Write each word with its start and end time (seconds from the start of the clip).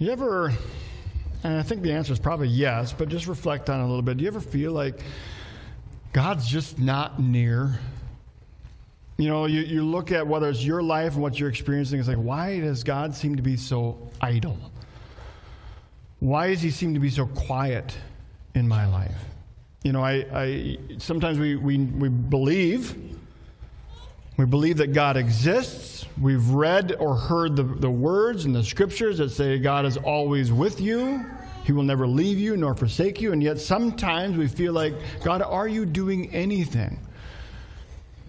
You 0.00 0.10
ever, 0.12 0.50
and 1.44 1.58
I 1.58 1.62
think 1.62 1.82
the 1.82 1.92
answer 1.92 2.10
is 2.14 2.18
probably 2.18 2.48
yes, 2.48 2.94
but 2.94 3.10
just 3.10 3.26
reflect 3.26 3.68
on 3.68 3.80
it 3.80 3.82
a 3.82 3.86
little 3.86 4.00
bit. 4.00 4.16
Do 4.16 4.22
you 4.22 4.28
ever 4.28 4.40
feel 4.40 4.72
like 4.72 4.98
God's 6.14 6.48
just 6.48 6.78
not 6.78 7.20
near? 7.20 7.78
You 9.18 9.28
know, 9.28 9.44
you, 9.44 9.60
you 9.60 9.84
look 9.84 10.10
at 10.10 10.26
whether 10.26 10.48
it's 10.48 10.64
your 10.64 10.82
life 10.82 11.12
and 11.12 11.22
what 11.22 11.38
you're 11.38 11.50
experiencing, 11.50 11.98
it's 11.98 12.08
like, 12.08 12.16
why 12.16 12.60
does 12.60 12.82
God 12.82 13.14
seem 13.14 13.36
to 13.36 13.42
be 13.42 13.58
so 13.58 14.10
idle? 14.22 14.56
Why 16.20 16.48
does 16.48 16.62
he 16.62 16.70
seem 16.70 16.94
to 16.94 17.00
be 17.00 17.10
so 17.10 17.26
quiet 17.26 17.94
in 18.54 18.66
my 18.66 18.86
life? 18.86 19.22
You 19.82 19.92
know, 19.92 20.02
I, 20.02 20.24
I 20.32 20.78
sometimes 20.96 21.38
we, 21.38 21.56
we, 21.56 21.76
we 21.76 22.08
believe 22.08 22.96
we 24.36 24.46
believe 24.46 24.78
that 24.78 24.92
God 24.92 25.16
exists. 25.16 26.06
We've 26.20 26.48
read 26.50 26.96
or 26.98 27.14
heard 27.14 27.56
the, 27.56 27.62
the 27.62 27.90
words 27.90 28.44
and 28.44 28.54
the 28.54 28.64
scriptures 28.64 29.18
that 29.18 29.30
say 29.30 29.58
God 29.58 29.84
is 29.86 29.96
always 29.96 30.52
with 30.52 30.80
you. 30.80 31.24
He 31.64 31.72
will 31.72 31.82
never 31.82 32.06
leave 32.06 32.38
you 32.38 32.56
nor 32.56 32.74
forsake 32.74 33.20
you. 33.20 33.32
And 33.32 33.42
yet 33.42 33.60
sometimes 33.60 34.36
we 34.36 34.48
feel 34.48 34.72
like, 34.72 34.94
God, 35.22 35.42
are 35.42 35.68
you 35.68 35.84
doing 35.84 36.30
anything? 36.32 36.98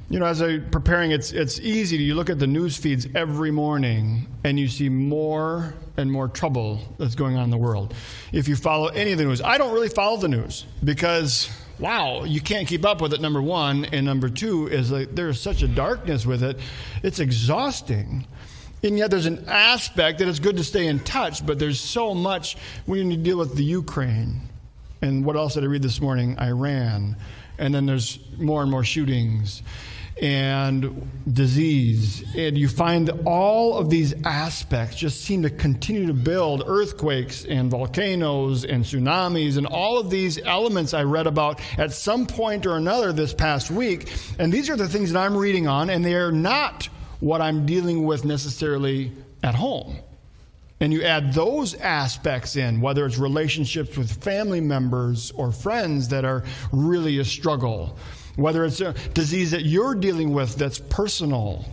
You 0.10 0.20
know, 0.20 0.26
as 0.26 0.42
I'm 0.42 0.70
preparing, 0.70 1.12
it's, 1.12 1.32
it's 1.32 1.60
easy. 1.62 1.96
You 1.96 2.16
look 2.16 2.30
at 2.30 2.38
the 2.38 2.48
news 2.48 2.76
feeds 2.76 3.08
every 3.16 3.50
morning 3.50 4.28
and 4.44 4.60
you 4.60 4.68
see 4.68 4.90
more 4.90 5.74
and 5.96 6.12
more 6.12 6.28
trouble 6.28 6.82
that's 6.98 7.16
going 7.16 7.38
on 7.38 7.46
in 7.46 7.50
the 7.50 7.58
world. 7.58 7.94
If 8.34 8.50
you 8.50 8.58
follow 8.58 8.88
any 8.88 9.14
of 9.14 9.18
the 9.18 9.24
news, 9.24 9.42
I 9.42 9.58
don't 9.58 9.74
really 9.74 9.88
follow 9.88 10.18
the 10.18 10.28
news 10.28 10.66
because 10.84 11.50
wow, 11.80 12.24
you 12.24 12.42
can't 12.42 12.68
keep 12.68 12.86
up 12.86 13.02
with 13.02 13.14
it, 13.14 13.22
number 13.22 13.42
one. 13.42 13.86
And 13.86 14.06
number 14.06 14.30
two 14.30 14.68
is 14.68 14.92
like 14.92 15.16
there's 15.16 15.40
such 15.40 15.64
a 15.64 15.68
darkness 15.68 16.26
with 16.26 16.44
it, 16.44 16.60
it's 17.04 17.20
exhausting. 17.20 18.28
And 18.84 18.98
yet 18.98 19.12
there's 19.12 19.28
an 19.28 19.46
aspect 19.48 20.20
that 20.20 20.28
it's 20.28 20.40
good 20.40 20.58
to 20.58 20.64
stay 20.64 20.88
in 20.88 21.00
touch, 21.02 21.46
but 21.46 21.60
there's 21.60 21.80
so 21.80 22.16
much 22.16 22.58
when 22.86 23.12
you 23.12 23.18
deal 23.18 23.38
with 23.38 23.56
the 23.56 23.64
Ukraine. 23.64 24.42
And 25.04 25.24
what 25.26 25.36
else 25.36 25.54
did 25.54 25.64
I 25.64 25.68
read 25.68 25.84
this 25.84 26.02
morning? 26.02 26.38
Iran. 26.40 27.16
And 27.62 27.74
then 27.74 27.86
there's 27.86 28.20
more 28.38 28.62
and 28.62 28.70
more 28.70 28.84
shootings 28.84 29.62
and 30.22 31.10
disease. 31.32 32.24
And 32.36 32.58
you 32.58 32.68
find 32.68 33.10
all 33.26 33.78
of 33.78 33.90
these 33.90 34.14
aspects 34.24 34.96
just 34.96 35.22
seem 35.22 35.42
to 35.44 35.50
continue 35.50 36.08
to 36.08 36.14
build 36.14 36.64
earthquakes 36.66 37.46
and 37.46 37.72
volcanoes 37.72 38.66
and 38.66 38.84
tsunamis 38.84 39.58
and 39.58 39.66
all 39.66 39.98
of 40.00 40.10
these 40.10 40.38
elements 40.38 40.94
I 40.94 41.04
read 41.04 41.28
about 41.28 41.60
at 41.78 41.92
some 41.92 42.28
point 42.28 42.66
or 42.66 42.78
another 42.78 43.14
this 43.14 43.34
past 43.34 43.72
week. 43.72 44.12
And 44.38 44.54
these 44.54 44.70
are 44.70 44.76
the 44.76 44.88
things 44.88 45.14
that 45.14 45.20
I'm 45.20 45.36
reading 45.36 45.68
on, 45.68 45.90
and 45.90 46.04
they 46.06 46.16
are 46.16 46.32
not 46.32 46.88
what 47.20 47.42
I'm 47.42 47.66
dealing 47.66 48.04
with 48.06 48.26
necessarily 48.26 49.12
at 49.44 49.56
home. 49.56 49.96
And 50.82 50.92
you 50.92 51.04
add 51.04 51.34
those 51.34 51.76
aspects 51.76 52.58
in, 52.58 52.82
whether 52.82 53.06
it's 53.06 53.18
relationships 53.18 53.98
with 53.98 54.22
family 54.22 54.60
members 54.60 55.32
or 55.32 55.54
friends 55.54 56.10
that 56.10 56.26
are 56.26 56.44
really 56.74 57.20
a 57.20 57.26
struggle 57.26 57.98
whether 58.36 58.66
it's 58.66 58.82
a 58.82 58.94
disease 59.14 59.52
that 59.52 59.66
you're 59.66 59.96
dealing 59.96 60.34
with 60.34 60.56
that's 60.56 60.80
personal, 60.80 61.66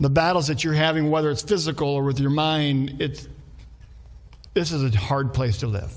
the 0.00 0.10
battles 0.10 0.46
that 0.46 0.64
you're 0.64 0.74
having, 0.74 1.10
whether 1.10 1.30
it's 1.30 1.42
physical 1.42 1.88
or 1.88 2.04
with 2.04 2.18
your 2.18 2.30
mind, 2.30 3.00
it's, 3.00 3.28
this 4.54 4.72
is 4.72 4.82
a 4.82 4.98
hard 4.98 5.34
place 5.34 5.58
to 5.58 5.66
live. 5.66 5.92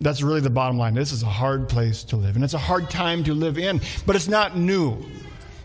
That's 0.00 0.22
really 0.22 0.40
the 0.40 0.50
bottom 0.50 0.78
line. 0.78 0.94
This 0.94 1.12
is 1.12 1.22
a 1.22 1.26
hard 1.26 1.68
place 1.68 2.04
to 2.04 2.16
live. 2.16 2.34
And 2.34 2.44
it's 2.44 2.54
a 2.54 2.58
hard 2.58 2.88
time 2.88 3.22
to 3.24 3.34
live 3.34 3.58
in, 3.58 3.80
but 4.06 4.16
it's 4.16 4.28
not 4.28 4.56
new. 4.56 4.96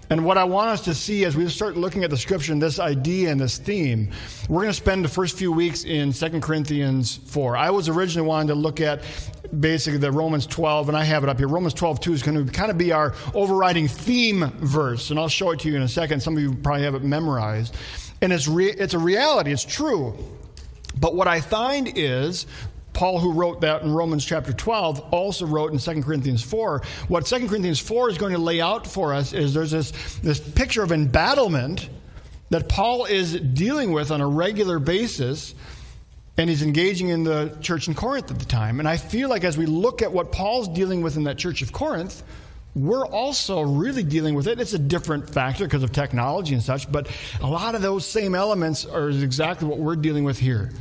And 0.10 0.24
what 0.24 0.38
I 0.38 0.44
want 0.44 0.70
us 0.70 0.82
to 0.82 0.94
see 0.94 1.26
as 1.26 1.36
we 1.36 1.48
start 1.50 1.78
looking 1.78 2.04
at 2.04 2.12
the 2.12 2.18
scripture 2.18 2.52
and 2.52 2.62
this 2.62 2.80
idea 2.80 3.32
and 3.32 3.40
this 3.40 3.58
theme, 3.58 4.12
we're 4.48 4.62
going 4.62 4.70
to 4.70 4.74
spend 4.74 5.04
the 5.04 5.10
first 5.10 5.38
few 5.38 5.52
weeks 5.52 5.84
in 5.84 6.14
2 6.14 6.42
Corinthians 6.42 7.18
4. 7.26 7.58
I 7.58 7.72
was 7.72 7.90
originally 7.90 8.28
wanting 8.28 8.50
to 8.50 8.56
look 8.56 8.82
at 8.82 9.02
basically 9.60 9.98
the 9.98 10.12
Romans 10.12 10.46
12, 10.46 10.90
and 10.90 10.98
I 10.98 11.04
have 11.04 11.24
it 11.24 11.30
up 11.30 11.40
here. 11.40 11.48
Romans 11.48 11.74
12, 11.74 12.02
2 12.02 12.14
is 12.14 12.24
going 12.24 12.46
to 12.46 12.52
kind 12.52 12.70
of 12.70 12.78
be 12.78 12.92
our 12.92 13.16
overriding 13.34 13.88
theme 13.88 14.52
verse, 14.58 15.10
and 15.10 15.20
I'll 15.20 15.28
show 15.28 15.52
it 15.52 15.60
to 15.62 15.70
you 15.70 15.76
in 15.76 15.82
a 15.82 15.88
second. 15.88 16.22
Some 16.22 16.38
of 16.38 16.44
you 16.44 16.54
probably 16.54 16.84
have 16.84 16.94
it 16.94 17.04
memorized. 17.04 17.76
And 18.22 18.32
it's, 18.32 18.48
re- 18.48 18.72
it's 18.72 18.94
a 18.94 19.00
reality, 19.00 19.52
it's 19.52 19.66
true. 19.66 20.16
But 21.00 21.16
what 21.16 21.28
I 21.28 21.42
find 21.42 21.92
is 21.96 22.46
Paul, 22.96 23.20
who 23.20 23.34
wrote 23.34 23.62
that 23.62 23.84
in 23.84 23.92
Romans 23.92 24.26
chapter 24.26 24.54
12, 24.54 25.00
also 25.12 25.46
wrote 25.46 25.72
in 25.72 25.78
2 25.78 26.02
Corinthians 26.02 26.42
4. 26.42 26.82
What 27.10 27.26
2 27.26 27.48
Corinthians 27.48 27.80
4 27.80 28.10
is 28.10 28.18
going 28.18 28.34
to 28.34 28.40
lay 28.40 28.62
out 28.62 28.88
for 28.88 29.14
us 29.14 29.34
is 29.34 29.54
there's 29.54 29.72
this, 29.72 29.92
this 30.24 30.40
picture 30.40 30.82
of 30.82 30.92
embattlement 30.92 31.90
that 32.50 32.70
Paul 32.70 33.06
is 33.06 33.34
dealing 33.34 33.92
with 33.92 34.12
on 34.12 34.22
a 34.22 34.28
regular 34.28 34.80
basis, 34.80 35.54
and 36.38 36.50
he's 36.50 36.64
engaging 36.64 37.10
in 37.10 37.24
the 37.24 37.56
church 37.62 37.88
in 37.88 37.96
Corinth 37.96 38.32
at 38.32 38.40
the 38.40 38.46
time. 38.46 38.80
And 38.80 38.88
I 38.88 38.98
feel 38.98 39.30
like 39.30 39.44
as 39.44 39.58
we 39.58 39.66
look 39.66 40.02
at 40.02 40.12
what 40.12 40.32
Paul's 40.32 40.70
dealing 40.70 41.02
with 41.02 41.18
in 41.18 41.26
that 41.26 41.38
church 41.38 41.62
of 41.62 41.74
Corinth, 41.74 42.24
we're 42.76 43.08
also 43.08 43.62
really 43.62 44.04
dealing 44.04 44.36
with 44.36 44.48
it. 44.48 44.60
It's 44.60 44.74
a 44.74 44.80
different 44.80 45.30
factor 45.30 45.66
because 45.66 45.84
of 45.84 45.92
technology 45.92 46.54
and 46.54 46.64
such, 46.64 46.90
but 46.92 47.10
a 47.42 47.48
lot 47.48 47.76
of 47.76 47.82
those 47.82 48.06
same 48.06 48.36
elements 48.36 48.86
are 48.86 49.10
exactly 49.10 49.68
what 49.68 49.80
we're 49.80 49.96
dealing 49.96 50.24
with 50.24 50.40
here. 50.40 50.72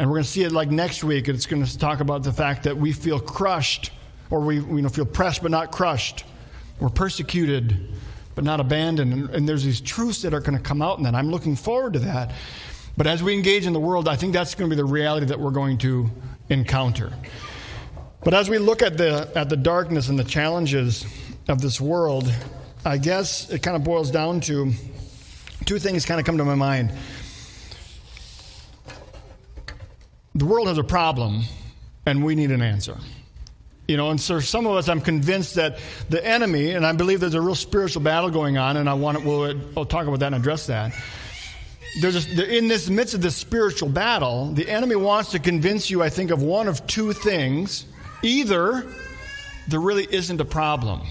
And 0.00 0.08
we're 0.08 0.16
going 0.16 0.24
to 0.24 0.30
see 0.30 0.44
it 0.44 0.52
like 0.52 0.70
next 0.70 1.04
week. 1.04 1.28
It's 1.28 1.44
going 1.44 1.62
to 1.62 1.78
talk 1.78 2.00
about 2.00 2.22
the 2.22 2.32
fact 2.32 2.62
that 2.62 2.74
we 2.74 2.90
feel 2.90 3.20
crushed, 3.20 3.90
or 4.30 4.40
we 4.40 4.54
you 4.54 4.80
know, 4.80 4.88
feel 4.88 5.04
pressed 5.04 5.42
but 5.42 5.50
not 5.50 5.72
crushed. 5.72 6.24
We're 6.80 6.88
persecuted 6.88 7.86
but 8.34 8.42
not 8.42 8.60
abandoned. 8.60 9.12
And, 9.12 9.28
and 9.28 9.46
there's 9.46 9.62
these 9.62 9.78
truths 9.78 10.22
that 10.22 10.32
are 10.32 10.40
going 10.40 10.56
to 10.56 10.62
come 10.64 10.80
out 10.80 10.96
in 10.96 11.04
that. 11.04 11.14
I'm 11.14 11.30
looking 11.30 11.54
forward 11.54 11.92
to 11.92 11.98
that. 11.98 12.32
But 12.96 13.08
as 13.08 13.22
we 13.22 13.34
engage 13.34 13.66
in 13.66 13.74
the 13.74 13.80
world, 13.80 14.08
I 14.08 14.16
think 14.16 14.32
that's 14.32 14.54
going 14.54 14.70
to 14.70 14.74
be 14.74 14.80
the 14.80 14.88
reality 14.88 15.26
that 15.26 15.38
we're 15.38 15.50
going 15.50 15.76
to 15.78 16.10
encounter. 16.48 17.12
But 18.24 18.32
as 18.32 18.48
we 18.48 18.56
look 18.56 18.80
at 18.80 18.96
the, 18.96 19.30
at 19.34 19.50
the 19.50 19.56
darkness 19.58 20.08
and 20.08 20.18
the 20.18 20.24
challenges 20.24 21.04
of 21.46 21.60
this 21.60 21.78
world, 21.78 22.32
I 22.86 22.96
guess 22.96 23.50
it 23.50 23.62
kind 23.62 23.76
of 23.76 23.84
boils 23.84 24.10
down 24.10 24.40
to 24.42 24.72
two 25.66 25.78
things 25.78 26.06
kind 26.06 26.18
of 26.18 26.24
come 26.24 26.38
to 26.38 26.44
my 26.46 26.54
mind. 26.54 26.90
The 30.40 30.46
world 30.46 30.68
has 30.68 30.78
a 30.78 30.82
problem 30.82 31.42
and 32.06 32.24
we 32.24 32.34
need 32.34 32.50
an 32.50 32.62
answer. 32.62 32.96
You 33.86 33.98
know, 33.98 34.08
and 34.10 34.18
so 34.18 34.40
some 34.40 34.66
of 34.66 34.74
us, 34.74 34.88
I'm 34.88 35.02
convinced 35.02 35.56
that 35.56 35.78
the 36.08 36.24
enemy, 36.24 36.70
and 36.70 36.86
I 36.86 36.92
believe 36.92 37.20
there's 37.20 37.34
a 37.34 37.40
real 37.42 37.54
spiritual 37.54 38.02
battle 38.02 38.30
going 38.30 38.56
on, 38.56 38.78
and 38.78 38.88
I 38.88 38.94
want 38.94 39.18
to, 39.18 39.26
we'll, 39.26 39.60
I'll 39.76 39.84
talk 39.84 40.06
about 40.06 40.20
that 40.20 40.28
and 40.28 40.36
address 40.36 40.66
that. 40.68 40.94
There's 42.00 42.38
a, 42.38 42.56
in 42.56 42.68
this 42.68 42.88
midst 42.88 43.12
of 43.12 43.20
this 43.20 43.36
spiritual 43.36 43.90
battle, 43.90 44.50
the 44.52 44.66
enemy 44.66 44.96
wants 44.96 45.32
to 45.32 45.38
convince 45.38 45.90
you, 45.90 46.02
I 46.02 46.08
think, 46.08 46.30
of 46.30 46.42
one 46.42 46.68
of 46.68 46.86
two 46.86 47.12
things. 47.12 47.84
Either 48.22 48.86
there 49.68 49.80
really 49.80 50.06
isn't 50.10 50.40
a 50.40 50.44
problem, 50.46 51.02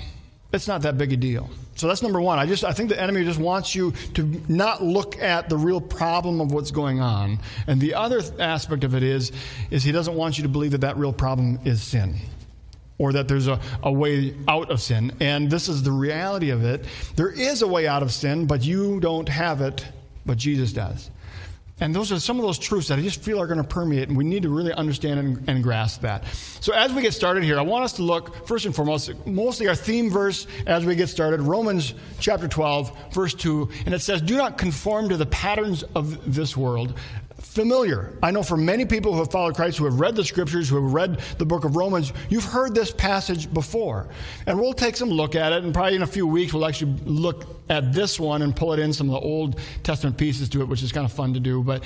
it's 0.51 0.67
not 0.67 0.81
that 0.81 0.97
big 0.97 1.13
a 1.13 1.17
deal. 1.17 1.49
So 1.75 1.87
that's 1.87 2.01
number 2.01 2.19
one. 2.19 2.39
I 2.39 2.45
just 2.45 2.63
I 2.63 2.73
think 2.73 2.89
the 2.89 2.99
enemy 2.99 3.23
just 3.23 3.39
wants 3.39 3.73
you 3.75 3.91
to 4.15 4.23
not 4.47 4.83
look 4.83 5.17
at 5.19 5.47
the 5.47 5.57
real 5.57 5.79
problem 5.79 6.41
of 6.41 6.51
what's 6.51 6.71
going 6.71 6.99
on. 6.99 7.39
And 7.67 7.79
the 7.79 7.93
other 7.93 8.21
aspect 8.39 8.83
of 8.83 8.95
it 8.95 9.03
is 9.03 9.31
is 9.71 9.83
he 9.83 9.91
doesn't 9.91 10.15
want 10.15 10.37
you 10.37 10.43
to 10.43 10.49
believe 10.49 10.71
that 10.71 10.81
that 10.81 10.97
real 10.97 11.13
problem 11.13 11.59
is 11.65 11.81
sin 11.81 12.15
or 12.97 13.13
that 13.13 13.27
there's 13.27 13.47
a, 13.47 13.59
a 13.83 13.91
way 13.91 14.35
out 14.47 14.69
of 14.69 14.81
sin. 14.81 15.11
And 15.19 15.49
this 15.49 15.69
is 15.69 15.83
the 15.83 15.91
reality 15.91 16.49
of 16.49 16.65
it. 16.65 16.83
There 17.15 17.31
is 17.31 17.61
a 17.61 17.67
way 17.67 17.87
out 17.87 18.03
of 18.03 18.11
sin, 18.11 18.45
but 18.45 18.63
you 18.63 18.99
don't 18.99 19.29
have 19.29 19.61
it, 19.61 19.85
but 20.25 20.37
Jesus 20.37 20.73
does. 20.73 21.09
And 21.81 21.95
those 21.95 22.11
are 22.11 22.19
some 22.19 22.37
of 22.37 22.43
those 22.43 22.59
truths 22.59 22.89
that 22.89 22.99
I 22.99 23.01
just 23.01 23.21
feel 23.21 23.39
are 23.39 23.47
going 23.47 23.61
to 23.61 23.67
permeate, 23.67 24.09
and 24.09 24.17
we 24.17 24.23
need 24.23 24.43
to 24.43 24.49
really 24.49 24.73
understand 24.73 25.19
and, 25.19 25.49
and, 25.49 25.63
grasp 25.63 26.01
that. 26.01 26.25
So, 26.59 26.73
as 26.73 26.91
we 26.93 27.01
get 27.01 27.13
started 27.13 27.43
here, 27.43 27.57
I 27.57 27.61
want 27.61 27.85
us 27.85 27.93
to 27.93 28.03
look, 28.03 28.47
first 28.47 28.65
and 28.65 28.75
foremost, 28.75 29.11
mostly 29.25 29.67
our 29.67 29.75
theme 29.75 30.09
verse 30.09 30.47
as 30.67 30.85
we 30.85 30.95
get 30.95 31.07
started, 31.07 31.41
Romans 31.41 31.93
chapter 32.19 32.47
12, 32.47 33.13
verse 33.13 33.33
2. 33.33 33.69
And 33.85 33.93
it 33.93 34.01
says, 34.01 34.21
Do 34.21 34.37
not 34.37 34.57
conform 34.57 35.09
to 35.09 35.17
the 35.17 35.25
patterns 35.27 35.83
of 35.95 36.33
this 36.33 36.57
world, 36.57 36.97
familiar. 37.39 38.17
I 38.21 38.31
know 38.31 38.43
for 38.43 38.57
many 38.57 38.85
people 38.85 39.13
who 39.13 39.19
have 39.19 39.31
followed 39.31 39.55
Christ, 39.55 39.77
who 39.77 39.85
have 39.85 39.99
read 39.99 40.15
the 40.15 40.23
scriptures, 40.23 40.69
who 40.69 40.75
have 40.83 40.93
read 40.93 41.19
the 41.37 41.45
book 41.45 41.63
of 41.63 41.75
Romans, 41.75 42.13
you've 42.29 42.43
heard 42.45 42.75
this 42.75 42.91
passage 42.91 43.51
before. 43.53 44.07
And 44.45 44.59
we'll 44.59 44.73
take 44.73 44.95
some 44.95 45.09
look 45.09 45.35
at 45.35 45.53
it, 45.53 45.63
and 45.63 45.73
probably 45.73 45.95
in 45.95 46.03
a 46.03 46.07
few 46.07 46.27
weeks 46.27 46.53
we'll 46.53 46.65
actually 46.65 46.93
look 47.05 47.45
at 47.69 47.93
this 47.93 48.19
one 48.19 48.41
and 48.41 48.55
pull 48.55 48.73
it 48.73 48.79
in 48.79 48.93
some 48.93 49.09
of 49.09 49.13
the 49.13 49.27
Old 49.27 49.59
Testament 49.83 50.17
pieces 50.17 50.49
to 50.49 50.61
it, 50.61 50.67
which 50.67 50.83
is 50.83 50.91
kind 50.91 51.05
of 51.05 51.11
fun 51.11 51.33
to 51.33 51.39
do. 51.39 51.63
But 51.63 51.83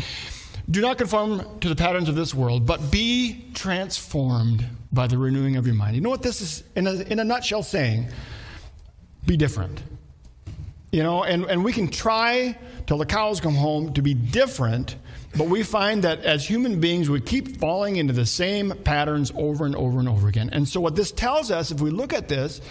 do 0.70 0.82
not 0.82 0.98
conform 0.98 1.60
to 1.60 1.70
the 1.70 1.76
patterns 1.76 2.10
of 2.10 2.16
this 2.16 2.34
world, 2.34 2.66
but 2.66 2.92
be 2.92 3.46
transformed 3.54 4.66
by 4.92 5.08
the 5.08 5.18
renewing 5.18 5.56
of 5.58 5.66
your 5.66 5.76
mind. 5.76 5.96
You 5.96 6.02
know 6.02 6.10
what 6.10 6.24
this 6.24 6.42
is, 6.42 6.64
in 6.76 6.88
a, 6.88 6.94
in 6.94 7.20
a 7.20 7.24
nutshell, 7.24 7.64
saying? 7.64 8.08
Be 9.26 9.38
different. 9.38 9.82
You 10.92 11.04
know, 11.04 11.24
and, 11.24 11.46
and 11.46 11.64
we 11.64 11.74
can 11.74 11.88
try 11.88 12.58
till 12.86 12.98
the 12.98 13.06
cows 13.06 13.42
come 13.42 13.56
home 13.56 13.94
to 13.94 14.02
be 14.02 14.14
different 14.14 14.96
but 15.36 15.48
we 15.48 15.64
find 15.64 16.04
that 16.04 16.24
as 16.24 16.46
human 16.48 16.80
beings, 16.80 17.10
we 17.10 17.20
keep 17.20 17.58
falling 17.58 17.96
into 17.96 18.14
the 18.14 18.26
same 18.26 18.72
patterns 18.84 19.32
over 19.36 19.66
and 19.66 19.76
over 19.76 20.00
and 20.00 20.08
over 20.08 20.28
again. 20.28 20.50
And 20.52 20.68
so, 20.68 20.80
what 20.80 20.96
this 20.96 21.12
tells 21.12 21.50
us, 21.50 21.72
if 21.72 21.82
we 21.82 21.90
look 21.90 22.14
at 22.14 22.28
this, 22.28 22.62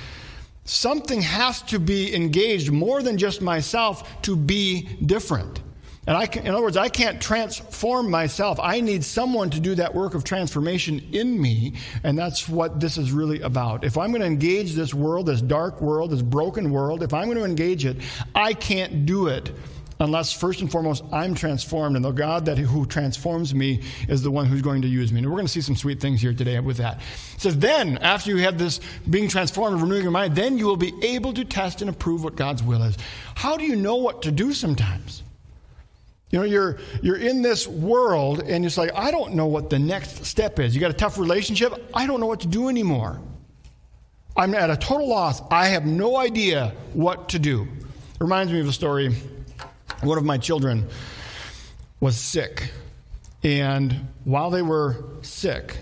something 0.64 1.20
has 1.20 1.62
to 1.62 1.79
be 1.79 2.14
engaged 2.14 2.70
more 2.70 3.03
than 3.03 3.19
just 3.19 3.43
myself 3.43 4.23
to 4.23 4.37
be 4.37 4.88
different. 5.05 5.61
And 6.05 6.17
I 6.17 6.26
can, 6.26 6.47
in 6.47 6.53
other 6.53 6.62
words, 6.62 6.76
I 6.76 6.88
can't 6.88 7.20
transform 7.23 8.11
myself. 8.11 8.59
I 8.61 8.81
need 8.81 9.05
someone 9.05 9.50
to 9.50 9.61
do 9.61 9.76
that 9.76 9.94
work 9.94 10.15
of 10.15 10.25
transformation 10.25 11.00
in 11.12 11.41
me, 11.41 11.75
and 12.03 12.19
that's 12.19 12.49
what 12.49 12.81
this 12.81 12.99
is 12.99 13.12
really 13.12 13.41
about. 13.41 13.85
If 13.85 13.97
I'm 13.97 14.11
going 14.11 14.20
to 14.20 14.26
engage 14.26 14.75
this 14.75 14.93
world, 14.93 15.26
this 15.26 15.41
dark 15.41 15.81
world, 15.81 16.11
this 16.11 16.23
broken 16.23 16.73
world, 16.73 17.05
if 17.05 17.15
I'm 17.15 17.26
going 17.26 17.38
to 17.38 17.44
engage 17.44 17.85
it, 17.85 17.99
I 18.35 18.53
can't 18.53 19.06
do 19.06 19.29
it 19.29 19.53
unless 20.03 20.33
first 20.33 20.61
and 20.61 20.71
foremost 20.71 21.05
I'm 21.13 21.35
transformed, 21.35 21.97
and 21.97 22.05
the 22.05 22.11
God 22.11 22.45
that 22.47 22.59
who 22.59 22.85
transforms 22.87 23.55
me 23.55 23.83
is 24.09 24.23
the 24.23 24.31
one 24.31 24.47
who's 24.47 24.63
going 24.63 24.83
to 24.83 24.89
use 24.89 25.13
me. 25.13 25.21
And 25.21 25.29
we're 25.29 25.37
going 25.37 25.47
to 25.47 25.53
see 25.53 25.61
some 25.61 25.77
sweet 25.77 26.01
things 26.01 26.21
here 26.21 26.35
today 26.35 26.59
with 26.61 26.79
that. 26.79 27.01
It 27.35 27.41
says, 27.41 27.59
then 27.59 27.99
after 27.99 28.31
you 28.31 28.39
have 28.39 28.59
this 28.59 28.81
being 29.09 29.29
transformed 29.29 29.75
and 29.75 29.83
renewing 29.83 30.03
your 30.03 30.11
mind, 30.11 30.35
then 30.35 30.59
you 30.59 30.67
will 30.67 30.77
be 30.77 30.93
able 31.03 31.33
to 31.35 31.45
test 31.45 31.81
and 31.81 31.89
approve 31.89 32.25
what 32.25 32.37
God's 32.37 32.63
will 32.63 32.83
is. 32.83 32.97
How 33.35 33.57
do 33.57 33.65
you 33.65 33.77
know 33.77 33.97
what 33.97 34.23
to 34.23 34.33
do 34.33 34.53
sometimes? 34.53 35.23
You 36.31 36.39
know, 36.39 36.45
you're, 36.45 36.79
you're 37.03 37.17
in 37.17 37.43
this 37.43 37.69
world 37.69 38.41
and 38.41 38.65
it's 38.65 38.79
like, 38.79 38.91
I 38.95 39.11
don't 39.11 39.35
know 39.35 39.47
what 39.47 39.71
the 39.71 39.79
next 39.79 40.25
step 40.25 40.59
is. 40.59 40.75
You 40.75 40.81
got 40.81 40.91
a 40.91 40.95
tough 40.95 41.19
relationship? 41.19 41.75
I 41.95 42.07
don't 42.07 42.21
know 42.21 42.27
what 42.27 42.41
to 42.41 42.49
do 42.49 42.69
anymore. 42.69 43.21
I'm 44.35 44.55
at 44.55 44.71
a 44.71 44.77
total 44.77 45.09
loss. 45.09 45.43
I 45.51 45.67
have 45.67 45.85
no 45.85 46.17
idea 46.17 46.75
what 46.95 47.29
to 47.31 47.39
do. 47.39 47.69
Reminds 48.19 48.53
me 48.53 48.61
of 48.61 48.69
a 48.69 48.73
story. 48.73 49.15
One 50.03 50.19
of 50.19 50.25
my 50.25 50.39
children 50.39 50.89
was 52.01 52.17
sick. 52.17 52.71
And 53.45 54.09
while 54.25 54.51
they 54.51 54.63
were 54.63 55.05
sick, 55.23 55.77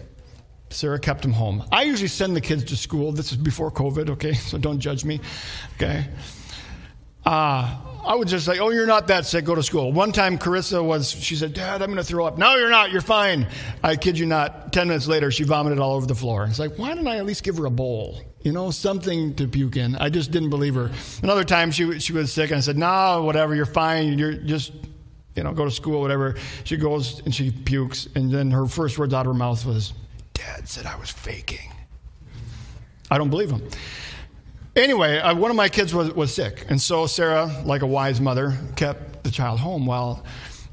Sarah 0.71 1.01
kept 1.01 1.25
him 1.25 1.33
home. 1.33 1.65
I 1.73 1.83
usually 1.83 2.09
send 2.09 2.37
the 2.37 2.41
kids 2.41 2.65
to 2.65 2.77
school. 2.77 3.13
This 3.13 3.33
is 3.33 3.39
before 3.39 3.71
COVID, 3.71 4.11
okay? 4.11 4.35
So 4.51 4.59
don't 4.59 4.79
judge 4.79 5.05
me, 5.05 5.21
okay? 5.75 6.07
Uh, 7.25 7.77
I 8.05 8.15
would 8.15 8.29
just 8.29 8.47
say, 8.47 8.59
"Oh, 8.59 8.71
you're 8.71 8.87
not 8.87 9.09
that 9.09 9.27
sick. 9.27 9.45
Go 9.45 9.55
to 9.55 9.63
school." 9.63 9.93
One 9.93 10.11
time, 10.11 10.39
Carissa 10.39 10.83
was. 10.83 11.11
She 11.11 11.37
said, 11.37 11.53
"Dad, 11.53 11.83
I'm 11.83 11.89
going 11.89 11.99
to 11.99 12.05
throw 12.05 12.25
up." 12.25 12.39
No, 12.39 12.57
you're 12.57 12.71
not. 12.71 12.91
You're 12.91 13.03
fine. 13.03 13.47
I 13.85 13.97
kid 13.97 14.19
you 14.19 14.25
not. 14.25 14.73
Ten 14.73 14.89
minutes 14.89 15.07
later, 15.07 15.31
she 15.31 15.45
vomited 15.45 15.79
all 15.79 15.97
over 15.97 16.07
the 16.07 16.15
floor. 16.15 16.45
It's 16.45 16.59
like, 16.59 16.79
why 16.79 16.89
didn't 16.89 17.09
I 17.09 17.19
at 17.19 17.27
least 17.27 17.43
give 17.45 17.59
her 17.59 17.67
a 17.67 17.71
bowl? 17.71 18.23
You 18.43 18.53
know, 18.53 18.71
something 18.71 19.35
to 19.35 19.47
puke 19.47 19.77
in. 19.77 19.97
I 19.97 20.09
just 20.09 20.31
didn't 20.31 20.51
believe 20.51 20.75
her. 20.75 20.91
Another 21.23 21.45
time, 21.45 21.71
she 21.71 21.99
she 22.01 22.13
was 22.13 22.33
sick, 22.33 22.51
and 22.51 22.59
I 22.59 22.61
said, 22.61 22.79
"No, 22.79 23.23
whatever. 23.23 23.55
You're 23.55 23.67
fine. 23.67 24.19
You're 24.19 24.35
just." 24.35 24.73
You 25.37 25.45
know, 25.45 25.53
go 25.53 25.65
to 25.65 25.71
school, 25.71 26.01
whatever. 26.01 26.35
She 26.65 26.77
goes 26.77 27.21
and 27.25 27.33
she 27.33 27.53
pukes, 27.53 28.09
and 28.17 28.33
then 28.33 28.51
her 28.51 28.67
first 28.67 28.99
words 28.99 29.15
out 29.15 29.21
of 29.21 29.27
her 29.27 29.39
mouth 29.39 29.65
was, 29.65 29.93
Dad 30.35 30.69
said 30.69 30.87
I 30.87 30.97
was 30.97 31.09
faking. 31.09 31.73
I 33.11 33.17
don't 33.17 33.31
believe 33.31 33.51
him. 33.51 33.63
Anyway, 34.77 35.19
uh, 35.19 35.35
one 35.35 35.51
of 35.51 35.57
my 35.57 35.69
kids 35.69 35.95
was, 35.95 36.13
was 36.15 36.35
sick. 36.35 36.67
And 36.69 36.81
so 36.81 37.07
Sarah, 37.07 37.63
like 37.65 37.83
a 37.83 37.87
wise 37.87 38.21
mother, 38.21 38.57
kept 38.77 39.25
the 39.25 39.31
child 39.31 39.59
home 39.59 39.85
while 39.85 40.25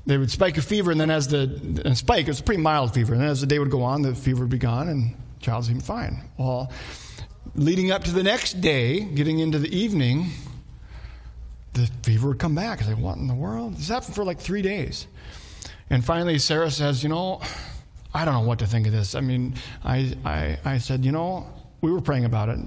they 0.06 0.18
would 0.18 0.32
spike 0.32 0.58
a 0.58 0.62
fever. 0.62 0.92
And 0.92 1.00
then 1.02 1.10
as 1.10 1.28
the 1.28 1.82
and 1.84 1.98
spike, 1.98 2.22
it 2.22 2.28
was 2.28 2.40
a 2.40 2.44
pretty 2.44 2.62
mild 2.62 2.94
fever. 2.94 3.14
And 3.14 3.22
then 3.22 3.30
as 3.30 3.42
the 3.42 3.48
day 3.48 3.60
would 3.60 3.72
go 3.72 3.84
on, 3.84 4.04
the 4.04 4.14
fever 4.14 4.42
would 4.42 4.50
be 4.50 4.58
gone 4.58 4.88
and 4.90 5.12
the 5.12 5.42
child 5.42 5.66
seemed 5.66 5.84
fine. 5.84 6.22
Well, 6.38 6.72
leading 7.56 7.92
up 7.92 8.04
to 8.06 8.12
the 8.12 8.24
next 8.24 8.62
day, 8.62 9.02
getting 9.02 9.40
into 9.40 9.60
the 9.60 9.76
evening, 9.76 10.28
the 11.74 11.88
fever 12.04 12.30
would 12.30 12.40
come 12.40 12.56
back. 12.56 12.82
I 12.82 12.86
said, 12.86 13.00
What 13.00 13.18
in 13.18 13.28
the 13.28 13.36
world? 13.36 13.76
This 13.76 13.90
happened 13.90 14.16
for 14.16 14.24
like 14.24 14.40
three 14.40 14.62
days. 14.62 15.08
And 15.90 16.04
finally, 16.04 16.40
Sarah 16.40 16.72
says, 16.72 17.04
You 17.04 17.10
know, 17.10 17.42
I 18.14 18.26
don't 18.26 18.34
know 18.34 18.48
what 18.48 18.60
to 18.60 18.68
think 18.68 18.88
of 18.88 18.94
this. 18.94 19.16
I 19.16 19.22
mean, 19.22 19.56
I, 19.84 20.16
I, 20.26 20.58
I 20.66 20.78
said, 20.78 21.06
You 21.06 21.12
know, 21.12 21.48
we 21.82 21.92
were 21.92 22.02
praying 22.02 22.26
about 22.26 22.50
it 22.50 22.60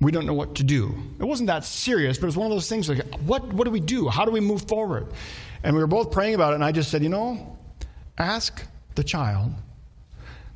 we 0.00 0.12
don't 0.12 0.26
know 0.26 0.34
what 0.34 0.56
to 0.56 0.64
do. 0.64 0.94
It 1.18 1.24
wasn't 1.24 1.46
that 1.48 1.64
serious, 1.64 2.18
but 2.18 2.24
it 2.24 2.26
was 2.26 2.36
one 2.36 2.46
of 2.46 2.52
those 2.52 2.68
things 2.68 2.88
like, 2.88 3.02
what, 3.20 3.52
what 3.52 3.64
do 3.64 3.70
we 3.70 3.80
do? 3.80 4.08
How 4.08 4.24
do 4.24 4.30
we 4.30 4.40
move 4.40 4.62
forward? 4.68 5.06
And 5.62 5.74
we 5.74 5.80
were 5.80 5.86
both 5.86 6.10
praying 6.10 6.34
about 6.34 6.52
it, 6.52 6.56
and 6.56 6.64
I 6.64 6.72
just 6.72 6.90
said, 6.90 7.02
you 7.02 7.08
know, 7.08 7.56
ask 8.18 8.62
the 8.94 9.04
child 9.04 9.52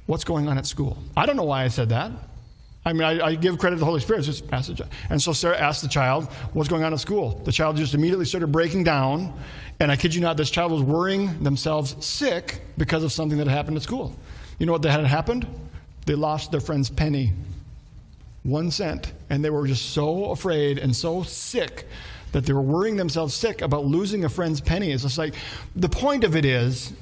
what's 0.07 0.25
going 0.25 0.49
on 0.49 0.59
at 0.59 0.67
school. 0.67 0.99
I 1.17 1.25
don't 1.25 1.37
know 1.37 1.45
why 1.45 1.65
I 1.65 1.69
said 1.69 1.89
that. 1.91 2.13
I 2.85 2.93
mean, 2.93 3.03
I, 3.03 3.27
I 3.27 3.35
give 3.35 3.59
credit 3.59 3.77
to 3.77 3.81
the 3.81 3.85
Holy 3.85 4.01
Spirit. 4.01 4.23
Just 4.23 4.45
ask 4.53 4.75
the. 4.75 4.87
And 5.11 5.21
so 5.21 5.33
Sarah 5.33 5.59
asked 5.59 5.83
the 5.83 5.89
child, 5.89 6.27
what's 6.53 6.69
going 6.69 6.85
on 6.85 6.93
at 6.93 7.01
school? 7.01 7.41
The 7.45 7.53
child 7.53 7.77
just 7.77 7.95
immediately 7.95 8.25
started 8.25 8.47
breaking 8.49 8.85
down. 8.85 9.39
And 9.81 9.93
I 9.93 9.97
kid 9.97 10.15
you 10.15 10.21
not, 10.21 10.37
this 10.37 10.51
child 10.51 10.73
was 10.73 10.83
worrying 10.83 11.43
themselves 11.43 11.97
sick 12.05 12.63
because 12.79 13.05
of 13.05 13.13
something 13.13 13.39
that 13.39 13.47
happened 13.47 13.77
at 13.77 13.83
school. 13.83 14.17
You 14.59 14.67
know 14.67 14.73
what 14.73 14.83
that 14.83 14.91
had 14.91 15.05
happened? 15.05 15.47
They 16.07 16.15
lost 16.15 16.51
their 16.51 16.61
friend's 16.61 16.89
penny 16.91 17.33
one 18.43 18.71
cent. 18.71 19.13
And 19.31 19.45
they 19.45 19.51
were 19.51 19.67
just 19.67 19.91
so 19.91 20.31
afraid 20.31 20.79
and 20.79 20.95
so 20.95 21.23
sick 21.23 21.87
that 22.33 22.45
they 22.45 22.53
were 22.53 22.63
worrying 22.63 22.97
themselves 22.97 23.35
sick 23.35 23.63
about 23.63 23.85
losing 23.85 24.25
a 24.25 24.29
friend's 24.29 24.61
penny. 24.61 24.93
It's 24.93 25.03
just 25.03 25.19
like 25.19 25.35
the 25.77 25.89
point 25.89 26.25
of 26.25 26.37
it 26.37 26.45
is, 26.45 26.93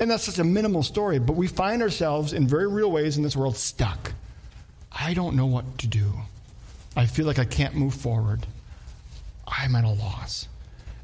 and 0.00 0.10
that's 0.10 0.24
such 0.24 0.38
a 0.38 0.44
minimal 0.44 0.82
story, 0.82 1.18
but 1.18 1.34
we 1.34 1.46
find 1.46 1.82
ourselves 1.82 2.32
in 2.32 2.46
very 2.46 2.66
real 2.66 2.90
ways 2.90 3.16
in 3.16 3.22
this 3.22 3.36
world 3.36 3.56
stuck. 3.56 4.12
I 4.98 5.14
don't 5.14 5.36
know 5.36 5.46
what 5.46 5.78
to 5.78 5.86
do. 5.86 6.12
I 6.96 7.06
feel 7.06 7.26
like 7.26 7.38
I 7.38 7.44
can't 7.44 7.74
move 7.74 7.94
forward. 7.94 8.46
I'm 9.46 9.74
at 9.74 9.84
a 9.84 9.88
loss. 9.88 10.48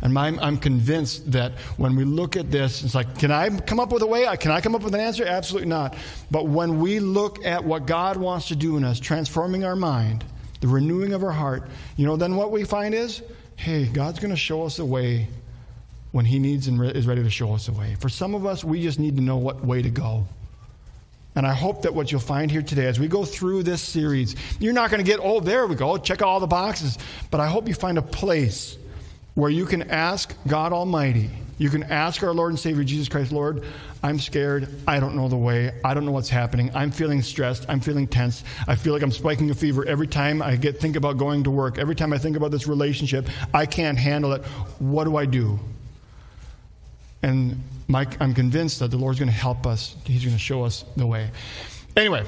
And 0.00 0.16
I'm, 0.16 0.38
I'm, 0.38 0.58
convinced 0.58 1.32
that 1.32 1.52
when 1.76 1.96
we 1.96 2.04
look 2.04 2.36
at 2.36 2.52
this, 2.52 2.84
it's 2.84 2.94
like, 2.94 3.18
can 3.18 3.32
I 3.32 3.48
come 3.48 3.80
up 3.80 3.92
with 3.92 4.02
a 4.02 4.06
way? 4.06 4.28
Can 4.36 4.52
I 4.52 4.60
come 4.60 4.76
up 4.76 4.82
with 4.82 4.94
an 4.94 5.00
answer? 5.00 5.24
Absolutely 5.24 5.68
not. 5.68 5.96
But 6.30 6.46
when 6.46 6.78
we 6.80 7.00
look 7.00 7.44
at 7.44 7.64
what 7.64 7.86
God 7.86 8.16
wants 8.16 8.46
to 8.48 8.56
do 8.56 8.76
in 8.76 8.84
us, 8.84 9.00
transforming 9.00 9.64
our 9.64 9.74
mind, 9.74 10.24
the 10.60 10.68
renewing 10.68 11.14
of 11.14 11.24
our 11.24 11.32
heart, 11.32 11.68
you 11.96 12.06
know, 12.06 12.16
then 12.16 12.36
what 12.36 12.52
we 12.52 12.62
find 12.62 12.94
is, 12.94 13.22
hey, 13.56 13.86
God's 13.86 14.20
going 14.20 14.30
to 14.30 14.36
show 14.36 14.62
us 14.62 14.78
a 14.78 14.84
way 14.84 15.26
when 16.12 16.24
He 16.24 16.38
needs 16.38 16.68
and 16.68 16.80
is 16.96 17.06
ready 17.06 17.24
to 17.24 17.30
show 17.30 17.52
us 17.52 17.66
a 17.66 17.72
way. 17.72 17.96
For 17.98 18.08
some 18.08 18.36
of 18.36 18.46
us, 18.46 18.62
we 18.62 18.80
just 18.80 19.00
need 19.00 19.16
to 19.16 19.22
know 19.22 19.36
what 19.36 19.64
way 19.64 19.82
to 19.82 19.90
go. 19.90 20.24
And 21.38 21.46
I 21.46 21.54
hope 21.54 21.82
that 21.82 21.94
what 21.94 22.10
you'll 22.10 22.20
find 22.20 22.50
here 22.50 22.62
today, 22.62 22.86
as 22.86 22.98
we 22.98 23.06
go 23.06 23.24
through 23.24 23.62
this 23.62 23.80
series, 23.80 24.34
you're 24.58 24.72
not 24.72 24.90
going 24.90 24.98
to 24.98 25.08
get, 25.08 25.20
oh, 25.22 25.38
there 25.38 25.68
we 25.68 25.76
go, 25.76 25.96
check 25.96 26.20
all 26.20 26.40
the 26.40 26.48
boxes. 26.48 26.98
But 27.30 27.38
I 27.38 27.46
hope 27.46 27.68
you 27.68 27.74
find 27.74 27.96
a 27.96 28.02
place 28.02 28.76
where 29.36 29.48
you 29.48 29.64
can 29.64 29.88
ask 29.88 30.34
God 30.48 30.72
Almighty, 30.72 31.30
you 31.56 31.70
can 31.70 31.84
ask 31.84 32.24
our 32.24 32.32
Lord 32.34 32.50
and 32.50 32.58
Savior 32.58 32.82
Jesus 32.82 33.08
Christ, 33.08 33.30
Lord, 33.30 33.62
I'm 34.02 34.18
scared. 34.18 34.68
I 34.88 34.98
don't 34.98 35.14
know 35.14 35.28
the 35.28 35.36
way. 35.36 35.70
I 35.84 35.94
don't 35.94 36.04
know 36.04 36.10
what's 36.10 36.28
happening. 36.28 36.72
I'm 36.74 36.90
feeling 36.90 37.22
stressed. 37.22 37.66
I'm 37.68 37.78
feeling 37.78 38.08
tense. 38.08 38.42
I 38.66 38.74
feel 38.74 38.92
like 38.92 39.02
I'm 39.02 39.12
spiking 39.12 39.48
a 39.50 39.54
fever 39.54 39.86
every 39.86 40.08
time 40.08 40.42
I 40.42 40.56
get 40.56 40.80
think 40.80 40.96
about 40.96 41.18
going 41.18 41.44
to 41.44 41.52
work. 41.52 41.78
Every 41.78 41.94
time 41.94 42.12
I 42.12 42.18
think 42.18 42.36
about 42.36 42.50
this 42.50 42.66
relationship, 42.66 43.28
I 43.54 43.64
can't 43.66 43.96
handle 43.96 44.32
it. 44.32 44.44
What 44.80 45.04
do 45.04 45.16
I 45.16 45.24
do? 45.24 45.60
And 47.22 47.62
Mike, 47.88 48.20
I'm 48.20 48.34
convinced 48.34 48.80
that 48.80 48.90
the 48.90 48.96
Lord's 48.96 49.18
going 49.18 49.30
to 49.30 49.34
help 49.34 49.66
us. 49.66 49.96
He's 50.04 50.24
going 50.24 50.36
to 50.36 50.42
show 50.42 50.64
us 50.64 50.84
the 50.96 51.06
way. 51.06 51.30
Anyway, 51.96 52.24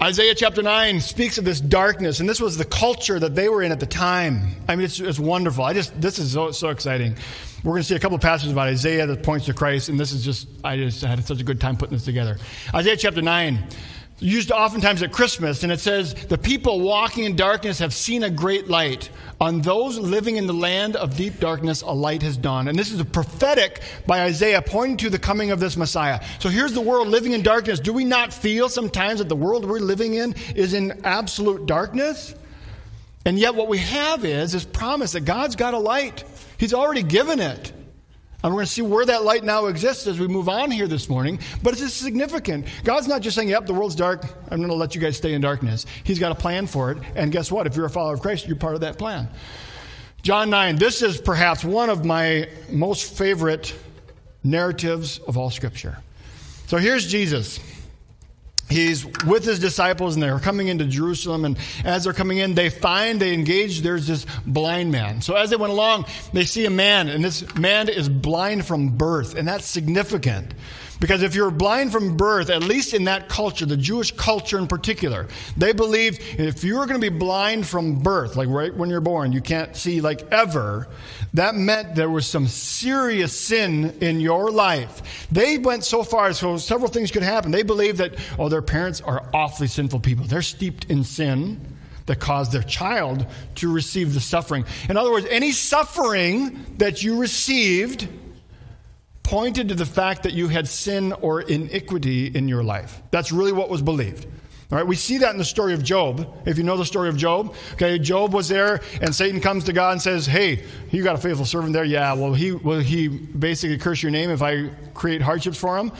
Isaiah 0.00 0.34
chapter 0.34 0.62
9 0.62 1.00
speaks 1.00 1.38
of 1.38 1.44
this 1.44 1.60
darkness, 1.60 2.20
and 2.20 2.28
this 2.28 2.40
was 2.40 2.58
the 2.58 2.64
culture 2.64 3.18
that 3.18 3.34
they 3.34 3.48
were 3.48 3.62
in 3.62 3.72
at 3.72 3.80
the 3.80 3.86
time. 3.86 4.56
I 4.68 4.76
mean, 4.76 4.84
it's, 4.84 5.00
it's 5.00 5.18
wonderful. 5.18 5.64
I 5.64 5.72
just, 5.72 5.98
this 6.00 6.18
is 6.18 6.32
so, 6.32 6.50
so 6.50 6.68
exciting. 6.68 7.16
We're 7.64 7.72
going 7.72 7.82
to 7.82 7.88
see 7.88 7.94
a 7.94 7.98
couple 7.98 8.16
of 8.16 8.20
passages 8.20 8.52
about 8.52 8.68
Isaiah 8.68 9.06
that 9.06 9.22
points 9.22 9.46
to 9.46 9.54
Christ, 9.54 9.88
and 9.88 9.98
this 9.98 10.12
is 10.12 10.24
just, 10.24 10.48
I 10.62 10.76
just 10.76 11.02
had 11.02 11.24
such 11.26 11.40
a 11.40 11.44
good 11.44 11.60
time 11.60 11.76
putting 11.76 11.96
this 11.96 12.04
together. 12.04 12.36
Isaiah 12.74 12.96
chapter 12.96 13.22
9 13.22 13.68
used 14.18 14.50
oftentimes 14.50 15.02
at 15.02 15.12
Christmas, 15.12 15.62
and 15.62 15.70
it 15.70 15.80
says, 15.80 16.14
The 16.14 16.38
people 16.38 16.80
walking 16.80 17.24
in 17.24 17.36
darkness 17.36 17.78
have 17.80 17.92
seen 17.92 18.22
a 18.22 18.30
great 18.30 18.68
light. 18.68 19.10
On 19.40 19.60
those 19.60 19.98
living 19.98 20.36
in 20.36 20.46
the 20.46 20.54
land 20.54 20.96
of 20.96 21.16
deep 21.16 21.38
darkness, 21.38 21.82
a 21.82 21.90
light 21.90 22.22
has 22.22 22.38
dawned. 22.38 22.68
And 22.70 22.78
this 22.78 22.90
is 22.90 23.00
a 23.00 23.04
prophetic 23.04 23.82
by 24.06 24.22
Isaiah 24.22 24.62
pointing 24.62 24.96
to 24.98 25.10
the 25.10 25.18
coming 25.18 25.50
of 25.50 25.60
this 25.60 25.76
Messiah. 25.76 26.24
So 26.38 26.48
here's 26.48 26.72
the 26.72 26.80
world 26.80 27.08
living 27.08 27.32
in 27.32 27.42
darkness. 27.42 27.78
Do 27.78 27.92
we 27.92 28.04
not 28.04 28.32
feel 28.32 28.70
sometimes 28.70 29.18
that 29.18 29.28
the 29.28 29.36
world 29.36 29.66
we're 29.66 29.78
living 29.78 30.14
in 30.14 30.34
is 30.54 30.72
in 30.72 31.04
absolute 31.04 31.66
darkness? 31.66 32.34
And 33.26 33.38
yet, 33.38 33.54
what 33.54 33.68
we 33.68 33.78
have 33.78 34.24
is 34.24 34.52
this 34.52 34.64
promise 34.64 35.12
that 35.12 35.24
God's 35.24 35.56
got 35.56 35.74
a 35.74 35.78
light, 35.78 36.24
He's 36.58 36.72
already 36.72 37.02
given 37.02 37.40
it. 37.40 37.72
And 38.42 38.52
we're 38.52 38.58
going 38.58 38.66
to 38.66 38.72
see 38.72 38.82
where 38.82 39.06
that 39.06 39.24
light 39.24 39.44
now 39.44 39.66
exists 39.66 40.06
as 40.06 40.20
we 40.20 40.28
move 40.28 40.48
on 40.48 40.70
here 40.70 40.86
this 40.86 41.08
morning. 41.08 41.38
But 41.62 41.80
it's 41.80 41.92
significant. 41.92 42.66
God's 42.84 43.08
not 43.08 43.22
just 43.22 43.34
saying, 43.34 43.48
yep, 43.48 43.66
the 43.66 43.74
world's 43.74 43.94
dark. 43.94 44.24
I'm 44.50 44.58
going 44.58 44.68
to 44.68 44.74
let 44.74 44.94
you 44.94 45.00
guys 45.00 45.16
stay 45.16 45.32
in 45.32 45.40
darkness. 45.40 45.86
He's 46.04 46.18
got 46.18 46.32
a 46.32 46.36
plan 46.36 46.66
for 46.66 46.92
it. 46.92 46.98
And 47.14 47.32
guess 47.32 47.50
what? 47.50 47.66
If 47.66 47.76
you're 47.76 47.86
a 47.86 47.90
follower 47.90 48.14
of 48.14 48.20
Christ, 48.20 48.46
you're 48.46 48.56
part 48.56 48.74
of 48.74 48.82
that 48.82 48.98
plan. 48.98 49.28
John 50.22 50.50
9, 50.50 50.76
this 50.76 51.02
is 51.02 51.20
perhaps 51.20 51.64
one 51.64 51.88
of 51.88 52.04
my 52.04 52.48
most 52.70 53.16
favorite 53.16 53.74
narratives 54.42 55.18
of 55.18 55.36
all 55.36 55.50
Scripture. 55.50 55.98
So 56.66 56.78
here's 56.78 57.06
Jesus 57.06 57.60
he's 58.68 59.06
with 59.24 59.44
his 59.44 59.58
disciples 59.58 60.14
and 60.14 60.22
they're 60.22 60.38
coming 60.38 60.68
into 60.68 60.84
Jerusalem. 60.84 61.44
And 61.44 61.58
as 61.84 62.04
they're 62.04 62.12
coming 62.12 62.38
in, 62.38 62.54
they 62.54 62.70
find, 62.70 63.20
they 63.20 63.32
engage, 63.34 63.82
there's 63.82 64.06
this 64.06 64.26
blind 64.46 64.90
man. 64.92 65.22
So 65.22 65.34
as 65.34 65.50
they 65.50 65.56
went 65.56 65.72
along, 65.72 66.06
they 66.32 66.44
see 66.44 66.66
a 66.66 66.70
man, 66.70 67.08
and 67.08 67.24
this 67.24 67.54
man 67.56 67.88
is 67.88 68.08
blind 68.08 68.66
from 68.66 68.96
birth, 68.96 69.34
and 69.34 69.46
that's 69.46 69.66
significant. 69.66 70.54
Because 71.00 71.22
if 71.22 71.34
you're 71.34 71.50
blind 71.50 71.92
from 71.92 72.16
birth, 72.16 72.48
at 72.48 72.62
least 72.62 72.94
in 72.94 73.04
that 73.04 73.28
culture, 73.28 73.66
the 73.66 73.76
Jewish 73.76 74.12
culture 74.12 74.58
in 74.58 74.66
particular, 74.66 75.28
they 75.56 75.72
believed 75.72 76.20
if 76.38 76.64
you 76.64 76.78
were 76.78 76.86
going 76.86 77.00
to 77.00 77.10
be 77.10 77.16
blind 77.16 77.66
from 77.66 78.00
birth, 78.00 78.36
like 78.36 78.48
right 78.48 78.74
when 78.74 78.88
you're 78.88 79.00
born, 79.00 79.32
you 79.32 79.40
can't 79.40 79.76
see 79.76 80.00
like 80.00 80.30
ever, 80.32 80.88
that 81.34 81.54
meant 81.54 81.94
there 81.94 82.08
was 82.08 82.26
some 82.26 82.46
serious 82.46 83.38
sin 83.38 83.96
in 84.00 84.20
your 84.20 84.50
life. 84.50 85.26
They 85.30 85.58
went 85.58 85.84
so 85.84 86.02
far, 86.02 86.32
so 86.32 86.56
several 86.56 86.90
things 86.90 87.10
could 87.10 87.22
happen. 87.22 87.50
They 87.50 87.62
believed 87.62 87.98
that, 87.98 88.14
oh, 88.38 88.48
their 88.48 88.62
parents 88.62 89.00
are 89.02 89.28
awfully 89.34 89.68
sinful 89.68 90.00
people. 90.00 90.24
They're 90.24 90.42
steeped 90.42 90.86
in 90.86 91.04
sin 91.04 91.60
that 92.06 92.20
caused 92.20 92.52
their 92.52 92.62
child 92.62 93.26
to 93.56 93.72
receive 93.72 94.14
the 94.14 94.20
suffering. 94.20 94.64
In 94.88 94.96
other 94.96 95.10
words, 95.10 95.26
any 95.28 95.52
suffering 95.52 96.64
that 96.78 97.02
you 97.02 97.20
received 97.20 98.08
pointed 99.26 99.68
to 99.68 99.74
the 99.74 99.84
fact 99.84 100.22
that 100.22 100.34
you 100.34 100.46
had 100.46 100.68
sin 100.68 101.12
or 101.12 101.40
iniquity 101.40 102.28
in 102.28 102.46
your 102.46 102.62
life. 102.62 103.02
That's 103.10 103.32
really 103.32 103.52
what 103.52 103.68
was 103.68 103.82
believed. 103.82 104.24
All 104.70 104.78
right, 104.78 104.86
we 104.86 104.94
see 104.94 105.18
that 105.18 105.32
in 105.32 105.38
the 105.38 105.44
story 105.44 105.74
of 105.74 105.82
Job. 105.82 106.32
If 106.44 106.58
you 106.58 106.64
know 106.64 106.76
the 106.76 106.84
story 106.84 107.08
of 107.08 107.16
Job, 107.16 107.54
okay, 107.74 107.98
Job 107.98 108.32
was 108.32 108.48
there, 108.48 108.80
and 109.00 109.12
Satan 109.12 109.40
comes 109.40 109.64
to 109.64 109.72
God 109.72 109.92
and 109.92 110.02
says, 110.02 110.26
"Hey, 110.26 110.64
you 110.90 111.02
got 111.02 111.16
a 111.16 111.18
faithful 111.18 111.44
servant 111.44 111.72
there. 111.72 111.84
Yeah, 111.84 112.12
well, 112.14 112.34
he 112.34 112.52
will 112.52 112.80
he 112.80 113.08
basically 113.08 113.78
curse 113.78 114.02
your 114.02 114.12
name 114.12 114.30
if 114.30 114.42
I 114.42 114.70
create 114.94 115.22
hardships 115.22 115.58
for 115.58 115.76
him." 115.76 115.90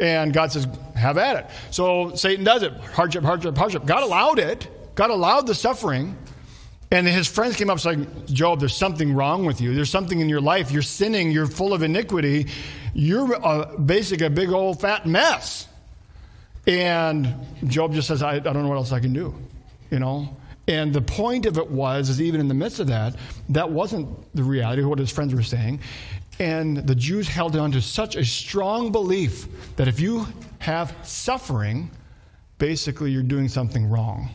And 0.00 0.32
God 0.32 0.52
says, 0.52 0.66
"Have 0.94 1.18
at 1.18 1.36
it." 1.36 1.46
So 1.70 2.14
Satan 2.14 2.44
does 2.44 2.62
it. 2.62 2.72
Hardship, 2.94 3.24
hardship, 3.24 3.56
hardship. 3.56 3.86
God 3.86 4.04
allowed 4.04 4.38
it. 4.38 4.68
God 4.94 5.10
allowed 5.10 5.46
the 5.46 5.54
suffering. 5.54 6.16
And 6.90 7.06
his 7.06 7.26
friends 7.28 7.56
came 7.56 7.68
up 7.68 7.74
and 7.74 7.80
said, 7.80 8.26
Job, 8.28 8.60
there's 8.60 8.76
something 8.76 9.12
wrong 9.12 9.44
with 9.44 9.60
you. 9.60 9.74
There's 9.74 9.90
something 9.90 10.20
in 10.20 10.28
your 10.28 10.40
life. 10.40 10.70
You're 10.70 10.82
sinning. 10.82 11.30
You're 11.30 11.46
full 11.46 11.74
of 11.74 11.82
iniquity. 11.82 12.46
You're 12.94 13.34
uh, 13.44 13.76
basically 13.76 14.26
a 14.26 14.30
big 14.30 14.50
old 14.50 14.80
fat 14.80 15.06
mess. 15.06 15.68
And 16.66 17.34
Job 17.66 17.92
just 17.92 18.08
says, 18.08 18.22
I, 18.22 18.36
I 18.36 18.38
don't 18.38 18.62
know 18.62 18.68
what 18.68 18.76
else 18.76 18.92
I 18.92 19.00
can 19.00 19.12
do, 19.12 19.34
you 19.90 19.98
know? 19.98 20.36
And 20.66 20.92
the 20.92 21.00
point 21.00 21.46
of 21.46 21.56
it 21.56 21.70
was, 21.70 22.10
is 22.10 22.20
even 22.20 22.40
in 22.40 22.48
the 22.48 22.54
midst 22.54 22.78
of 22.78 22.88
that, 22.88 23.16
that 23.50 23.70
wasn't 23.70 24.08
the 24.34 24.42
reality 24.42 24.82
of 24.82 24.88
what 24.88 24.98
his 24.98 25.10
friends 25.10 25.34
were 25.34 25.42
saying. 25.42 25.80
And 26.38 26.76
the 26.76 26.94
Jews 26.94 27.26
held 27.26 27.56
on 27.56 27.72
to 27.72 27.80
such 27.80 28.16
a 28.16 28.24
strong 28.24 28.92
belief 28.92 29.46
that 29.76 29.88
if 29.88 29.98
you 29.98 30.26
have 30.58 30.94
suffering, 31.02 31.90
basically 32.58 33.10
you're 33.10 33.22
doing 33.22 33.48
something 33.48 33.88
wrong. 33.88 34.30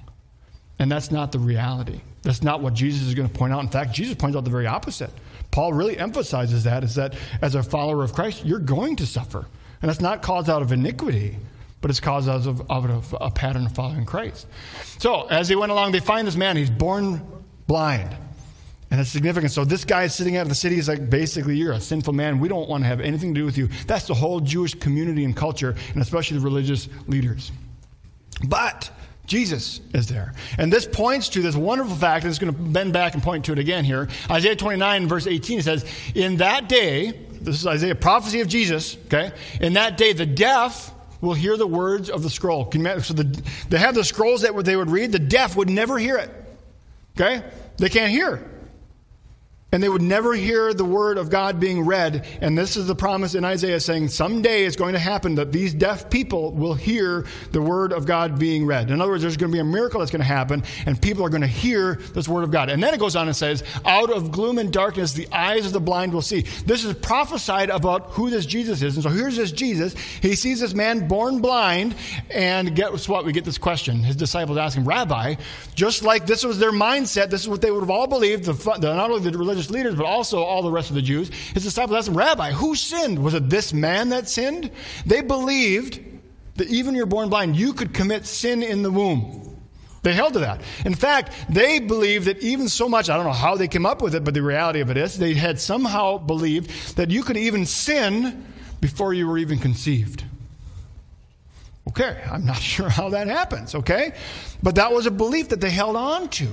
And 0.80 0.92
that's 0.92 1.12
not 1.12 1.32
the 1.32 1.40
reality. 1.40 2.02
That's 2.24 2.42
not 2.42 2.62
what 2.62 2.74
Jesus 2.74 3.08
is 3.08 3.14
going 3.14 3.28
to 3.28 3.34
point 3.34 3.54
out. 3.54 3.62
In 3.62 3.70
fact, 3.70 3.94
Jesus 3.94 4.16
points 4.16 4.36
out 4.36 4.44
the 4.44 4.50
very 4.50 4.66
opposite. 4.66 5.12
Paul 5.52 5.74
really 5.74 5.98
emphasizes 5.98 6.64
that 6.64 6.84
is 6.84 6.96
that 6.96 7.16
as 7.42 7.54
a 7.54 7.62
follower 7.62 8.04
of 8.04 8.14
Christ, 8.14 8.44
you're 8.44 8.60
going 8.60 8.96
to 8.96 9.06
suffer. 9.06 9.46
And 9.82 9.90
that's 9.90 10.02
not 10.02 10.22
caused 10.22 10.50
out 10.50 10.62
of 10.62 10.72
iniquity, 10.72 11.38
but 11.82 11.92
it's 11.92 12.00
caused 12.00 12.30
out 12.30 12.48
of, 12.48 12.72
out 12.72 12.90
of 12.90 13.16
a 13.20 13.30
pattern 13.30 13.66
of 13.66 13.76
following 13.76 14.06
Christ. 14.06 14.48
So 15.00 15.28
as 15.28 15.50
they 15.50 15.56
went 15.58 15.72
along, 15.72 15.92
they 15.92 16.00
find 16.00 16.26
this 16.26 16.38
man. 16.38 16.56
He's 16.56 16.70
born 16.70 17.22
blind. 17.68 18.16
And 18.90 19.02
it's 19.02 19.10
significant. 19.10 19.52
So 19.52 19.66
this 19.66 19.84
guy 19.84 20.04
is 20.04 20.16
sitting 20.16 20.38
out 20.38 20.44
of 20.44 20.50
the 20.50 20.56
city. 20.56 20.76
He's 20.76 20.88
like, 20.88 21.10
basically, 21.10 21.58
you're 21.58 21.74
a 21.74 21.82
sinful 21.82 22.14
man. 22.14 22.40
We 22.40 22.48
don't 22.48 22.70
want 22.70 22.84
to 22.84 22.88
have 22.88 23.02
anything 23.02 23.34
to 23.34 23.42
do 23.42 23.46
with 23.46 23.58
you. 23.58 23.68
That's 23.88 24.08
the 24.08 24.14
whole 24.14 24.40
Jewish 24.40 24.76
community 24.76 25.26
and 25.26 25.36
culture, 25.36 25.76
and 25.94 26.02
especially 26.02 26.38
the 26.38 26.44
religious 26.44 26.88
leaders. 27.08 27.52
But 28.48 28.90
Jesus 29.26 29.80
is 29.94 30.08
there. 30.08 30.34
And 30.58 30.72
this 30.72 30.86
points 30.86 31.30
to 31.30 31.42
this 31.42 31.56
wonderful 31.56 31.96
fact, 31.96 32.26
and 32.26 32.30
it's 32.30 32.40
going 32.40 32.54
to 32.54 32.60
bend 32.60 32.92
back 32.92 33.14
and 33.14 33.24
point 33.24 33.46
to 33.46 33.54
it 33.54 33.60
again 33.60 33.86
here. 33.86 34.10
Isaiah 34.30 34.56
29, 34.56 35.08
verse 35.08 35.28
18, 35.28 35.60
it 35.60 35.64
says, 35.64 35.86
In 36.14 36.38
that 36.38 36.68
day, 36.68 37.12
this 37.42 37.56
is 37.56 37.68
Isaiah, 37.68 37.96
prophecy 37.96 38.42
of 38.42 38.48
Jesus, 38.48 38.98
okay? 39.06 39.32
In 39.62 39.74
that 39.74 39.98
day, 39.98 40.14
the 40.14 40.26
deaf 40.26 40.92
will 41.22 41.34
hear 41.34 41.56
the 41.56 41.68
words 41.68 42.10
of 42.10 42.22
the 42.22 42.30
scroll. 42.30 42.70
So 42.72 43.14
the, 43.14 43.42
they 43.70 43.78
have 43.78 43.96
the 43.96 44.04
scrolls 44.04 44.42
that 44.42 44.54
they 44.66 44.76
would 44.76 44.90
read, 44.90 45.14
the 45.14 45.20
deaf 45.20 45.56
would 45.56 45.70
never 45.70 45.98
hear 45.98 46.18
it, 46.18 46.30
okay? 47.16 47.44
They 47.78 47.90
can't 47.90 48.12
hear 48.12 48.50
and 49.74 49.82
they 49.82 49.90
would 49.90 50.04
never 50.04 50.34
hear 50.34 50.74
the 50.74 50.86
word 50.86 51.18
of 51.18 51.32
God 51.32 51.60
being 51.60 51.84
read. 51.84 52.26
And 52.42 52.56
this 52.56 52.78
is 52.78 52.86
the 52.86 52.96
promise 52.96 53.34
in 53.34 53.44
Isaiah 53.44 53.80
saying, 53.80 54.10
someday 54.10 54.64
it's 54.64 54.76
going 54.76 54.94
to 54.94 55.00
happen 55.00 55.36
that 55.36 55.52
these 55.52 55.74
deaf 55.74 56.10
people 56.12 56.52
will 56.52 56.76
hear 56.76 57.26
the 57.52 57.62
word 57.62 57.92
of 57.92 58.06
God 58.06 58.38
being 58.38 58.68
read. 58.68 58.92
In 58.92 59.02
other 59.02 59.12
words, 59.12 59.24
there's 59.24 59.36
going 59.36 59.52
to 59.52 59.56
be 59.56 59.60
a 59.60 59.66
miracle 59.66 60.00
that's 60.00 60.12
going 60.12 60.22
to 60.22 60.26
happen, 60.26 60.64
and 60.86 61.02
people 61.02 61.26
are 61.26 61.30
going 61.30 61.42
to 61.42 61.48
hear 61.48 61.96
this 62.14 62.30
word 62.30 62.44
of 62.44 62.52
God. 62.52 62.70
And 62.70 62.84
then 62.84 62.94
it 62.94 63.00
goes 63.00 63.16
on 63.16 63.28
and 63.28 63.36
says, 63.36 63.64
out 63.84 64.12
of 64.12 64.32
gloom 64.32 64.60
and 64.60 64.72
darkness, 64.72 65.14
the 65.14 65.28
eyes 65.32 65.66
of 65.66 65.74
the 65.74 65.80
blind 65.80 66.14
will 66.14 66.22
see. 66.22 66.42
This 66.66 66.86
is 66.86 66.94
prophesied 66.94 67.72
about 67.72 68.12
who 68.12 68.30
this 68.30 68.46
Jesus 68.46 68.84
is. 68.84 68.94
And 68.96 69.04
so 69.04 69.10
here's 69.10 69.38
this 69.38 69.52
Jesus. 69.52 69.96
He 70.22 70.36
sees 70.36 70.60
this 70.60 70.76
man 70.76 71.08
born 71.08 71.42
blind, 71.42 71.96
and 72.30 72.76
guess 72.76 73.10
what? 73.10 73.26
We 73.26 73.32
get 73.32 73.44
this 73.44 73.58
question. 73.58 74.04
His 74.04 74.16
disciples 74.16 74.60
ask 74.60 74.78
him, 74.78 74.88
Rabbi, 74.88 75.36
just 75.74 76.04
like 76.04 76.28
this 76.28 76.44
was 76.44 76.60
their 76.60 76.72
mindset, 76.72 77.32
this 77.32 77.42
is 77.42 77.50
what 77.50 77.62
they 77.62 77.72
would 77.72 77.80
have 77.80 77.90
all 77.90 78.06
believed, 78.06 78.44
the, 78.46 78.78
not 78.80 79.10
only 79.10 79.32
the 79.32 79.36
religious 79.36 79.63
religious 79.70 79.72
leaders, 79.72 79.96
but 79.96 80.06
also 80.06 80.44
all 80.44 80.62
the 80.62 80.72
rest 80.72 80.90
of 80.90 80.96
the 80.96 81.02
Jews. 81.02 81.30
His 81.30 81.64
disciples 81.64 81.98
asked 81.98 82.08
him, 82.08 82.18
Rabbi, 82.18 82.52
who 82.52 82.76
sinned? 82.76 83.24
Was 83.24 83.34
it 83.34 83.50
this 83.50 83.74
man 83.74 84.10
that 84.10 84.30
sinned? 84.30 84.72
They 85.06 85.22
believed 85.22 86.00
that 86.56 86.68
even 86.70 86.96
you're 86.96 87.06
born 87.06 87.30
blind, 87.30 87.56
you 87.56 87.74
could 87.74 87.94
commit 87.94 88.26
sin 88.26 88.64
in 88.64 88.84
the 88.84 88.92
womb. 88.92 89.50
They 90.04 90.14
held 90.14 90.34
to 90.34 90.40
that. 90.40 90.62
In 90.86 90.96
fact, 90.96 91.32
they 91.50 91.80
believed 91.80 92.26
that 92.26 92.40
even 92.40 92.68
so 92.68 92.90
much, 92.90 93.10
I 93.10 93.16
don't 93.16 93.26
know 93.26 93.32
how 93.32 93.56
they 93.56 93.70
came 93.70 93.86
up 93.86 94.02
with 94.02 94.16
it, 94.16 94.24
but 94.24 94.34
the 94.34 94.44
reality 94.44 94.82
of 94.82 94.90
it 94.90 94.98
is 94.98 95.18
they 95.18 95.34
had 95.34 95.60
somehow 95.60 96.18
believed 96.18 96.98
that 96.98 97.10
you 97.10 97.24
could 97.24 97.38
even 97.38 97.66
sin 97.66 98.46
before 98.82 99.14
you 99.14 99.28
were 99.28 99.38
even 99.38 99.60
conceived. 99.60 100.26
Okay, 101.88 102.22
I'm 102.30 102.46
not 102.46 102.58
sure 102.62 102.90
how 102.90 103.10
that 103.10 103.28
happens, 103.28 103.76
okay? 103.76 104.14
But 104.62 104.76
that 104.76 104.92
was 104.92 105.06
a 105.06 105.12
belief 105.12 105.50
that 105.50 105.62
they 105.62 105.72
held 105.72 105.96
on 105.96 106.28
to. 106.30 106.50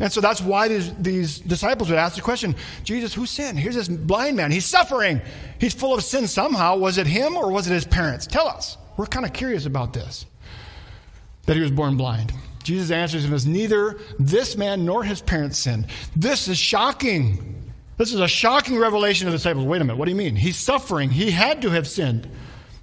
And 0.00 0.12
so 0.12 0.20
that's 0.20 0.40
why 0.40 0.68
these, 0.68 0.94
these 0.94 1.38
disciples 1.38 1.90
would 1.90 1.98
ask 1.98 2.16
the 2.16 2.22
question 2.22 2.54
Jesus, 2.84 3.14
who 3.14 3.26
sinned? 3.26 3.58
Here's 3.58 3.74
this 3.74 3.88
blind 3.88 4.36
man. 4.36 4.50
He's 4.50 4.64
suffering. 4.64 5.20
He's 5.58 5.74
full 5.74 5.94
of 5.94 6.02
sin 6.02 6.26
somehow. 6.26 6.76
Was 6.76 6.98
it 6.98 7.06
him 7.06 7.36
or 7.36 7.50
was 7.50 7.68
it 7.68 7.72
his 7.72 7.84
parents? 7.84 8.26
Tell 8.26 8.48
us. 8.48 8.76
We're 8.96 9.06
kind 9.06 9.26
of 9.26 9.32
curious 9.32 9.66
about 9.66 9.92
this 9.92 10.26
that 11.46 11.56
he 11.56 11.62
was 11.62 11.70
born 11.70 11.96
blind. 11.96 12.32
Jesus 12.62 12.90
answers 12.90 13.24
him 13.24 13.34
as 13.34 13.46
neither 13.46 13.98
this 14.18 14.56
man 14.56 14.84
nor 14.84 15.02
his 15.02 15.20
parents 15.20 15.58
sinned. 15.58 15.86
This 16.14 16.46
is 16.46 16.56
shocking. 16.56 17.72
This 17.96 18.14
is 18.14 18.20
a 18.20 18.28
shocking 18.28 18.78
revelation 18.78 19.26
to 19.26 19.32
the 19.32 19.38
disciples. 19.38 19.66
Wait 19.66 19.80
a 19.80 19.84
minute, 19.84 19.96
what 19.96 20.04
do 20.04 20.12
you 20.12 20.16
mean? 20.16 20.36
He's 20.36 20.56
suffering. 20.56 21.10
He 21.10 21.30
had 21.30 21.62
to 21.62 21.70
have 21.70 21.88
sinned. 21.88 22.28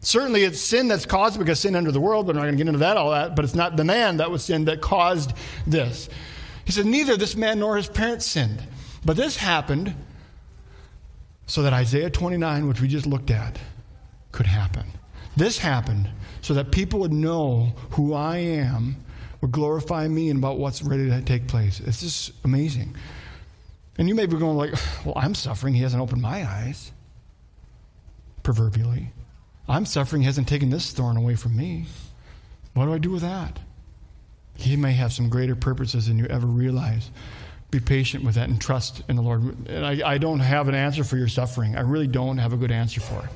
Certainly, 0.01 0.43
it's 0.43 0.61
sin 0.61 0.87
that's 0.87 1.05
caused 1.05 1.37
because 1.39 1.59
sin 1.59 1.75
entered 1.75 1.91
the 1.91 1.99
world, 1.99 2.25
but 2.25 2.31
I'm 2.31 2.37
not 2.37 2.43
going 2.43 2.57
to 2.57 2.63
get 2.63 2.67
into 2.67 2.79
that, 2.79 2.95
all 2.95 3.11
that. 3.11 3.35
But 3.35 3.43
it's 3.43 3.55
not 3.55 3.75
the 3.75 3.83
man 3.83 4.17
that 4.17 4.31
was 4.31 4.43
sin 4.43 4.65
that 4.65 4.81
caused 4.81 5.33
this. 5.67 6.09
He 6.69 6.73
said, 6.73 6.85
Neither 6.85 7.17
this 7.17 7.35
man 7.35 7.61
nor 7.61 7.77
his 7.77 7.87
parents 7.87 8.27
sinned. 8.27 8.61
But 9.03 9.17
this 9.17 9.35
happened 9.35 9.95
so 11.47 11.63
that 11.63 11.73
Isaiah 11.73 12.11
29, 12.11 12.67
which 12.67 12.79
we 12.79 12.87
just 12.87 13.07
looked 13.07 13.31
at, 13.31 13.57
could 14.31 14.45
happen. 14.45 14.85
This 15.35 15.57
happened 15.57 16.11
so 16.41 16.53
that 16.53 16.71
people 16.71 16.99
would 16.99 17.11
know 17.11 17.73
who 17.93 18.13
I 18.13 18.37
am, 18.37 19.03
would 19.41 19.51
glorify 19.51 20.07
me, 20.07 20.29
and 20.29 20.37
about 20.37 20.59
what's 20.59 20.83
ready 20.83 21.09
to 21.09 21.23
take 21.23 21.47
place. 21.47 21.79
It's 21.79 22.01
just 22.01 22.33
amazing. 22.43 22.95
And 23.97 24.07
you 24.07 24.13
may 24.13 24.27
be 24.27 24.37
going 24.37 24.55
like, 24.55 24.75
well, 25.05 25.17
I'm 25.17 25.33
suffering. 25.33 25.73
He 25.73 25.81
hasn't 25.81 26.03
opened 26.03 26.21
my 26.21 26.47
eyes, 26.47 26.91
proverbially. 28.43 29.11
I'm 29.67 29.87
suffering. 29.87 30.21
He 30.21 30.27
hasn't 30.27 30.47
taken 30.47 30.69
this 30.69 30.91
thorn 30.91 31.17
away 31.17 31.33
from 31.33 31.57
me. 31.57 31.87
What 32.75 32.85
do 32.85 32.93
I 32.93 32.99
do 32.99 33.09
with 33.09 33.23
that? 33.23 33.59
He 34.59 34.75
may 34.75 34.91
have 34.91 35.13
some 35.13 35.29
greater 35.29 35.55
purposes 35.55 36.07
than 36.07 36.19
you 36.19 36.25
ever 36.25 36.45
realize. 36.45 37.09
Be 37.71 37.79
patient 37.79 38.23
with 38.23 38.35
that 38.35 38.49
and 38.49 38.59
trust 38.59 39.03
in 39.07 39.15
the 39.15 39.21
Lord. 39.21 39.67
And 39.69 39.85
I, 39.85 40.13
I 40.13 40.17
don't 40.17 40.39
have 40.39 40.67
an 40.67 40.75
answer 40.75 41.03
for 41.03 41.17
your 41.17 41.27
suffering. 41.27 41.77
I 41.77 41.81
really 41.81 42.07
don't 42.07 42.37
have 42.39 42.51
a 42.51 42.57
good 42.57 42.71
answer 42.71 42.99
for 42.99 43.19
it. 43.19 43.29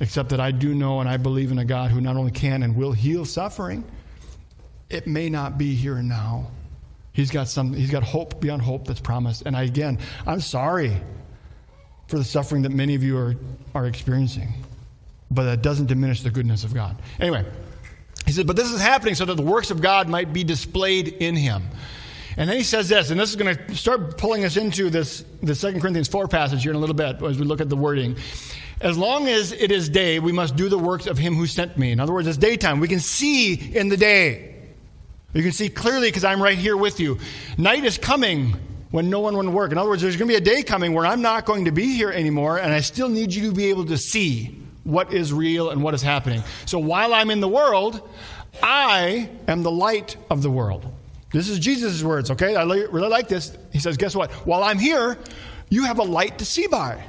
Except 0.00 0.28
that 0.30 0.40
I 0.40 0.50
do 0.50 0.74
know 0.74 1.00
and 1.00 1.08
I 1.08 1.16
believe 1.16 1.50
in 1.50 1.58
a 1.58 1.64
God 1.64 1.90
who 1.90 2.00
not 2.00 2.16
only 2.16 2.30
can 2.30 2.62
and 2.62 2.76
will 2.76 2.92
heal 2.92 3.24
suffering, 3.24 3.84
it 4.88 5.06
may 5.06 5.28
not 5.28 5.58
be 5.58 5.74
here 5.74 5.96
and 5.96 6.08
now. 6.08 6.48
He's 7.12 7.30
got 7.30 7.48
some 7.48 7.72
he's 7.72 7.90
got 7.90 8.02
hope 8.02 8.40
beyond 8.40 8.62
hope 8.62 8.86
that's 8.86 9.00
promised. 9.00 9.42
And 9.46 9.56
I, 9.56 9.64
again, 9.64 9.98
I'm 10.26 10.40
sorry 10.40 10.96
for 12.06 12.18
the 12.18 12.24
suffering 12.24 12.62
that 12.62 12.72
many 12.72 12.94
of 12.94 13.02
you 13.02 13.16
are, 13.18 13.34
are 13.74 13.86
experiencing. 13.86 14.52
But 15.30 15.44
that 15.44 15.62
doesn't 15.62 15.86
diminish 15.86 16.22
the 16.22 16.30
goodness 16.30 16.62
of 16.62 16.74
God. 16.74 16.96
Anyway, 17.18 17.44
he 18.32 18.36
said, 18.36 18.46
But 18.46 18.56
this 18.56 18.70
is 18.70 18.80
happening 18.80 19.14
so 19.14 19.26
that 19.26 19.34
the 19.34 19.42
works 19.42 19.70
of 19.70 19.82
God 19.82 20.08
might 20.08 20.32
be 20.32 20.42
displayed 20.42 21.08
in 21.08 21.36
him. 21.36 21.64
And 22.38 22.48
then 22.48 22.56
he 22.56 22.62
says 22.62 22.88
this, 22.88 23.10
and 23.10 23.20
this 23.20 23.28
is 23.28 23.36
going 23.36 23.54
to 23.54 23.74
start 23.74 24.16
pulling 24.16 24.46
us 24.46 24.56
into 24.56 24.88
this 24.88 25.22
the 25.42 25.54
2 25.54 25.80
Corinthians 25.80 26.08
4 26.08 26.28
passage 26.28 26.62
here 26.62 26.72
in 26.72 26.76
a 26.76 26.80
little 26.80 26.94
bit 26.94 27.22
as 27.22 27.38
we 27.38 27.44
look 27.44 27.60
at 27.60 27.68
the 27.68 27.76
wording. 27.76 28.16
As 28.80 28.96
long 28.96 29.28
as 29.28 29.52
it 29.52 29.70
is 29.70 29.90
day, 29.90 30.18
we 30.18 30.32
must 30.32 30.56
do 30.56 30.70
the 30.70 30.78
works 30.78 31.06
of 31.06 31.18
him 31.18 31.34
who 31.34 31.46
sent 31.46 31.76
me. 31.76 31.92
In 31.92 32.00
other 32.00 32.12
words, 32.14 32.26
it's 32.26 32.38
daytime. 32.38 32.80
We 32.80 32.88
can 32.88 33.00
see 33.00 33.54
in 33.54 33.90
the 33.90 33.98
day. 33.98 34.56
You 35.34 35.42
can 35.42 35.52
see 35.52 35.68
clearly 35.68 36.08
because 36.08 36.24
I'm 36.24 36.42
right 36.42 36.56
here 36.56 36.76
with 36.76 37.00
you. 37.00 37.18
Night 37.58 37.84
is 37.84 37.98
coming 37.98 38.56
when 38.90 39.10
no 39.10 39.20
one 39.20 39.36
will 39.36 39.50
work. 39.52 39.70
In 39.70 39.76
other 39.76 39.90
words, 39.90 40.00
there's 40.00 40.16
going 40.16 40.28
to 40.28 40.32
be 40.32 40.36
a 40.36 40.54
day 40.54 40.62
coming 40.62 40.94
where 40.94 41.04
I'm 41.04 41.20
not 41.20 41.44
going 41.44 41.66
to 41.66 41.70
be 41.70 41.94
here 41.94 42.10
anymore, 42.10 42.58
and 42.58 42.72
I 42.72 42.80
still 42.80 43.10
need 43.10 43.34
you 43.34 43.50
to 43.50 43.54
be 43.54 43.66
able 43.66 43.84
to 43.86 43.98
see 43.98 44.62
what 44.84 45.12
is 45.12 45.32
real 45.32 45.70
and 45.70 45.82
what 45.82 45.94
is 45.94 46.02
happening. 46.02 46.42
So 46.66 46.78
while 46.78 47.14
I'm 47.14 47.30
in 47.30 47.40
the 47.40 47.48
world, 47.48 48.08
I 48.62 49.30
am 49.48 49.62
the 49.62 49.70
light 49.70 50.16
of 50.30 50.42
the 50.42 50.50
world. 50.50 50.86
This 51.32 51.48
is 51.48 51.58
Jesus' 51.58 52.02
words, 52.02 52.30
okay? 52.30 52.56
I 52.56 52.64
really 52.64 53.08
like 53.08 53.28
this. 53.28 53.56
He 53.72 53.78
says, 53.78 53.96
Guess 53.96 54.14
what? 54.14 54.30
While 54.46 54.62
I'm 54.62 54.78
here, 54.78 55.18
you 55.70 55.84
have 55.84 55.98
a 55.98 56.02
light 56.02 56.38
to 56.38 56.44
see 56.44 56.66
by, 56.66 57.02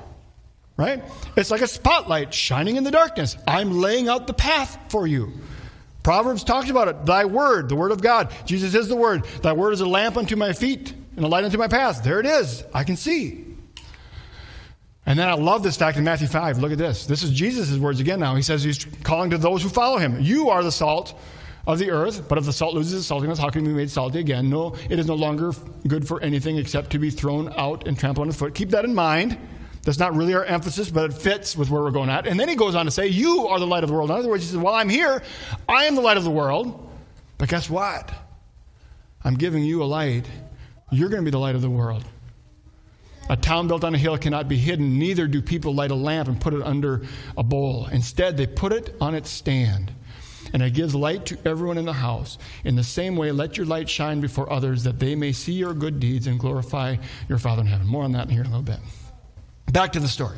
right? 0.77 1.03
It's 1.36 1.51
like 1.51 1.62
a 1.62 1.68
spotlight 1.68 2.34
shining 2.34 2.77
in 2.77 2.86
the 2.86 2.92
darkness. 2.92 3.36
I'm 3.46 3.82
laying 3.82 4.08
out 4.08 4.27
the 4.27 4.34
path 4.34 4.77
for 4.89 5.06
you. 5.06 5.34
Proverbs 6.03 6.44
talks 6.44 6.70
about 6.70 6.88
it. 6.88 7.06
Thy 7.06 7.25
word, 7.25 7.70
the 7.70 7.75
word 7.75 7.92
of 7.92 8.01
God. 8.01 8.32
Jesus 8.46 8.75
is 8.75 8.88
the 8.88 8.96
word. 8.96 9.25
Thy 9.42 9.53
word 9.53 9.72
is 9.72 9.82
a 9.82 9.86
lamp 9.86 10.18
unto 10.18 10.36
my 10.36 10.53
feet 10.53 10.94
and 11.15 11.25
a 11.25 11.27
light 11.27 11.44
unto 11.44 11.58
my 11.58 11.68
path. 11.68 12.03
There 12.03 12.20
it 12.20 12.25
is. 12.25 12.63
I 12.74 12.84
can 12.84 12.98
see. 12.98 13.42
And 15.05 15.19
then 15.19 15.27
I 15.27 15.33
love 15.33 15.63
this 15.63 15.75
fact 15.75 15.98
in 15.98 16.03
Matthew 16.03 16.27
5. 16.27 16.60
Look 16.60 16.72
at 16.72 16.77
this. 16.77 17.05
This 17.05 17.24
is 17.24 17.31
Jesus' 17.31 17.77
words 17.77 18.00
again 18.00 18.19
now. 18.19 18.36
He 18.36 18.41
says 18.41 18.63
he's 18.63 18.86
calling 19.03 19.29
to 19.31 19.38
those 19.38 19.62
who 19.62 19.69
follow 19.69 19.98
him. 19.98 20.19
You 20.22 20.50
are 20.50 20.63
the 20.63 20.72
salt 20.72 21.19
of 21.67 21.79
the 21.79 21.91
earth, 21.91 22.27
but 22.27 22.38
if 22.38 22.45
the 22.45 22.53
salt 22.53 22.74
loses 22.74 22.93
its 22.93 23.10
saltiness, 23.10 23.38
how 23.38 23.50
can 23.50 23.63
it 23.65 23.67
be 23.67 23.74
made 23.74 23.89
salty 23.89 24.19
again? 24.19 24.50
No, 24.50 24.75
it 24.89 25.00
is 25.00 25.07
no 25.07 25.15
longer 25.15 25.51
good 25.88 26.07
for 26.07 26.22
anything 26.22 26.57
except 26.57 26.89
to 26.91 27.00
be 27.00 27.10
thrown 27.10 27.53
out 27.57 27.88
and 27.88 27.98
trampled 27.98 28.27
underfoot. 28.27 28.53
Keep 28.53 28.69
that 28.69 28.86
in 28.86 28.95
mind. 28.95 29.38
That's 29.83 30.00
not 30.00 30.15
really 30.15 30.33
our 30.33 30.45
emphasis, 30.45 30.89
but 30.89 31.12
it 31.12 31.13
fits 31.13 31.57
with 31.57 31.69
where 31.69 31.81
we're 31.81 31.91
going 31.91 32.10
at. 32.10 32.25
And 32.25 32.39
then 32.39 32.48
he 32.48 32.55
goes 32.55 32.74
on 32.74 32.86
to 32.86 32.91
say, 32.91 33.07
You 33.07 33.48
are 33.48 33.60
the 33.60 33.67
light 33.67 33.83
of 33.83 33.89
the 33.89 33.93
world. 33.93 34.10
In 34.10 34.15
other 34.15 34.29
words, 34.29 34.43
he 34.43 34.50
says, 34.50 34.57
While 34.57 34.75
I'm 34.75 34.88
here, 34.88 35.22
I 35.67 35.86
am 35.86 35.95
the 35.95 36.01
light 36.01 36.15
of 36.15 36.24
the 36.24 36.31
world. 36.31 36.89
But 37.38 37.50
guess 37.50 37.69
what? 37.69 38.10
I'm 39.25 39.36
giving 39.36 39.63
you 39.63 39.83
a 39.83 39.86
light. 39.86 40.25
You're 40.91 41.10
going 41.10 41.22
to 41.22 41.25
be 41.25 41.31
the 41.31 41.39
light 41.39 41.55
of 41.55 41.62
the 41.62 41.69
world. 41.69 42.05
A 43.30 43.38
town 43.38 43.68
built 43.68 43.84
on 43.84 43.96
a 43.96 43.98
hill 43.98 44.18
cannot 44.18 44.50
be 44.50 44.58
hidden, 44.58 45.00
neither 45.00 45.27
do 45.27 45.42
people 45.42 45.74
light 45.74 45.92
a 45.92 45.96
lamp 45.96 46.27
and 46.27 46.39
put 46.39 46.53
it 46.53 46.62
under 46.62 47.03
a 47.38 47.44
bowl. 47.44 47.88
Instead, 47.92 48.36
they 48.36 48.46
put 48.46 48.74
it 48.74 48.96
on 49.00 49.15
its 49.15 49.30
stand, 49.30 49.94
and 50.51 50.62
it 50.62 50.74
gives 50.74 50.94
light 50.94 51.25
to 51.27 51.38
everyone 51.46 51.77
in 51.77 51.86
the 51.86 51.94
house. 51.94 52.38
In 52.65 52.75
the 52.75 52.84
same 52.84 53.15
way, 53.15 53.32
let 53.32 53.58
your 53.58 53.65
light 53.65 53.89
shine 53.89 54.20
before 54.20 54.51
others, 54.51 54.84
that 54.84 55.00
they 55.00 55.15
may 55.15 55.32
see 55.32 55.53
your 55.53 55.74
good 55.74 56.00
deeds 56.00 56.27
and 56.27 56.38
glorify 56.38 56.98
your 57.30 57.38
Father 57.38 57.62
in 57.62 57.68
heaven. 57.68 57.88
More 57.88 58.03
on 58.03 58.12
that 58.12 58.25
in 58.25 58.32
here 58.32 58.42
in 58.42 58.48
a 58.48 58.50
little 58.50 58.63
bit. 58.63 58.80
Back 59.72 59.94
to 59.94 60.00
the 60.00 60.08
story. 60.08 60.38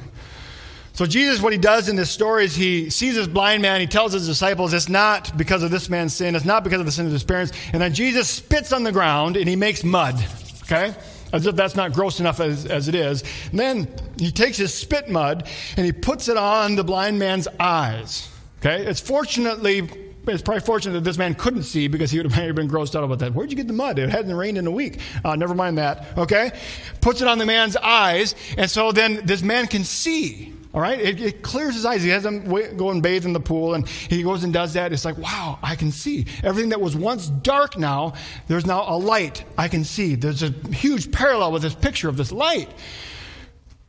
So, 0.93 1.05
Jesus, 1.05 1.41
what 1.41 1.51
he 1.51 1.59
does 1.59 1.89
in 1.89 1.97
this 1.97 2.09
story 2.09 2.45
is 2.45 2.55
he 2.55 2.89
sees 2.89 3.15
this 3.15 3.27
blind 3.27 3.61
man. 3.61 3.81
He 3.81 3.87
tells 3.87 4.13
his 4.13 4.27
disciples 4.27 4.73
it's 4.73 4.87
not 4.87 5.35
because 5.37 5.61
of 5.61 5.71
this 5.71 5.89
man's 5.89 6.13
sin, 6.13 6.35
it's 6.35 6.45
not 6.45 6.63
because 6.63 6.79
of 6.79 6.85
the 6.85 6.91
sin 6.91 7.05
of 7.05 7.11
his 7.11 7.23
parents. 7.23 7.51
And 7.73 7.81
then 7.81 7.93
Jesus 7.93 8.29
spits 8.29 8.71
on 8.71 8.83
the 8.83 8.93
ground 8.93 9.35
and 9.35 9.49
he 9.49 9.57
makes 9.57 9.83
mud. 9.83 10.15
Okay? 10.63 10.95
As 11.35 11.45
if 11.45 11.55
that's 11.55 11.75
not 11.75 11.91
gross 11.91 12.19
enough 12.19 12.39
as, 12.39 12.65
as 12.65 12.87
it 12.87 12.95
is. 12.95 13.23
And 13.51 13.59
then 13.59 13.87
he 14.17 14.31
takes 14.31 14.57
his 14.57 14.73
spit 14.73 15.09
mud 15.09 15.47
and 15.75 15.85
he 15.85 15.91
puts 15.91 16.29
it 16.29 16.37
on 16.37 16.75
the 16.75 16.83
blind 16.83 17.19
man's 17.19 17.47
eyes. 17.59 18.29
Okay? 18.59 18.85
It's 18.85 19.01
fortunately, 19.01 19.89
it's 20.27 20.41
probably 20.41 20.61
fortunate 20.61 20.93
that 20.93 21.03
this 21.03 21.17
man 21.17 21.35
couldn't 21.35 21.63
see 21.63 21.89
because 21.89 22.09
he 22.09 22.19
would 22.19 22.31
have 22.31 22.55
been 22.55 22.69
grossed 22.69 22.95
out 22.95 23.03
about 23.03 23.19
that. 23.19 23.33
Where'd 23.33 23.51
you 23.51 23.57
get 23.57 23.67
the 23.67 23.73
mud? 23.73 23.99
It 23.99 24.09
hadn't 24.09 24.33
rained 24.33 24.57
in 24.57 24.65
a 24.65 24.71
week. 24.71 24.99
Uh, 25.25 25.35
never 25.35 25.53
mind 25.53 25.77
that. 25.77 26.17
Okay? 26.17 26.51
Puts 27.01 27.21
it 27.21 27.27
on 27.27 27.37
the 27.37 27.45
man's 27.45 27.75
eyes, 27.75 28.33
and 28.57 28.71
so 28.71 28.93
then 28.93 29.25
this 29.25 29.43
man 29.43 29.67
can 29.67 29.83
see. 29.83 30.54
All 30.75 30.81
right? 30.81 30.99
It, 30.99 31.21
it, 31.21 31.41
clears 31.41 31.73
his 31.73 31.85
eyes. 31.85 32.03
He 32.03 32.09
has 32.09 32.25
him 32.25 32.49
go 32.75 32.89
and 32.89 33.01
bathe 33.01 33.25
in 33.25 33.31
the 33.31 33.39
pool, 33.39 33.75
and 33.75 33.87
he 33.87 34.23
goes 34.23 34.43
and 34.43 34.51
does 34.51 34.73
that. 34.73 34.91
It's 34.91 35.05
like, 35.05 35.17
wow, 35.17 35.57
I 35.63 35.73
can 35.77 35.89
see. 35.89 36.25
Everything 36.43 36.69
that 36.71 36.81
was 36.81 36.97
once 36.97 37.29
dark 37.29 37.77
now, 37.77 38.13
there's 38.49 38.65
now 38.65 38.83
a 38.85 38.97
light 38.97 39.45
I 39.57 39.69
can 39.69 39.85
see. 39.85 40.15
There's 40.15 40.43
a 40.43 40.49
huge 40.73 41.13
parallel 41.13 41.53
with 41.53 41.61
this 41.61 41.73
picture 41.73 42.09
of 42.09 42.17
this 42.17 42.29
light. 42.29 42.69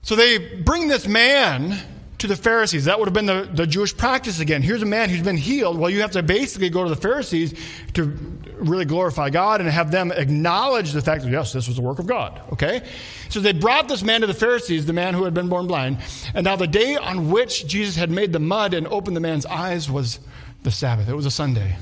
So 0.03 0.15
they 0.15 0.39
bring 0.39 0.87
this 0.87 1.09
man 1.09 1.77
to 2.19 2.29
the 2.29 2.37
Pharisees. 2.37 2.85
That 2.85 3.01
would 3.01 3.09
have 3.09 3.15
been 3.15 3.27
the, 3.27 3.51
the 3.53 3.67
Jewish 3.67 3.97
practice 3.97 4.39
again. 4.39 4.63
Here's 4.63 4.83
a 4.83 4.87
man 4.87 5.11
who's 5.11 5.23
been 5.23 5.37
healed. 5.37 5.79
Well, 5.79 5.91
you 5.91 6.03
have 6.03 6.13
to 6.13 6.23
basically 6.23 6.71
go 6.71 6.85
to 6.85 6.89
the 6.89 6.95
Pharisees 6.95 7.53
to 7.95 8.17
really 8.59 8.85
glorify 8.85 9.31
God 9.31 9.61
and 9.61 9.69
have 9.69 9.91
them 9.91 10.11
acknowledge 10.13 10.93
the 10.93 11.03
fact 11.03 11.23
that, 11.25 11.31
yes, 11.31 11.53
this 11.53 11.67
was 11.67 11.77
the 11.77 11.83
work 11.83 11.99
of 11.99 12.07
God. 12.07 12.41
Okay? 12.53 12.83
So 13.29 13.41
they 13.41 13.53
brought 13.53 13.89
this 13.89 14.03
man 14.03 14.23
to 14.23 14.27
the 14.27 14.35
Pharisees, 14.35 14.87
the 14.87 14.93
man 14.93 15.15
who 15.15 15.25
had 15.25 15.35
been 15.35 15.49
born 15.49 15.67
blind. 15.67 15.99
And 16.35 16.45
now 16.45 16.57
the 16.57 16.67
day 16.67 16.97
on 16.97 17.31
which 17.31 17.67
Jesus 17.67 17.97
had 17.97 18.11
made 18.11 18.33
the 18.33 18.39
mud 18.39 18.75
and 18.75 18.87
opened 18.87 19.17
the 19.17 19.21
man's 19.21 19.47
eyes 19.47 19.91
was 19.91 20.21
the 20.63 20.71
Sabbath. 20.71 21.09
It 21.09 21.15
was 21.15 21.27
a 21.27 21.31
Sunday. 21.31 21.77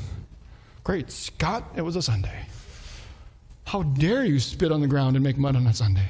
Great 0.83 1.11
Scott, 1.11 1.65
it 1.77 1.83
was 1.83 1.97
a 1.97 2.03
Sunday. 2.03 2.47
How 3.67 3.83
dare 3.83 4.25
you 4.25 4.39
spit 4.39 4.71
on 4.71 4.81
the 4.81 4.87
ground 4.87 5.17
and 5.17 5.25
make 5.25 5.39
mud 5.39 5.57
on 5.57 5.67
a 5.67 5.73
Sunday? 5.73 6.09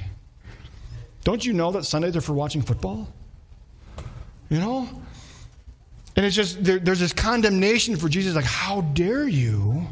Don't 1.22 1.44
you 1.44 1.52
know 1.52 1.70
that 1.72 1.84
Sundays 1.84 2.16
are 2.16 2.20
for 2.20 2.32
watching 2.32 2.62
football? 2.62 3.08
You 4.50 4.58
know? 4.58 4.88
And 6.16 6.24
it's 6.24 6.36
just, 6.36 6.62
there, 6.62 6.78
there's 6.78 7.00
this 7.00 7.12
condemnation 7.12 7.96
for 7.96 8.08
Jesus 8.08 8.34
like, 8.34 8.44
how 8.44 8.82
dare 8.82 9.26
you 9.26 9.86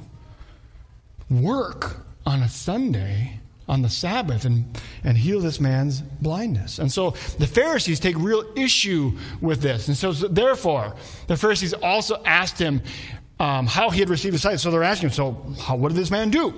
work 1.41 2.05
on 2.27 2.43
a 2.43 2.49
Sunday, 2.49 3.41
on 3.69 3.83
the 3.83 3.89
Sabbath, 3.89 4.45
and, 4.45 4.79
and 5.05 5.17
heal 5.17 5.41
this 5.41 5.61
man's 5.61 6.01
blindness? 6.01 6.79
And 6.79 6.91
so 6.91 7.11
the 7.39 7.47
Pharisees 7.47 8.01
take 8.01 8.17
real 8.19 8.45
issue 8.57 9.17
with 9.41 9.61
this. 9.61 9.89
And 9.89 9.97
so, 9.97 10.13
so 10.13 10.29
therefore, 10.29 10.95
the 11.27 11.37
Pharisees 11.37 11.75
also 11.75 12.23
asked 12.25 12.59
him 12.59 12.83
um, 13.39 13.67
how 13.67 13.91
he 13.91 14.01
had 14.01 14.09
received 14.09 14.35
his 14.35 14.43
sight. 14.43 14.61
So 14.61 14.71
they're 14.71 14.83
asking 14.83 15.09
him, 15.09 15.15
so 15.15 15.33
how, 15.61 15.77
what 15.77 15.89
did 15.89 15.99
this 15.99 16.11
man 16.11 16.31
do? 16.31 16.55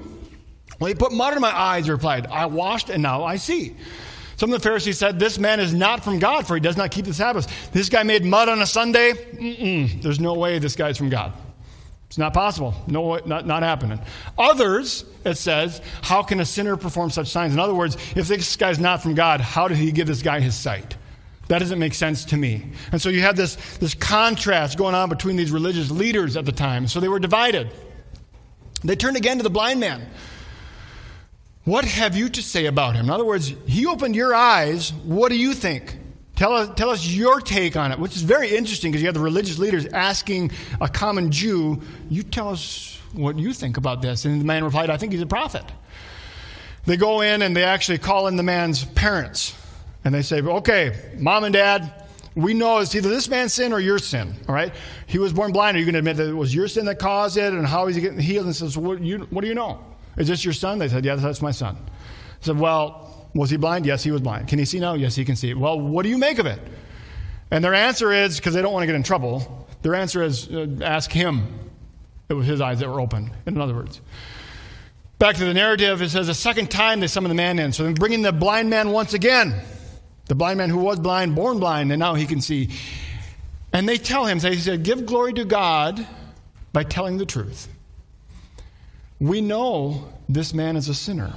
Well, 0.79 0.89
he 0.89 0.95
put 0.95 1.13
mud 1.13 1.35
in 1.35 1.41
my 1.41 1.57
eyes, 1.57 1.87
he 1.87 1.93
replied. 1.93 2.27
I 2.27 2.47
washed, 2.47 2.91
and 2.91 3.03
now 3.03 3.25
I 3.25 3.37
see. 3.37 3.77
Some 4.37 4.53
of 4.53 4.61
the 4.61 4.63
Pharisees 4.63 4.99
said, 4.99 5.19
This 5.19 5.39
man 5.39 5.61
is 5.61 5.73
not 5.73 6.03
from 6.03 6.19
God, 6.19 6.47
for 6.47 6.55
he 6.55 6.61
does 6.61 6.77
not 6.77 6.91
keep 6.91 7.05
the 7.05 7.15
Sabbath. 7.15 7.73
This 7.73 7.89
guy 7.89 8.03
made 8.03 8.25
mud 8.25 8.49
on 8.49 8.61
a 8.61 8.67
Sunday. 8.67 9.13
Mm-mm, 9.13 10.03
there's 10.03 10.21
no 10.21 10.35
way 10.35 10.59
this 10.59 10.75
guy's 10.75 10.99
from 10.99 11.09
God. 11.09 11.33
It's 12.15 12.19
not 12.21 12.33
possible. 12.33 12.77
No, 12.87 13.17
not, 13.27 13.45
not 13.45 13.65
happening. 13.65 13.99
Others, 14.39 15.05
it 15.25 15.35
says, 15.35 15.83
how 16.01 16.23
can 16.23 16.39
a 16.39 16.45
sinner 16.45 16.77
perform 16.77 17.11
such 17.11 17.27
signs? 17.27 17.55
In 17.55 17.59
other 17.59 17.75
words, 17.75 17.97
if 18.15 18.29
this 18.29 18.55
guy's 18.55 18.79
not 18.79 19.03
from 19.03 19.17
God, 19.17 19.41
how 19.41 19.67
did 19.67 19.79
he 19.79 19.91
give 19.91 20.07
this 20.07 20.23
guy 20.23 20.39
his 20.39 20.55
sight? 20.55 20.97
That 21.49 21.59
doesn't 21.59 21.81
make 21.81 21.93
sense 21.93 22.25
to 22.27 22.37
me. 22.37 22.71
And 22.93 23.03
so 23.03 23.09
you 23.09 23.23
have 23.23 23.35
this, 23.35 23.57
this 23.79 23.95
contrast 23.95 24.79
going 24.79 24.95
on 24.95 25.09
between 25.09 25.35
these 25.35 25.51
religious 25.51 25.91
leaders 25.91 26.37
at 26.37 26.45
the 26.45 26.53
time. 26.53 26.87
So 26.87 27.01
they 27.01 27.09
were 27.09 27.19
divided. 27.19 27.73
They 28.85 28.95
turned 28.95 29.17
again 29.17 29.39
to 29.39 29.43
the 29.43 29.51
blind 29.51 29.81
man. 29.81 30.09
What 31.65 31.85
have 31.85 32.15
you 32.17 32.29
to 32.29 32.43
say 32.45 32.67
about 32.67 32.95
him? 32.95 33.07
In 33.07 33.11
other 33.11 33.25
words, 33.25 33.53
he 33.67 33.87
opened 33.87 34.15
your 34.15 34.37
eyes. 34.37 34.93
What 34.93 35.31
do 35.31 35.37
you 35.37 35.53
think? 35.53 35.99
Tell 36.37 36.53
us, 36.53 36.71
tell 36.75 36.91
us 36.91 37.07
your 37.07 37.41
take 37.41 37.77
on 37.77 37.93
it, 37.93 37.99
which 37.99 38.17
is 38.17 38.23
very 38.23 38.55
interesting 38.55 38.91
because 38.91 39.03
you 39.03 39.07
have 39.07 39.15
the 39.15 39.21
religious 39.21 39.59
leaders 39.59 39.87
asking 39.87 40.51
a 40.81 40.89
common 40.89 41.31
Jew, 41.31 41.81
You 42.11 42.23
tell 42.25 42.49
us 42.49 43.01
what 43.13 43.39
you 43.39 43.53
think 43.53 43.77
about 43.77 44.03
this. 44.03 44.25
And 44.25 44.41
the 44.41 44.45
man 44.45 44.65
replied, 44.65 44.91
I 44.91 44.97
think 44.97 45.13
he's 45.13 45.23
a 45.23 45.27
prophet. 45.27 45.65
They 46.87 46.97
go 46.97 47.21
in 47.21 47.43
and 47.43 47.57
they 47.57 47.63
actually 47.63 47.99
call 47.99 48.27
in 48.27 48.37
the 48.37 48.43
man's 48.43 48.85
parents. 48.85 49.55
And 50.05 50.15
they 50.15 50.23
say, 50.23 50.43
Okay, 50.43 51.15
mom 51.19 51.45
and 51.45 51.53
dad, 51.53 52.05
we 52.35 52.53
know 52.53 52.79
it's 52.79 52.95
either 52.97 53.09
this 53.09 53.29
man's 53.29 53.55
sin 53.55 53.73
or 53.73 53.79
your 53.79 53.99
sin. 54.01 54.35
All 54.49 54.55
right? 54.55 54.75
He 55.07 55.19
was 55.19 55.33
born 55.33 55.53
blind. 55.53 55.77
Are 55.77 55.81
you 55.81 55.87
going 55.87 55.93
to 55.95 56.01
admit 56.01 56.17
that 56.17 56.29
it 56.29 56.35
was 56.35 56.53
your 56.53 56.67
sin 56.67 56.85
that 56.87 56.99
caused 56.99 57.37
it? 57.37 57.53
And 57.53 57.65
how 57.65 57.87
is 57.87 57.95
he 57.95 58.03
getting 58.03 58.19
healed? 58.19 58.47
And 58.47 58.57
says, 58.57 58.77
What, 58.77 59.01
you, 59.01 59.19
what 59.31 59.43
do 59.43 59.47
you 59.47 59.55
know? 59.55 59.85
Is 60.17 60.29
this 60.29 60.45
your 60.45 60.55
son? 60.55 60.79
They 60.79 60.89
said, 60.89 61.05
Yeah, 61.05 61.15
that's 61.15 61.43
my 61.43 61.53
son. 61.53 61.77
I 61.77 62.45
said, 62.45 62.59
Well, 62.59 63.24
was 63.35 63.51
he 63.51 63.57
blind? 63.57 63.85
Yes, 63.85 64.03
he 64.05 64.11
was 64.11 64.21
blind. 64.21 64.49
Can 64.49 64.59
he 64.59 64.65
see 64.65 64.79
now? 64.79 64.95
Yes, 64.95 65.17
he 65.17 65.25
can 65.25 65.37
see. 65.37 65.55
Well, 65.55 65.81
what 65.81 66.05
do 66.05 66.09
you 66.09 66.19
make 66.19 66.39
of 66.39 66.47
it? 66.47 66.61
And 67.51 67.63
their 67.63 67.75
answer 67.75 68.13
is, 68.13 68.37
because 68.37 68.55
they 68.55 68.63
don't 68.63 68.73
want 68.73 68.85
to 68.85 68.87
get 68.87 68.95
in 68.95 69.03
trouble, 69.03 69.69
their 69.83 69.95
answer 69.95 70.23
is 70.23 70.49
uh, 70.49 70.67
ask 70.83 71.13
him. 71.13 71.47
It 72.29 72.35
was 72.35 72.47
his 72.47 72.61
eyes 72.61 72.81
that 72.81 72.89
were 72.89 73.01
open, 73.01 73.31
in 73.45 73.61
other 73.61 73.75
words. 73.75 74.01
Back 75.19 75.37
to 75.37 75.45
the 75.45 75.55
narrative, 75.55 76.01
it 76.01 76.09
says 76.09 76.29
a 76.29 76.35
second 76.35 76.71
time 76.71 77.01
they 77.01 77.07
summon 77.07 77.29
the 77.29 77.35
man 77.35 77.59
in. 77.59 77.73
So 77.73 77.85
they're 77.85 77.93
bringing 77.93 78.23
the 78.23 78.33
blind 78.33 78.71
man 78.71 78.91
once 78.91 79.15
again. 79.15 79.55
The 80.27 80.35
blind 80.35 80.59
man 80.59 80.71
who 80.71 80.79
was 80.79 80.99
blind, 80.99 81.35
born 81.35 81.61
blind, 81.61 81.93
and 81.93 82.01
now 82.01 82.15
he 82.15 82.27
can 82.27 82.41
see. 82.41 82.71
And 83.73 83.89
they 83.89 83.99
tell 83.99 84.25
him, 84.25 84.39
they 84.39 84.57
said, 84.57 84.83
Give 84.85 85.05
glory 85.05 85.35
to 85.35 85.45
God 85.45 86.07
by 86.73 86.83
telling 86.83 87.19
the 87.19 87.27
truth. 87.27 87.69
We 89.21 89.41
know 89.41 90.13
this 90.29 90.55
man 90.55 90.77
is 90.77 90.89
a 90.89 90.95
sinner. 90.95 91.33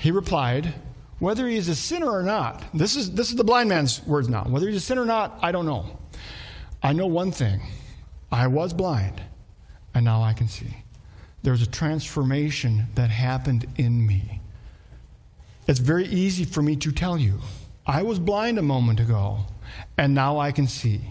He 0.00 0.10
replied, 0.10 0.72
Whether 1.18 1.46
he 1.46 1.58
is 1.58 1.68
a 1.68 1.74
sinner 1.74 2.10
or 2.10 2.22
not, 2.22 2.64
this 2.72 2.96
is, 2.96 3.12
this 3.12 3.28
is 3.28 3.36
the 3.36 3.44
blind 3.44 3.68
man's 3.68 4.02
words 4.06 4.30
now. 4.30 4.44
Whether 4.44 4.66
he's 4.66 4.78
a 4.78 4.80
sinner 4.80 5.02
or 5.02 5.06
not, 5.06 5.38
I 5.42 5.52
don't 5.52 5.66
know. 5.66 5.98
I 6.82 6.94
know 6.94 7.06
one 7.06 7.32
thing 7.32 7.60
I 8.32 8.46
was 8.46 8.72
blind, 8.72 9.22
and 9.94 10.02
now 10.06 10.22
I 10.22 10.32
can 10.32 10.48
see. 10.48 10.74
There's 11.42 11.60
a 11.60 11.66
transformation 11.66 12.86
that 12.94 13.10
happened 13.10 13.66
in 13.76 14.06
me. 14.06 14.40
It's 15.68 15.80
very 15.80 16.06
easy 16.06 16.46
for 16.46 16.62
me 16.62 16.76
to 16.76 16.92
tell 16.92 17.18
you. 17.18 17.38
I 17.86 18.02
was 18.02 18.18
blind 18.18 18.58
a 18.58 18.62
moment 18.62 19.00
ago, 19.00 19.40
and 19.98 20.14
now 20.14 20.38
I 20.38 20.50
can 20.50 20.66
see. 20.66 21.02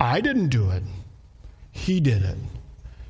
I 0.00 0.20
didn't 0.20 0.48
do 0.48 0.70
it, 0.70 0.82
He 1.70 2.00
did 2.00 2.22
it. 2.22 2.36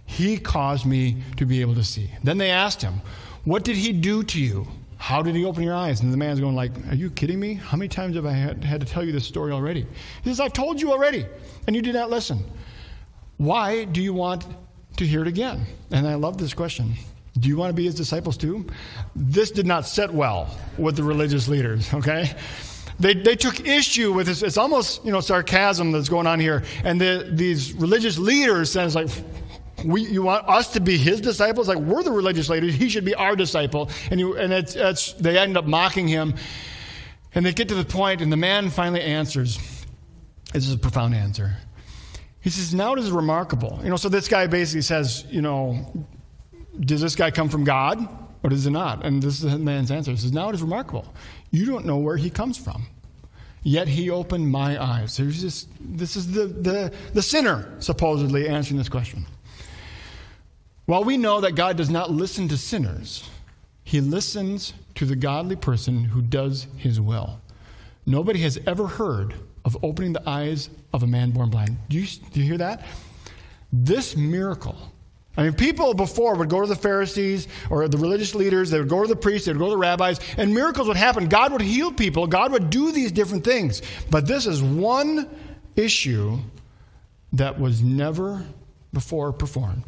He 0.05 0.37
caused 0.37 0.85
me 0.85 1.23
to 1.39 1.47
be 1.47 1.63
able 1.63 1.77
to 1.77 1.85
see. 1.85 2.11
Then 2.23 2.37
they 2.37 2.51
asked 2.51 2.83
him, 2.83 3.01
What 3.45 3.65
did 3.65 3.77
he 3.77 3.95
do 3.95 4.23
to 4.25 4.39
you? 4.39 4.69
How 4.99 5.23
did 5.23 5.35
he 5.35 5.45
open 5.45 5.63
your 5.63 5.75
eyes? 5.75 6.01
And 6.01 6.13
the 6.13 6.17
man's 6.17 6.41
going 6.41 6.57
like, 6.57 6.73
Are 6.91 6.95
you 6.95 7.11
kidding 7.11 7.39
me? 7.39 7.55
How 7.55 7.77
many 7.77 7.89
times 7.89 8.17
have 8.17 8.27
I 8.27 8.33
had, 8.33 8.63
had 8.63 8.81
to 8.81 8.87
tell 8.87 9.05
you 9.05 9.13
this 9.13 9.25
story 9.25 9.53
already? 9.53 9.87
He 10.23 10.31
says, 10.31 10.41
I've 10.41 10.53
told 10.53 10.81
you 10.81 10.93
already, 10.93 11.25
and 11.67 11.75
you 11.75 11.83
did 11.83 11.95
not 11.95 12.11
listen. 12.11 12.45
Why 13.37 13.85
do 13.85 14.03
you 14.03 14.13
want 14.13 14.45
to 14.97 15.07
hear 15.07 15.23
it 15.23 15.29
again? 15.29 15.65
And 15.93 16.07
I 16.07 16.15
love 16.15 16.37
this 16.39 16.53
question. 16.53 16.95
Do 17.39 17.49
you 17.49 17.57
want 17.57 17.71
to 17.71 17.75
be 17.75 17.85
his 17.85 17.95
disciples 17.95 18.37
too? 18.37 18.67
This 19.15 19.53
did 19.53 19.67
not 19.67 19.87
sit 19.87 20.13
well 20.13 20.55
with 20.77 20.97
the 20.97 21.05
religious 21.05 21.47
leaders, 21.47 21.95
okay? 21.95 22.35
They, 22.99 23.15
they 23.15 23.37
took 23.37 23.61
issue 23.61 24.13
with 24.13 24.27
this. 24.27 24.43
It's 24.43 24.57
almost, 24.57 25.05
you 25.05 25.13
know, 25.13 25.21
sarcasm 25.21 25.93
that's 25.93 26.09
going 26.09 26.27
on 26.27 26.41
here. 26.41 26.65
And 26.83 27.01
the, 27.01 27.29
these 27.31 27.73
religious 27.75 28.19
leaders 28.19 28.73
says 28.73 28.97
like, 28.97 29.09
we, 29.85 30.03
you 30.03 30.23
want 30.23 30.49
us 30.49 30.73
to 30.73 30.81
be 30.81 30.97
his 30.97 31.21
disciples? 31.21 31.69
Like, 31.69 31.79
we're 31.79 32.03
the 32.03 32.13
religious 32.13 32.49
leaders. 32.49 32.75
He 32.75 32.89
should 32.89 33.05
be 33.05 33.15
our 33.15 33.37
disciple. 33.37 33.91
And, 34.11 34.21
you, 34.21 34.37
and 34.37 34.53
it's, 34.53 34.77
it's, 34.77 35.13
they 35.15 35.39
end 35.39 35.57
up 35.57 35.65
mocking 35.65 36.09
him. 36.09 36.35
And 37.35 37.45
they 37.45 37.53
get 37.53 37.69
to 37.69 37.75
the 37.75 37.85
point, 37.85 38.21
and 38.21 38.33
the 38.33 38.37
man 38.37 38.71
finally 38.71 39.03
answers. 39.03 39.59
This 40.53 40.67
is 40.67 40.73
a 40.73 40.79
profound 40.79 41.15
answer. 41.15 41.57
He 42.41 42.51
says, 42.51 42.75
Now 42.75 42.95
it 42.95 42.99
is 42.99 43.11
remarkable. 43.11 43.81
You 43.83 43.91
know, 43.91 43.97
so 43.97 44.09
this 44.09 44.29
guy 44.29 44.47
basically 44.47 44.83
says, 44.83 45.25
You 45.29 45.43
know, 45.43 46.07
does 46.81 47.01
this 47.01 47.15
guy 47.15 47.31
come 47.31 47.49
from 47.49 47.65
God 47.65 48.09
or 48.43 48.51
does 48.51 48.67
it 48.67 48.71
not? 48.71 49.05
And 49.05 49.23
this 49.23 49.43
is 49.43 49.53
the 49.53 49.59
man's 49.59 49.91
answer. 49.91 50.11
He 50.11 50.17
says, 50.17 50.33
Now 50.33 50.49
it 50.49 50.55
is 50.55 50.63
remarkable. 50.63 51.13
You 51.51 51.67
don't 51.67 51.85
know 51.85 51.99
where 51.99 52.17
he 52.17 52.31
comes 52.31 52.57
from. 52.57 52.87
Yet 53.63 53.89
he 53.89 54.09
opened 54.09 54.51
my 54.51 54.83
eyes. 54.83 55.17
There's 55.17 55.43
this, 55.43 55.67
this 55.81 56.17
is 56.17 56.33
the, 56.33 56.47
the, 56.47 56.93
the 57.13 57.23
sinner, 57.23 57.75
supposedly, 57.81 58.49
answering 58.49 58.79
this 58.79 58.89
question. 58.89 59.27
While 60.89 61.05
we 61.05 61.19
know 61.19 61.43
that 61.43 61.55
God 61.55 61.77
does 61.77 61.91
not 61.91 62.11
listen 62.11 62.49
to 62.49 62.57
sinners, 62.57 63.29
he 63.85 64.01
listens 64.01 64.73
to 64.95 65.05
the 65.05 65.17
godly 65.17 65.55
person 65.55 66.03
who 66.03 66.23
does 66.23 66.67
his 66.79 66.99
will. 66.99 67.43
Nobody 68.07 68.41
has 68.41 68.59
ever 68.67 68.87
heard 68.87 69.35
of 69.67 69.77
opening 69.85 70.15
the 70.15 70.27
eyes 70.27 70.71
of 70.95 71.03
a 71.03 71.07
man 71.07 71.33
born 71.33 71.51
blind. 71.51 71.77
Do 71.91 71.99
you, 71.99 72.07
do 72.33 72.41
you 72.41 72.47
hear 72.47 72.57
that? 72.57 72.87
This 73.71 74.17
miracle 74.17 74.79
I 75.37 75.43
mean, 75.43 75.53
people 75.53 75.93
before 75.93 76.35
would 76.37 76.49
go 76.49 76.63
to 76.63 76.67
the 76.67 76.75
Pharisees 76.75 77.49
or 77.69 77.87
the 77.87 77.99
religious 77.99 78.35
leaders, 78.35 78.71
they 78.71 78.79
would 78.79 78.89
go 78.89 79.03
to 79.03 79.07
the 79.09 79.15
priests, 79.15 79.45
they 79.45 79.53
would 79.53 79.59
go 79.59 79.67
to 79.67 79.73
the 79.73 79.77
rabbis, 79.77 80.21
and 80.39 80.55
miracles 80.55 80.89
would 80.89 80.97
happen. 80.97 81.29
God 81.29 81.53
would 81.53 81.61
heal 81.61 81.93
people, 81.93 82.27
God 82.27 82.51
would 82.51 82.71
do 82.71 82.93
these 82.93 83.13
different 83.13 83.45
things. 83.45 83.83
But 84.11 84.27
this 84.27 84.47
is 84.47 84.63
one 84.63 85.29
issue 85.77 86.39
that 87.35 87.61
was 87.61 87.83
never 87.83 88.43
before 88.95 89.35
performed. 89.35 89.85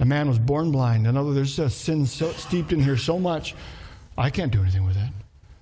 A 0.00 0.04
man 0.04 0.28
was 0.28 0.38
born 0.38 0.72
blind. 0.72 1.04
Know 1.04 1.32
there's 1.32 1.58
a 1.58 1.70
sin 1.70 2.06
so 2.06 2.32
steeped 2.32 2.72
in 2.72 2.82
here 2.82 2.96
so 2.96 3.18
much, 3.18 3.54
I 4.16 4.30
can't 4.30 4.52
do 4.52 4.60
anything 4.60 4.84
with 4.84 4.96
it. 4.96 5.10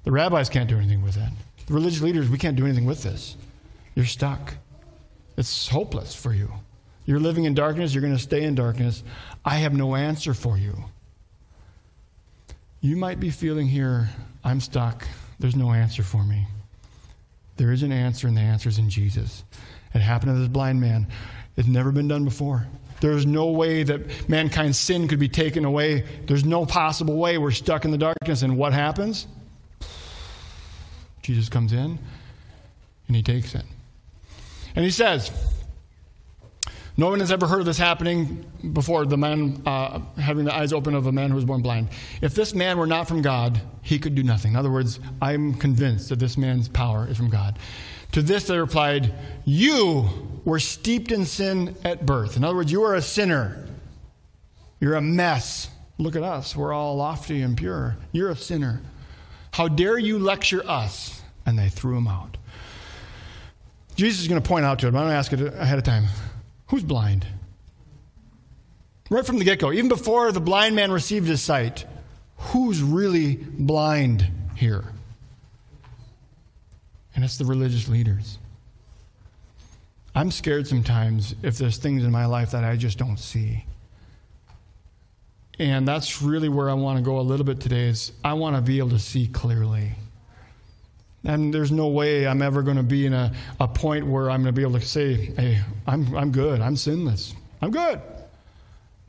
The 0.05 0.13
rabbis 0.13 0.49
can't 0.49 0.69
do 0.69 0.79
anything 0.79 1.03
with 1.03 1.17
it. 1.17 1.29
The 1.67 1.75
religious 1.75 2.01
leaders, 2.01 2.29
we 2.29 2.39
can't 2.39 2.57
do 2.57 2.65
anything 2.65 2.87
with 2.87 3.03
this. 3.03 3.37
You're 3.95 4.07
stuck. 4.07 4.55
It's 5.37 5.69
hopeless 5.69 6.15
for 6.15 6.33
you. 6.33 6.51
You're 7.05 7.21
living 7.21 7.45
in 7.45 7.55
darkness, 7.55 7.95
you're 7.95 8.03
going 8.03 8.17
to 8.17 8.23
stay 8.23 8.43
in 8.45 8.55
darkness. 8.55 9.03
I 9.45 9.57
have 9.57 9.75
no 9.75 9.95
answer 9.95 10.35
for 10.35 10.59
you. 10.59 10.85
You 12.81 12.97
might 12.97 13.19
be 13.19 13.31
feeling 13.31 13.67
here, 13.67 14.09
I'm 14.45 14.61
stuck. 14.61 15.07
There's 15.39 15.57
no 15.57 15.73
answer 15.73 16.03
for 16.03 16.25
me. 16.25 16.47
There 17.57 17.73
is 17.73 17.83
an 17.83 17.93
answer, 17.93 18.29
and 18.29 18.37
the 18.37 18.41
answer 18.41 18.69
is 18.69 18.79
in 18.79 18.89
Jesus. 18.89 19.45
It 19.95 20.01
happened 20.01 20.35
to 20.35 20.39
this 20.39 20.49
blind 20.49 20.81
man. 20.81 21.07
It's 21.57 21.69
never 21.69 21.91
been 21.91 22.09
done 22.09 22.25
before. 22.25 22.67
There's 23.01 23.27
no 23.27 23.47
way 23.47 23.83
that 23.85 24.29
mankind's 24.29 24.79
sin 24.79 25.09
could 25.09 25.19
be 25.19 25.29
taken 25.29 25.65
away. 25.65 26.05
There's 26.27 26.45
no 26.45 26.67
possible 26.67 27.17
way. 27.17 27.39
We're 27.39 27.51
stuck 27.51 27.85
in 27.85 27.91
the 27.91 27.99
darkness. 27.99 28.43
And 28.43 28.57
what 28.57 28.73
happens? 28.73 29.27
Jesus 31.23 31.49
comes 31.49 31.73
in 31.73 31.99
and 33.07 33.17
he 33.17 33.23
takes 33.23 33.55
it. 33.55 33.65
And 34.75 34.85
he 34.85 34.91
says, 34.91 35.31
no 36.99 37.11
one 37.11 37.21
has 37.21 37.31
ever 37.31 37.47
heard 37.47 37.61
of 37.61 37.67
this 37.67 37.79
happening 37.79 38.45
before, 38.73 39.07
the 39.07 39.17
man 39.17 39.63
uh, 39.65 40.01
having 40.17 40.45
the 40.45 40.53
eyes 40.53 40.73
open 40.73 40.97
of 40.97 41.07
a 41.07 41.13
man 41.13 41.31
who 41.31 41.37
was 41.37 41.45
born 41.45 41.63
blind. 41.63 41.91
If 42.21 42.35
this 42.35 42.55
man 42.55 42.77
were 42.77 42.89
not 42.89 43.07
from 43.07 43.23
God, 43.23 43.61
he 43.83 44.01
could 44.01 44.17
do 44.17 44.25
nothing. 44.25 44.53
In 44.53 44.57
other 44.57 44.71
words, 44.71 44.99
I'm 45.23 45.55
convinced 45.55 46.09
that 46.09 46.19
this 46.19 46.37
man's 46.37 46.69
power 46.69 47.07
is 47.09 47.17
from 47.17 47.31
God. 47.31 47.57
To 48.13 48.23
this 48.23 48.49
they 48.49 48.59
replied, 48.59 49.15
You 49.45 50.09
were 50.45 50.59
steeped 50.59 51.13
in 51.13 51.25
sin 51.25 51.77
at 51.85 52.05
birth. 52.05 52.37
In 52.37 52.43
other 52.43 52.57
words, 52.57 52.73
you 52.73 52.83
are 52.83 52.97
a 52.97 53.03
sinner. 53.03 53.65
You're 54.81 54.97
a 54.97 55.01
mess. 55.01 55.71
Look 55.99 56.17
at 56.17 56.25
us. 56.25 56.57
We're 56.57 56.73
all 56.73 56.97
lofty 56.97 57.43
and 57.43 57.57
pure. 57.57 57.97
You're 58.11 58.31
a 58.31 58.37
sinner. 58.37 58.83
How 59.53 59.69
dare 59.69 59.99
you 59.99 60.19
lecture 60.19 60.69
us? 60.69 61.23
And 61.47 61.57
they 61.57 61.69
threw 61.69 61.97
him 61.97 62.09
out. 62.09 62.37
Jesus 63.95 64.21
is 64.21 64.27
going 64.29 64.43
to 64.43 64.47
point 64.47 64.65
out 64.65 64.81
to 64.81 64.89
him. 64.89 64.97
I'm 64.97 65.05
going 65.05 65.13
to 65.13 65.17
ask 65.17 65.33
it 65.33 65.41
ahead 65.41 65.79
of 65.79 65.85
time. 65.85 66.07
Who's 66.69 66.83
blind? 66.83 67.27
Right 69.11 69.25
from 69.25 69.39
the 69.39 69.45
get 69.45 69.59
go, 69.59 69.73
even 69.73 69.89
before 69.89 70.33
the 70.33 70.41
blind 70.41 70.77
man 70.77 70.93
received 70.93 71.27
his 71.27 71.41
sight, 71.41 71.87
who's 72.37 72.83
really 72.83 73.37
blind 73.37 74.31
here? 74.55 74.85
And 77.15 77.25
it's 77.25 77.39
the 77.39 77.47
religious 77.47 77.89
leaders. 77.89 78.39
I'm 80.15 80.31
scared 80.31 80.67
sometimes 80.67 81.35
if 81.43 81.59
there's 81.59 81.79
things 81.79 82.05
in 82.05 82.11
my 82.11 82.27
life 82.27 82.51
that 82.51 82.65
I 82.65 82.77
just 82.77 82.99
don't 82.99 83.19
see. 83.19 83.65
And 85.59 85.89
that's 85.89 86.23
really 86.23 86.49
where 86.49 86.69
I 86.69 86.75
want 86.75 86.99
to 86.99 87.03
go 87.03 87.19
a 87.19 87.23
little 87.23 87.47
bit 87.47 87.61
today 87.61 87.89
is 87.89 88.13
I 88.23 88.35
want 88.35 88.57
to 88.57 88.63
be 88.63 88.79
able 88.79 88.91
to 88.91 88.99
see 88.99 89.27
clearly. 89.27 89.93
And 91.25 91.53
there's 91.53 91.73
no 91.73 91.89
way 91.89 92.27
I'm 92.27 92.43
ever 92.43 92.63
going 92.63 92.77
to 92.77 92.83
be 92.83 93.07
in 93.07 93.13
a, 93.13 93.33
a 93.59 93.67
point 93.67 94.07
where 94.07 94.31
I'm 94.31 94.43
going 94.43 94.55
to 94.55 94.59
be 94.59 94.63
able 94.63 94.79
to 94.79 94.87
say, 94.87 95.15
hey, 95.37 95.61
I'm, 95.87 96.15
I'm 96.17 96.31
good. 96.31 96.61
I'm 96.61 96.77
sinless. 96.77 97.35
I'm 97.61 97.71
good. 97.71 98.01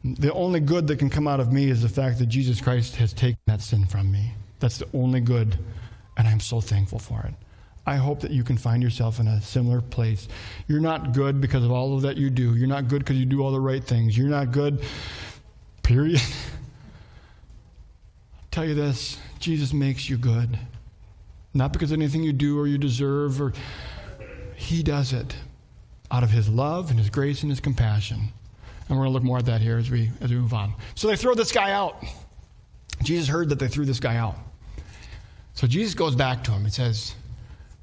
The 0.03 0.33
only 0.33 0.59
good 0.59 0.87
that 0.87 0.97
can 0.97 1.09
come 1.09 1.27
out 1.27 1.39
of 1.39 1.51
me 1.51 1.69
is 1.69 1.81
the 1.81 1.89
fact 1.89 2.19
that 2.19 2.27
Jesus 2.27 2.61
Christ 2.61 2.95
has 2.95 3.13
taken 3.13 3.39
that 3.45 3.61
sin 3.61 3.85
from 3.85 4.11
me. 4.11 4.33
That's 4.59 4.77
the 4.77 4.87
only 4.93 5.21
good. 5.21 5.57
And 6.17 6.27
I'm 6.27 6.39
so 6.39 6.61
thankful 6.61 6.99
for 6.99 7.21
it. 7.21 7.33
I 7.85 7.95
hope 7.95 8.19
that 8.21 8.31
you 8.31 8.43
can 8.43 8.57
find 8.57 8.83
yourself 8.83 9.19
in 9.19 9.27
a 9.27 9.41
similar 9.41 9.81
place. 9.81 10.27
You're 10.67 10.79
not 10.79 11.13
good 11.13 11.41
because 11.41 11.63
of 11.63 11.71
all 11.71 11.95
of 11.95 12.03
that 12.03 12.17
you 12.17 12.29
do. 12.29 12.55
You're 12.55 12.67
not 12.67 12.87
good 12.87 12.99
because 12.99 13.17
you 13.17 13.25
do 13.25 13.41
all 13.41 13.51
the 13.51 13.59
right 13.59 13.83
things. 13.83 14.17
You're 14.17 14.29
not 14.29 14.51
good, 14.51 14.83
period. 15.81 16.21
I'll 18.37 18.47
tell 18.51 18.65
you 18.65 18.75
this 18.75 19.17
Jesus 19.39 19.73
makes 19.73 20.09
you 20.09 20.17
good. 20.17 20.59
Not 21.53 21.73
because 21.73 21.91
of 21.91 21.97
anything 21.97 22.23
you 22.23 22.33
do 22.33 22.59
or 22.59 22.67
you 22.67 22.77
deserve, 22.77 23.41
or 23.41 23.53
He 24.55 24.83
does 24.83 25.13
it 25.13 25.35
out 26.12 26.23
of 26.23 26.29
His 26.29 26.47
love 26.49 26.89
and 26.89 26.99
His 26.99 27.09
grace 27.09 27.41
and 27.43 27.51
His 27.51 27.59
compassion. 27.59 28.31
And 28.88 28.97
we're 28.97 29.05
going 29.05 29.09
to 29.09 29.13
look 29.13 29.23
more 29.23 29.38
at 29.38 29.45
that 29.45 29.62
here 29.62 29.77
as 29.77 29.91
we, 29.91 30.12
as 30.21 30.31
we 30.31 30.38
move 30.38 30.53
on. 30.53 30.73
So 30.95 31.07
they 31.07 31.15
throw 31.15 31.35
this 31.35 31.51
guy 31.51 31.71
out. 31.71 32.03
Jesus 33.03 33.27
heard 33.27 33.49
that 33.49 33.59
they 33.59 33.67
threw 33.67 33.85
this 33.85 33.99
guy 33.99 34.15
out. 34.17 34.35
So 35.53 35.67
Jesus 35.67 35.93
goes 35.93 36.15
back 36.15 36.43
to 36.45 36.51
him. 36.51 36.63
He 36.63 36.71
says, 36.71 37.15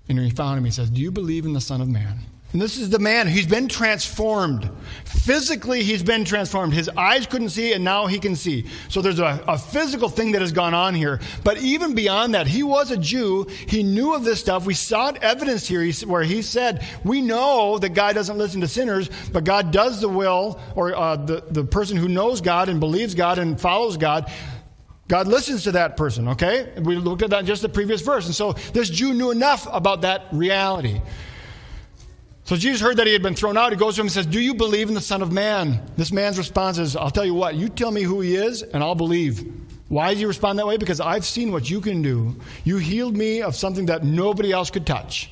and 0.09 0.19
he 0.19 0.31
found 0.31 0.59
him. 0.59 0.65
He 0.65 0.71
says, 0.71 0.91
Do 0.91 1.01
you 1.01 1.11
believe 1.11 1.45
in 1.45 1.53
the 1.53 1.61
Son 1.61 1.81
of 1.81 1.89
Man? 1.89 2.19
And 2.57 2.63
this 2.63 2.79
is 2.79 2.89
the 2.89 2.99
man. 2.99 3.29
He's 3.29 3.45
been 3.45 3.69
transformed. 3.69 4.71
Physically, 5.05 5.83
he's 5.83 6.03
been 6.03 6.25
transformed. 6.25 6.73
His 6.73 6.89
eyes 6.89 7.27
couldn't 7.27 7.51
see, 7.51 7.75
and 7.75 7.85
now 7.85 8.07
he 8.07 8.19
can 8.19 8.35
see. 8.35 8.65
So 8.89 9.03
there's 9.03 9.19
a, 9.19 9.45
a, 9.47 9.59
physical 9.59 10.09
thing 10.09 10.33
that 10.33 10.41
has 10.41 10.53
gone 10.53 10.73
on 10.73 10.95
here. 10.95 11.21
But 11.45 11.59
even 11.59 11.95
beyond 11.95 12.33
that, 12.33 12.47
he 12.47 12.63
was 12.63 12.91
a 12.91 12.97
Jew. 12.97 13.45
He 13.69 13.83
knew 13.83 14.15
of 14.15 14.25
this 14.25 14.41
stuff. 14.41 14.65
We 14.65 14.73
saw 14.73 15.13
evidence 15.21 15.69
here 15.69 15.87
where 16.07 16.23
he 16.23 16.41
said, 16.41 16.83
We 17.05 17.21
know 17.21 17.77
that 17.77 17.91
God 17.91 18.15
doesn't 18.15 18.39
listen 18.39 18.63
to 18.63 18.69
sinners, 18.69 19.11
but 19.35 19.45
God 19.45 19.71
does 19.71 20.01
the 20.01 20.09
will, 20.09 20.59
or 20.75 20.97
uh, 20.97 21.17
the, 21.17 21.45
the 21.51 21.65
person 21.65 21.99
who 21.99 22.09
knows 22.09 22.41
God 22.41 22.71
and 22.71 22.81
believes 22.81 23.15
God 23.15 23.39
and 23.39 23.61
follows 23.61 23.99
God. 23.99 24.33
God 25.09 25.29
listens 25.29 25.65
to 25.65 25.73
that 25.73 25.99
person, 25.99 26.29
okay? 26.29 26.73
We 26.81 26.97
looked 26.97 27.21
at 27.21 27.29
that 27.29 27.41
in 27.41 27.47
just 27.47 27.61
the 27.61 27.69
previous 27.69 28.01
verse. 28.01 28.25
And 28.25 28.35
so 28.35 28.55
this 28.73 28.89
Jew 28.89 29.13
knew 29.13 29.31
enough 29.31 29.69
about 29.71 30.01
that 30.01 30.29
reality. 30.33 31.03
So 32.47 32.55
Jesus 32.55 32.81
heard 32.81 32.99
that 32.99 33.09
he 33.09 33.13
had 33.13 33.25
been 33.25 33.35
thrown 33.35 33.57
out. 33.57 33.73
He 33.73 33.77
goes 33.77 33.97
to 33.97 34.03
him 34.03 34.07
and 34.07 34.13
says, 34.13 34.25
Do 34.25 34.41
you 34.41 34.55
believe 34.55 34.87
in 34.87 34.95
the 34.95 35.01
Son 35.01 35.21
of 35.21 35.33
Man? 35.33 35.83
This 35.97 36.13
man's 36.13 36.39
response 36.39 36.79
is, 36.79 36.95
I'll 36.95 37.11
tell 37.11 37.25
you 37.25 37.35
what, 37.35 37.57
you 37.57 37.69
tell 37.69 37.91
me 37.91 38.03
who 38.03 38.21
he 38.21 38.37
is, 38.37 38.63
and 38.63 38.85
I'll 38.85 38.95
believe. 38.95 39.53
Why 39.89 40.11
does 40.11 40.21
he 40.21 40.27
respond 40.27 40.61
that 40.61 40.67
way? 40.67 40.77
Because 40.77 41.01
I've 41.01 41.25
seen 41.27 41.51
what 41.51 41.69
you 41.69 41.81
can 41.81 42.03
do. 42.03 42.37
You 42.63 42.77
healed 42.77 43.17
me 43.17 43.43
of 43.43 43.57
something 43.57 43.87
that 43.87 44.05
nobody 44.05 44.53
else 44.53 44.71
could 44.71 44.87
touch. 44.87 45.29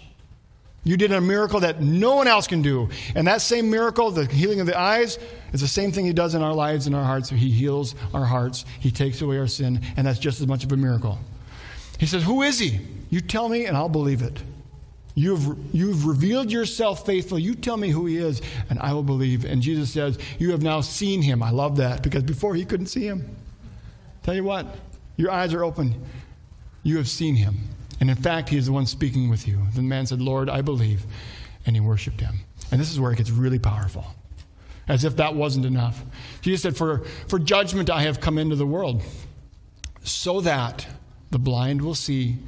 You 0.82 0.96
did 0.96 1.12
a 1.12 1.20
miracle 1.20 1.60
that 1.60 1.80
no 1.80 2.16
one 2.16 2.26
else 2.26 2.48
can 2.48 2.62
do. 2.62 2.88
And 3.14 3.28
that 3.28 3.40
same 3.40 3.70
miracle, 3.70 4.10
the 4.10 4.26
healing 4.26 4.58
of 4.58 4.66
the 4.66 4.78
eyes, 4.78 5.18
is 5.52 5.60
the 5.60 5.68
same 5.68 5.92
thing 5.92 6.04
he 6.04 6.12
does 6.12 6.34
in 6.34 6.42
our 6.42 6.52
lives 6.52 6.88
and 6.88 6.96
our 6.96 7.04
hearts. 7.04 7.30
He 7.30 7.50
heals 7.50 7.94
our 8.12 8.24
hearts, 8.24 8.64
he 8.80 8.90
takes 8.90 9.22
away 9.22 9.38
our 9.38 9.46
sin, 9.46 9.80
and 9.96 10.04
that's 10.04 10.18
just 10.18 10.40
as 10.40 10.48
much 10.48 10.64
of 10.64 10.72
a 10.72 10.76
miracle. 10.76 11.20
He 12.00 12.06
says, 12.06 12.24
Who 12.24 12.42
is 12.42 12.58
he? 12.58 12.80
You 13.08 13.20
tell 13.20 13.48
me, 13.48 13.66
and 13.66 13.76
I'll 13.76 13.88
believe 13.88 14.20
it. 14.20 14.42
You've, 15.16 15.56
you've 15.72 16.06
revealed 16.06 16.50
yourself 16.50 17.06
faithful. 17.06 17.38
You 17.38 17.54
tell 17.54 17.76
me 17.76 17.90
who 17.90 18.06
he 18.06 18.16
is, 18.16 18.42
and 18.68 18.80
I 18.80 18.92
will 18.92 19.04
believe. 19.04 19.44
And 19.44 19.62
Jesus 19.62 19.90
says, 19.90 20.18
You 20.38 20.50
have 20.50 20.62
now 20.62 20.80
seen 20.80 21.22
him. 21.22 21.42
I 21.42 21.50
love 21.50 21.76
that 21.76 22.02
because 22.02 22.24
before 22.24 22.54
he 22.54 22.64
couldn't 22.64 22.86
see 22.86 23.06
him. 23.06 23.36
Tell 24.24 24.34
you 24.34 24.42
what, 24.42 24.66
your 25.16 25.30
eyes 25.30 25.54
are 25.54 25.62
open. 25.62 26.02
You 26.82 26.96
have 26.96 27.08
seen 27.08 27.36
him. 27.36 27.58
And 28.00 28.10
in 28.10 28.16
fact, 28.16 28.48
he 28.48 28.56
is 28.56 28.66
the 28.66 28.72
one 28.72 28.86
speaking 28.86 29.30
with 29.30 29.46
you. 29.46 29.60
The 29.74 29.82
man 29.82 30.06
said, 30.06 30.20
Lord, 30.20 30.50
I 30.50 30.62
believe. 30.62 31.04
And 31.64 31.76
he 31.76 31.80
worshiped 31.80 32.20
him. 32.20 32.40
And 32.72 32.80
this 32.80 32.90
is 32.90 32.98
where 32.98 33.12
it 33.12 33.18
gets 33.18 33.30
really 33.30 33.60
powerful. 33.60 34.04
As 34.88 35.04
if 35.04 35.16
that 35.16 35.34
wasn't 35.34 35.64
enough. 35.64 36.02
Jesus 36.40 36.62
said, 36.62 36.76
For, 36.76 37.04
for 37.28 37.38
judgment 37.38 37.88
I 37.88 38.02
have 38.02 38.20
come 38.20 38.36
into 38.36 38.56
the 38.56 38.66
world, 38.66 39.02
so 40.02 40.40
that 40.40 40.86
the 41.30 41.38
blind 41.38 41.80
will 41.80 41.94
see 41.94 42.38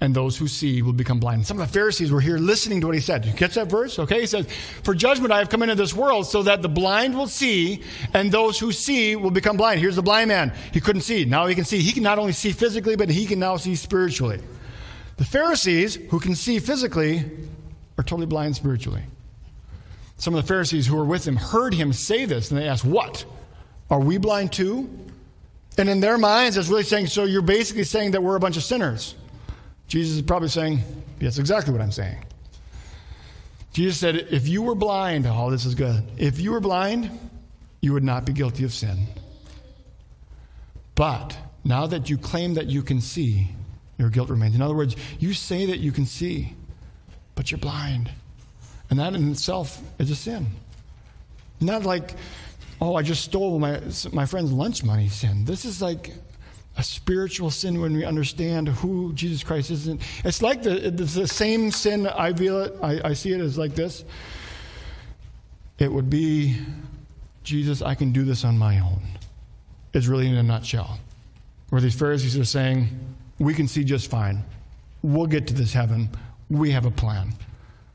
and 0.00 0.14
those 0.14 0.36
who 0.36 0.48
see 0.48 0.80
will 0.80 0.94
become 0.94 1.20
blind. 1.20 1.46
Some 1.46 1.60
of 1.60 1.66
the 1.66 1.72
Pharisees 1.72 2.10
were 2.10 2.20
here 2.20 2.38
listening 2.38 2.80
to 2.80 2.86
what 2.86 2.94
he 2.94 3.02
said. 3.02 3.26
You 3.26 3.34
catch 3.34 3.54
that 3.54 3.68
verse? 3.68 3.98
Okay, 3.98 4.20
he 4.20 4.26
says, 4.26 4.46
For 4.82 4.94
judgment 4.94 5.32
I 5.32 5.38
have 5.38 5.50
come 5.50 5.62
into 5.62 5.74
this 5.74 5.94
world 5.94 6.26
so 6.26 6.42
that 6.42 6.62
the 6.62 6.68
blind 6.68 7.14
will 7.14 7.26
see, 7.26 7.82
and 8.14 8.32
those 8.32 8.58
who 8.58 8.72
see 8.72 9.14
will 9.16 9.30
become 9.30 9.58
blind. 9.58 9.80
Here's 9.80 9.96
the 9.96 10.02
blind 10.02 10.28
man. 10.28 10.54
He 10.72 10.80
couldn't 10.80 11.02
see. 11.02 11.26
Now 11.26 11.46
he 11.46 11.54
can 11.54 11.64
see. 11.64 11.80
He 11.80 11.92
can 11.92 12.02
not 12.02 12.18
only 12.18 12.32
see 12.32 12.52
physically, 12.52 12.96
but 12.96 13.10
he 13.10 13.26
can 13.26 13.38
now 13.38 13.56
see 13.58 13.76
spiritually. 13.76 14.40
The 15.18 15.24
Pharisees, 15.26 15.96
who 15.96 16.18
can 16.18 16.34
see 16.34 16.58
physically, 16.60 17.30
are 17.98 18.04
totally 18.04 18.26
blind 18.26 18.56
spiritually. 18.56 19.02
Some 20.16 20.34
of 20.34 20.42
the 20.42 20.48
Pharisees 20.48 20.86
who 20.86 20.96
were 20.96 21.04
with 21.04 21.28
him 21.28 21.36
heard 21.36 21.74
him 21.74 21.92
say 21.92 22.24
this, 22.24 22.50
and 22.50 22.58
they 22.58 22.68
asked, 22.68 22.86
What? 22.86 23.26
Are 23.90 24.00
we 24.00 24.16
blind 24.16 24.52
too? 24.52 24.88
And 25.76 25.88
in 25.88 26.00
their 26.00 26.16
minds, 26.16 26.56
it's 26.56 26.68
really 26.68 26.84
saying, 26.84 27.08
So 27.08 27.24
you're 27.24 27.42
basically 27.42 27.84
saying 27.84 28.12
that 28.12 28.22
we're 28.22 28.36
a 28.36 28.40
bunch 28.40 28.56
of 28.56 28.62
sinners. 28.62 29.14
Jesus 29.90 30.14
is 30.14 30.22
probably 30.22 30.48
saying, 30.48 30.78
That's 31.18 31.38
exactly 31.38 31.72
what 31.72 31.82
I'm 31.82 31.90
saying. 31.90 32.24
Jesus 33.72 33.98
said, 33.98 34.14
If 34.30 34.46
you 34.46 34.62
were 34.62 34.76
blind, 34.76 35.26
oh, 35.26 35.50
this 35.50 35.66
is 35.66 35.74
good. 35.74 36.04
If 36.16 36.38
you 36.38 36.52
were 36.52 36.60
blind, 36.60 37.10
you 37.80 37.92
would 37.92 38.04
not 38.04 38.24
be 38.24 38.32
guilty 38.32 38.62
of 38.62 38.72
sin. 38.72 39.06
But 40.94 41.36
now 41.64 41.88
that 41.88 42.08
you 42.08 42.18
claim 42.18 42.54
that 42.54 42.66
you 42.66 42.82
can 42.82 43.00
see, 43.00 43.48
your 43.98 44.10
guilt 44.10 44.30
remains. 44.30 44.54
In 44.54 44.62
other 44.62 44.76
words, 44.76 44.94
you 45.18 45.34
say 45.34 45.66
that 45.66 45.78
you 45.78 45.90
can 45.90 46.06
see, 46.06 46.54
but 47.34 47.50
you're 47.50 47.58
blind. 47.58 48.12
And 48.90 48.98
that 49.00 49.14
in 49.14 49.28
itself 49.32 49.82
is 49.98 50.10
a 50.12 50.16
sin. 50.16 50.46
Not 51.60 51.82
like, 51.82 52.14
oh, 52.80 52.94
I 52.94 53.02
just 53.02 53.24
stole 53.24 53.58
my, 53.58 53.80
my 54.12 54.24
friend's 54.24 54.52
lunch 54.52 54.84
money 54.84 55.08
sin. 55.08 55.44
This 55.44 55.64
is 55.64 55.82
like 55.82 56.12
a 56.76 56.82
spiritual 56.82 57.50
sin 57.50 57.80
when 57.80 57.94
we 57.94 58.04
understand 58.04 58.68
who 58.68 59.12
Jesus 59.12 59.42
Christ 59.42 59.70
is. 59.70 59.88
It's 60.24 60.42
like 60.42 60.62
the, 60.62 60.88
it's 60.88 61.14
the 61.14 61.26
same 61.26 61.70
sin 61.70 62.06
I 62.06 62.32
feel 62.32 62.60
it, 62.62 62.74
I, 62.82 63.10
I 63.10 63.12
see 63.12 63.32
it 63.32 63.40
as 63.40 63.58
like 63.58 63.74
this. 63.74 64.04
It 65.78 65.90
would 65.90 66.10
be, 66.10 66.56
Jesus, 67.42 67.82
I 67.82 67.94
can 67.94 68.12
do 68.12 68.24
this 68.24 68.44
on 68.44 68.56
my 68.58 68.78
own. 68.80 69.02
Is 69.92 70.08
really 70.08 70.28
in 70.28 70.36
a 70.36 70.42
nutshell. 70.42 71.00
Where 71.70 71.80
these 71.80 71.94
Pharisees 71.94 72.38
are 72.38 72.44
saying, 72.44 72.88
we 73.38 73.54
can 73.54 73.66
see 73.66 73.82
just 73.82 74.10
fine. 74.10 74.44
We'll 75.02 75.26
get 75.26 75.46
to 75.48 75.54
this 75.54 75.72
heaven. 75.72 76.08
We 76.48 76.70
have 76.70 76.86
a 76.86 76.90
plan. 76.90 77.32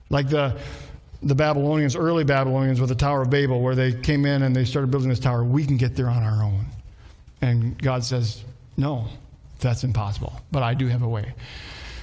Like 0.10 0.30
the 0.30 0.58
the 1.24 1.36
Babylonians, 1.36 1.96
early 1.96 2.24
Babylonians 2.24 2.80
with 2.80 2.90
the 2.90 2.96
Tower 2.96 3.24
of 3.24 3.30
Babel, 3.30 3.62
where 3.62 3.74
they 3.74 3.94
came 3.94 4.26
in 4.26 4.44
and 4.44 4.56
they 4.56 4.64
started 4.64 4.92
building 4.92 5.10
this 5.10 5.20
tower. 5.20 5.44
We 5.44 5.66
can 5.66 5.78
get 5.78 5.96
there 5.96 6.10
on 6.10 6.22
our 6.22 6.44
own. 6.44 6.66
And 7.42 7.82
God 7.82 8.04
says, 8.04 8.44
no, 8.78 9.08
that's 9.60 9.84
impossible. 9.84 10.40
But 10.52 10.64
I 10.64 10.74
do 10.74 10.88
have 10.88 11.02
a 11.02 11.08
way. 11.08 11.34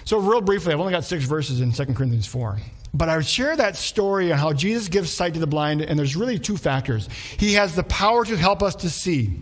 So, 0.04 0.18
real 0.18 0.40
briefly, 0.40 0.72
I've 0.72 0.80
only 0.80 0.92
got 0.92 1.04
six 1.04 1.24
verses 1.24 1.60
in 1.60 1.72
2 1.72 1.94
Corinthians 1.94 2.26
4. 2.26 2.58
But 2.94 3.08
I 3.08 3.16
would 3.16 3.26
share 3.26 3.56
that 3.56 3.76
story 3.76 4.32
on 4.32 4.38
how 4.38 4.52
Jesus 4.52 4.88
gives 4.88 5.10
sight 5.10 5.34
to 5.34 5.40
the 5.40 5.46
blind, 5.46 5.80
and 5.80 5.98
there's 5.98 6.16
really 6.16 6.38
two 6.38 6.56
factors. 6.56 7.08
He 7.38 7.54
has 7.54 7.74
the 7.74 7.84
power 7.84 8.24
to 8.24 8.36
help 8.36 8.62
us 8.62 8.74
to 8.76 8.90
see. 8.90 9.38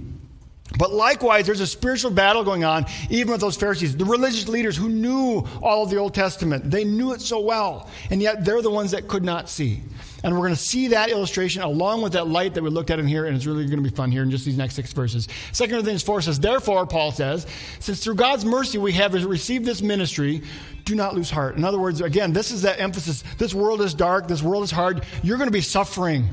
But 0.78 0.92
likewise, 0.92 1.46
there's 1.46 1.60
a 1.60 1.66
spiritual 1.66 2.10
battle 2.10 2.44
going 2.44 2.64
on, 2.64 2.86
even 3.08 3.32
with 3.32 3.40
those 3.40 3.56
Pharisees, 3.56 3.96
the 3.96 4.04
religious 4.04 4.48
leaders 4.48 4.76
who 4.76 4.88
knew 4.88 5.44
all 5.62 5.82
of 5.82 5.90
the 5.90 5.96
Old 5.96 6.14
Testament. 6.14 6.70
They 6.70 6.84
knew 6.84 7.12
it 7.12 7.20
so 7.20 7.40
well, 7.40 7.88
and 8.10 8.22
yet 8.22 8.44
they're 8.44 8.62
the 8.62 8.70
ones 8.70 8.92
that 8.92 9.08
could 9.08 9.24
not 9.24 9.48
see. 9.48 9.82
And 10.22 10.34
we're 10.34 10.42
going 10.42 10.54
to 10.54 10.60
see 10.60 10.88
that 10.88 11.10
illustration 11.10 11.62
along 11.62 12.02
with 12.02 12.12
that 12.12 12.28
light 12.28 12.54
that 12.54 12.62
we 12.62 12.70
looked 12.70 12.90
at 12.90 12.98
in 12.98 13.06
here, 13.06 13.26
and 13.26 13.34
it's 13.34 13.46
really 13.46 13.64
going 13.66 13.82
to 13.82 13.88
be 13.88 13.94
fun 13.94 14.12
here 14.12 14.22
in 14.22 14.30
just 14.30 14.44
these 14.44 14.56
next 14.56 14.74
six 14.74 14.92
verses. 14.92 15.28
Second 15.52 15.74
Corinthians 15.74 16.02
4 16.02 16.22
says, 16.22 16.38
Therefore, 16.38 16.86
Paul 16.86 17.10
says, 17.10 17.46
since 17.80 18.04
through 18.04 18.16
God's 18.16 18.44
mercy 18.44 18.78
we 18.78 18.92
have 18.92 19.14
received 19.14 19.64
this 19.64 19.82
ministry, 19.82 20.42
do 20.84 20.94
not 20.94 21.14
lose 21.14 21.30
heart. 21.30 21.56
In 21.56 21.64
other 21.64 21.78
words, 21.78 22.00
again, 22.00 22.32
this 22.32 22.50
is 22.50 22.62
that 22.62 22.80
emphasis. 22.80 23.24
This 23.38 23.54
world 23.54 23.80
is 23.80 23.94
dark, 23.94 24.28
this 24.28 24.42
world 24.42 24.62
is 24.62 24.70
hard. 24.70 25.04
You're 25.22 25.38
going 25.38 25.48
to 25.48 25.52
be 25.52 25.62
suffering. 25.62 26.28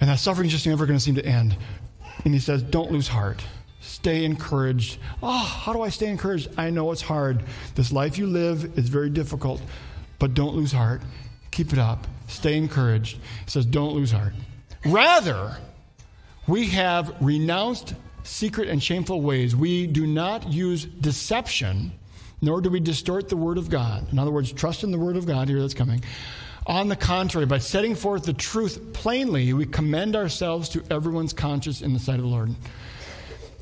And 0.00 0.08
that 0.08 0.18
suffering 0.18 0.46
is 0.46 0.52
just 0.52 0.66
never 0.66 0.86
going 0.86 0.98
to 0.98 1.04
seem 1.04 1.14
to 1.16 1.24
end. 1.24 1.56
And 2.24 2.34
he 2.34 2.40
says, 2.40 2.62
Don't 2.62 2.90
lose 2.92 3.08
heart. 3.08 3.44
Stay 3.80 4.24
encouraged. 4.24 4.98
Oh, 5.22 5.38
how 5.38 5.72
do 5.72 5.82
I 5.82 5.88
stay 5.88 6.06
encouraged? 6.06 6.50
I 6.56 6.70
know 6.70 6.92
it's 6.92 7.02
hard. 7.02 7.42
This 7.74 7.92
life 7.92 8.16
you 8.16 8.26
live 8.26 8.78
is 8.78 8.88
very 8.88 9.10
difficult, 9.10 9.60
but 10.20 10.34
don't 10.34 10.54
lose 10.54 10.70
heart. 10.70 11.02
Keep 11.50 11.72
it 11.72 11.78
up. 11.78 12.06
Stay 12.28 12.56
encouraged. 12.56 13.16
He 13.16 13.50
says, 13.50 13.66
Don't 13.66 13.94
lose 13.94 14.12
heart. 14.12 14.34
Rather, 14.84 15.56
we 16.46 16.66
have 16.68 17.14
renounced 17.20 17.94
secret 18.24 18.68
and 18.68 18.82
shameful 18.82 19.20
ways. 19.20 19.54
We 19.54 19.86
do 19.86 20.06
not 20.06 20.52
use 20.52 20.84
deception, 20.84 21.92
nor 22.40 22.60
do 22.60 22.70
we 22.70 22.80
distort 22.80 23.28
the 23.28 23.36
word 23.36 23.58
of 23.58 23.68
God. 23.68 24.10
In 24.12 24.18
other 24.18 24.30
words, 24.30 24.52
trust 24.52 24.84
in 24.84 24.90
the 24.90 24.98
word 24.98 25.16
of 25.16 25.26
God 25.26 25.48
here 25.48 25.60
that's 25.60 25.74
coming. 25.74 26.02
On 26.66 26.88
the 26.88 26.96
contrary, 26.96 27.46
by 27.46 27.58
setting 27.58 27.94
forth 27.94 28.24
the 28.24 28.32
truth 28.32 28.92
plainly, 28.92 29.52
we 29.52 29.66
commend 29.66 30.14
ourselves 30.14 30.68
to 30.70 30.82
everyone's 30.90 31.32
conscience 31.32 31.82
in 31.82 31.92
the 31.92 31.98
sight 31.98 32.16
of 32.16 32.22
the 32.22 32.28
Lord. 32.28 32.54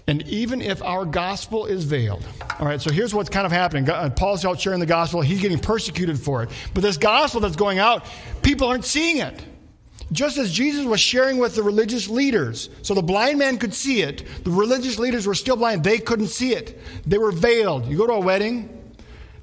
And 0.07 0.23
even 0.27 0.61
if 0.61 0.83
our 0.83 1.05
gospel 1.05 1.67
is 1.67 1.85
veiled, 1.85 2.27
all 2.59 2.67
right, 2.67 2.81
so 2.81 2.91
here's 2.91 3.15
what's 3.15 3.31
kind 3.31 3.47
of 3.47 3.53
happening. 3.53 3.89
Uh, 3.89 4.11
Paul's 4.11 4.45
out 4.45 4.61
sharing 4.61 4.81
the 4.81 4.87
gospel, 4.87 5.21
he's 5.21 5.41
getting 5.41 5.59
persecuted 5.59 6.19
for 6.19 6.43
it. 6.43 6.51
But 6.75 6.83
this 6.83 6.97
gospel 6.97 7.41
that's 7.41 7.57
going 7.57 7.79
out, 7.79 8.05
people 8.43 8.69
aren't 8.69 8.85
seeing 8.85 9.19
it. 9.19 9.41
Just 10.13 10.37
as 10.39 10.51
Jesus 10.51 10.85
was 10.85 11.01
sharing 11.01 11.39
with 11.39 11.55
the 11.55 11.63
religious 11.63 12.09
leaders, 12.09 12.69
so 12.83 12.95
the 12.95 13.03
blind 13.03 13.39
man 13.39 13.59
could 13.59 13.73
see 13.73 14.03
it, 14.03 14.25
the 14.43 14.51
religious 14.51 14.99
leaders 14.99 15.27
were 15.27 15.37
still 15.37 15.57
blind. 15.57 15.85
They 15.85 15.99
couldn't 15.99 16.29
see 16.29 16.53
it. 16.53 16.81
They 17.07 17.19
were 17.19 17.31
veiled. 17.31 17.87
You 17.87 17.97
go 17.97 18.09
to 18.09 18.15
a 18.15 18.21
wedding, 18.21 18.80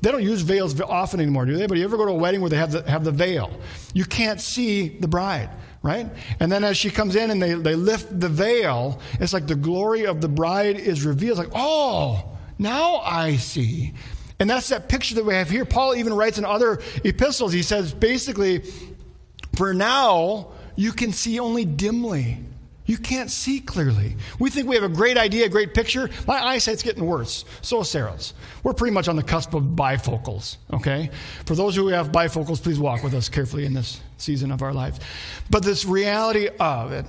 they 0.02 0.12
don't 0.12 0.24
use 0.24 0.42
veils 0.42 0.80
often 0.82 1.20
anymore, 1.20 1.46
do 1.46 1.58
they? 1.58 1.66
But 1.66 1.78
you 1.78 1.84
ever 1.84 1.98
go 1.98 2.06
to 2.06 2.12
a 2.12 2.16
wedding 2.16 2.42
where 2.42 2.50
they 2.50 2.58
have 2.58 2.72
the, 2.72 2.90
have 2.90 3.04
the 3.04 3.12
veil? 3.12 3.60
You 3.94 4.06
can't 4.06 4.40
see 4.40 4.90
the 4.90 5.08
bride, 5.08 5.50
right? 5.82 6.08
And 6.40 6.52
then 6.52 6.64
as 6.64 6.78
she 6.78 6.90
comes 6.90 7.16
in 7.16 7.32
and 7.32 7.42
they, 7.42 7.54
they 7.56 7.76
lift 7.76 8.20
the 8.20 8.30
veil, 8.30 9.02
it's 9.20 9.34
like 9.34 9.48
the 9.48 9.56
glory 9.56 10.06
of 10.06 10.22
the 10.22 10.30
bride 10.30 10.78
is 10.78 11.04
revealed. 11.06 11.40
It's 11.40 11.48
like, 11.48 11.56
oh, 11.60 12.38
now 12.60 12.98
I 12.98 13.38
see. 13.38 13.94
And 14.40 14.48
that's 14.50 14.70
that 14.70 14.88
picture 14.88 15.16
that 15.16 15.26
we 15.26 15.34
have 15.34 15.50
here. 15.50 15.66
Paul 15.66 15.96
even 15.96 16.14
writes 16.14 16.38
in 16.38 16.46
other 16.46 16.80
epistles, 17.04 17.52
he 17.52 17.64
says 17.64 17.92
basically, 17.92 18.64
for 19.56 19.74
now, 19.74 20.52
you 20.76 20.92
can 20.92 21.12
see 21.12 21.40
only 21.40 21.66
dimly. 21.66 22.38
You 22.88 22.97
can't 22.97 23.30
see 23.30 23.60
clearly. 23.60 24.15
We 24.39 24.50
think 24.50 24.67
we 24.67 24.76
have 24.76 24.86
a 24.86 24.89
great 24.89 25.17
idea, 25.17 25.45
a 25.45 25.50
great 25.50 25.73
picture. 25.73 26.10
My 26.26 26.41
eyesight's 26.41 26.82
getting 26.82 27.06
worse. 27.06 27.43
So 27.62 27.82
is 27.82 27.89
Sarah's. 27.89 28.34
We're 28.63 28.73
pretty 28.73 28.93
much 28.93 29.10
on 29.10 29.17
the 29.17 29.23
cusp 29.23 29.54
of 29.54 29.63
bifocals, 29.63 30.56
okay? 30.73 31.12
For 31.45 31.54
those 31.54 31.76
who 31.76 31.89
have 31.89 32.13
bifocals, 32.13 32.63
please 32.63 32.80
walk 32.80 33.04
with 33.04 33.13
us 33.13 33.28
carefully 33.28 33.65
in 33.65 33.73
this 33.73 34.00
season 34.17 34.54
of 34.54 34.62
our 34.62 34.73
lives. 34.73 35.02
But 35.50 35.63
this 35.63 35.84
reality 35.84 36.47
of 36.62 36.93
it 36.93 37.06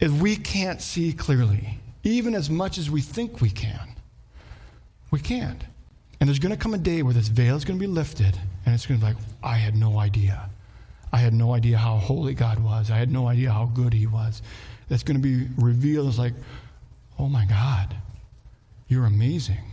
is 0.00 0.10
we 0.10 0.36
can't 0.36 0.80
see 0.80 1.12
clearly, 1.12 1.78
even 2.02 2.34
as 2.34 2.48
much 2.48 2.78
as 2.78 2.90
we 2.90 3.02
think 3.02 3.42
we 3.42 3.50
can. 3.50 3.94
We 5.10 5.20
can't. 5.20 5.62
And 6.18 6.28
there's 6.28 6.38
going 6.38 6.54
to 6.54 6.58
come 6.58 6.72
a 6.72 6.78
day 6.78 7.02
where 7.02 7.14
this 7.14 7.28
veil 7.28 7.56
is 7.56 7.66
going 7.66 7.78
to 7.78 7.82
be 7.82 7.92
lifted, 7.92 8.38
and 8.64 8.74
it's 8.74 8.86
going 8.86 8.98
to 8.98 9.06
be 9.06 9.12
like, 9.12 9.22
I 9.42 9.56
had 9.56 9.76
no 9.76 9.98
idea. 9.98 10.48
I 11.12 11.18
had 11.18 11.34
no 11.34 11.52
idea 11.52 11.76
how 11.76 11.96
holy 11.96 12.32
God 12.32 12.58
was. 12.60 12.90
I 12.90 12.96
had 12.96 13.10
no 13.10 13.28
idea 13.28 13.50
how 13.50 13.66
good 13.66 13.92
He 13.92 14.06
was 14.06 14.40
that's 14.90 15.04
going 15.04 15.16
to 15.16 15.22
be 15.22 15.46
revealed 15.56 16.08
is 16.08 16.18
like, 16.18 16.34
oh 17.18 17.28
my 17.28 17.46
God, 17.46 17.96
you're 18.88 19.06
amazing. 19.06 19.64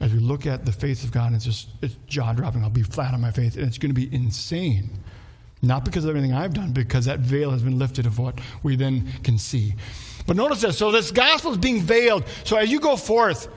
As 0.00 0.12
we 0.12 0.20
look 0.20 0.46
at 0.46 0.64
the 0.64 0.72
face 0.72 1.04
of 1.04 1.12
God, 1.12 1.34
it's 1.34 1.44
just 1.44 1.68
it's 1.82 1.96
jaw 2.06 2.32
dropping. 2.32 2.62
I'll 2.62 2.70
be 2.70 2.82
flat 2.82 3.12
on 3.14 3.20
my 3.20 3.30
face, 3.30 3.56
and 3.56 3.66
it's 3.66 3.78
going 3.78 3.94
to 3.94 4.00
be 4.00 4.14
insane. 4.14 4.90
Not 5.60 5.84
because 5.84 6.04
of 6.04 6.10
everything 6.10 6.32
I've 6.32 6.54
done, 6.54 6.72
because 6.72 7.06
that 7.06 7.20
veil 7.20 7.50
has 7.50 7.62
been 7.62 7.78
lifted 7.78 8.06
of 8.06 8.18
what 8.18 8.38
we 8.62 8.76
then 8.76 9.10
can 9.22 9.38
see. 9.38 9.74
But 10.26 10.36
notice 10.36 10.60
this. 10.60 10.78
So 10.78 10.92
this 10.92 11.10
gospel 11.10 11.52
is 11.52 11.58
being 11.58 11.80
veiled. 11.80 12.24
So 12.44 12.56
as 12.56 12.70
you 12.70 12.80
go 12.80 12.96
forth 12.96 13.48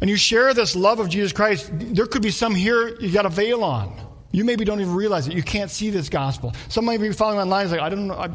and 0.00 0.10
you 0.10 0.16
share 0.16 0.54
this 0.54 0.74
love 0.74 0.98
of 0.98 1.08
Jesus 1.08 1.32
Christ, 1.32 1.70
there 1.72 2.06
could 2.06 2.22
be 2.22 2.30
some 2.30 2.54
here 2.54 2.96
you 3.00 3.12
got 3.12 3.26
a 3.26 3.30
veil 3.30 3.62
on. 3.62 3.94
You 4.32 4.44
maybe 4.44 4.64
don't 4.64 4.80
even 4.80 4.94
realize 4.94 5.28
it. 5.28 5.34
You 5.34 5.42
can't 5.42 5.70
see 5.70 5.90
this 5.90 6.08
gospel. 6.08 6.54
Some 6.68 6.84
might 6.84 7.00
be 7.00 7.12
following 7.12 7.38
online. 7.38 7.64
It's 7.66 7.72
like 7.72 7.80
I 7.80 7.88
don't 7.90 8.06
know. 8.06 8.14
I, 8.14 8.30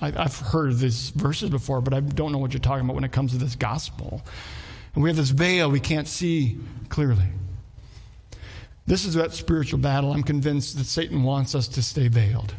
I've 0.00 0.38
heard 0.38 0.76
these 0.78 1.10
verses 1.10 1.50
before, 1.50 1.80
but 1.80 1.94
I 1.94 2.00
don't 2.00 2.32
know 2.32 2.38
what 2.38 2.52
you're 2.52 2.60
talking 2.60 2.84
about 2.84 2.94
when 2.94 3.04
it 3.04 3.12
comes 3.12 3.32
to 3.32 3.38
this 3.38 3.56
gospel. 3.56 4.22
And 4.94 5.02
we 5.02 5.10
have 5.10 5.16
this 5.16 5.30
veil 5.30 5.70
we 5.70 5.80
can't 5.80 6.08
see 6.08 6.58
clearly. 6.88 7.26
This 8.86 9.04
is 9.04 9.14
that 9.14 9.32
spiritual 9.32 9.78
battle. 9.80 10.12
I'm 10.12 10.22
convinced 10.22 10.78
that 10.78 10.84
Satan 10.84 11.22
wants 11.22 11.54
us 11.54 11.68
to 11.68 11.82
stay 11.82 12.08
veiled. 12.08 12.54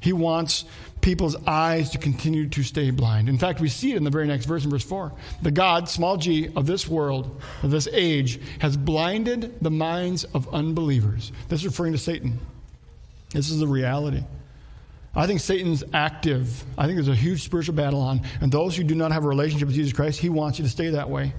He 0.00 0.14
wants 0.14 0.64
people's 1.02 1.36
eyes 1.46 1.90
to 1.90 1.98
continue 1.98 2.48
to 2.48 2.62
stay 2.62 2.90
blind. 2.90 3.28
In 3.28 3.38
fact, 3.38 3.60
we 3.60 3.68
see 3.68 3.92
it 3.92 3.96
in 3.96 4.04
the 4.04 4.10
very 4.10 4.26
next 4.26 4.46
verse 4.46 4.64
in 4.64 4.70
verse 4.70 4.84
4. 4.84 5.12
The 5.42 5.50
God, 5.50 5.88
small 5.88 6.16
g, 6.16 6.48
of 6.56 6.66
this 6.66 6.88
world, 6.88 7.40
of 7.62 7.70
this 7.70 7.88
age, 7.92 8.40
has 8.60 8.76
blinded 8.76 9.62
the 9.62 9.70
minds 9.70 10.24
of 10.24 10.52
unbelievers. 10.54 11.32
This 11.48 11.60
is 11.60 11.66
referring 11.66 11.92
to 11.92 11.98
Satan. 11.98 12.38
This 13.32 13.50
is 13.50 13.60
the 13.60 13.66
reality. 13.66 14.24
I 15.14 15.26
think 15.26 15.40
Satan's 15.40 15.82
active. 15.92 16.64
I 16.78 16.86
think 16.86 16.96
there's 16.96 17.08
a 17.08 17.14
huge 17.14 17.42
spiritual 17.42 17.74
battle 17.74 18.00
on. 18.00 18.20
And 18.40 18.52
those 18.52 18.76
who 18.76 18.84
do 18.84 18.94
not 18.94 19.10
have 19.12 19.24
a 19.24 19.28
relationship 19.28 19.66
with 19.66 19.74
Jesus 19.74 19.92
Christ, 19.92 20.20
he 20.20 20.28
wants 20.28 20.58
you 20.58 20.64
to 20.64 20.70
stay 20.70 20.90
that 20.90 21.10
way. 21.10 21.32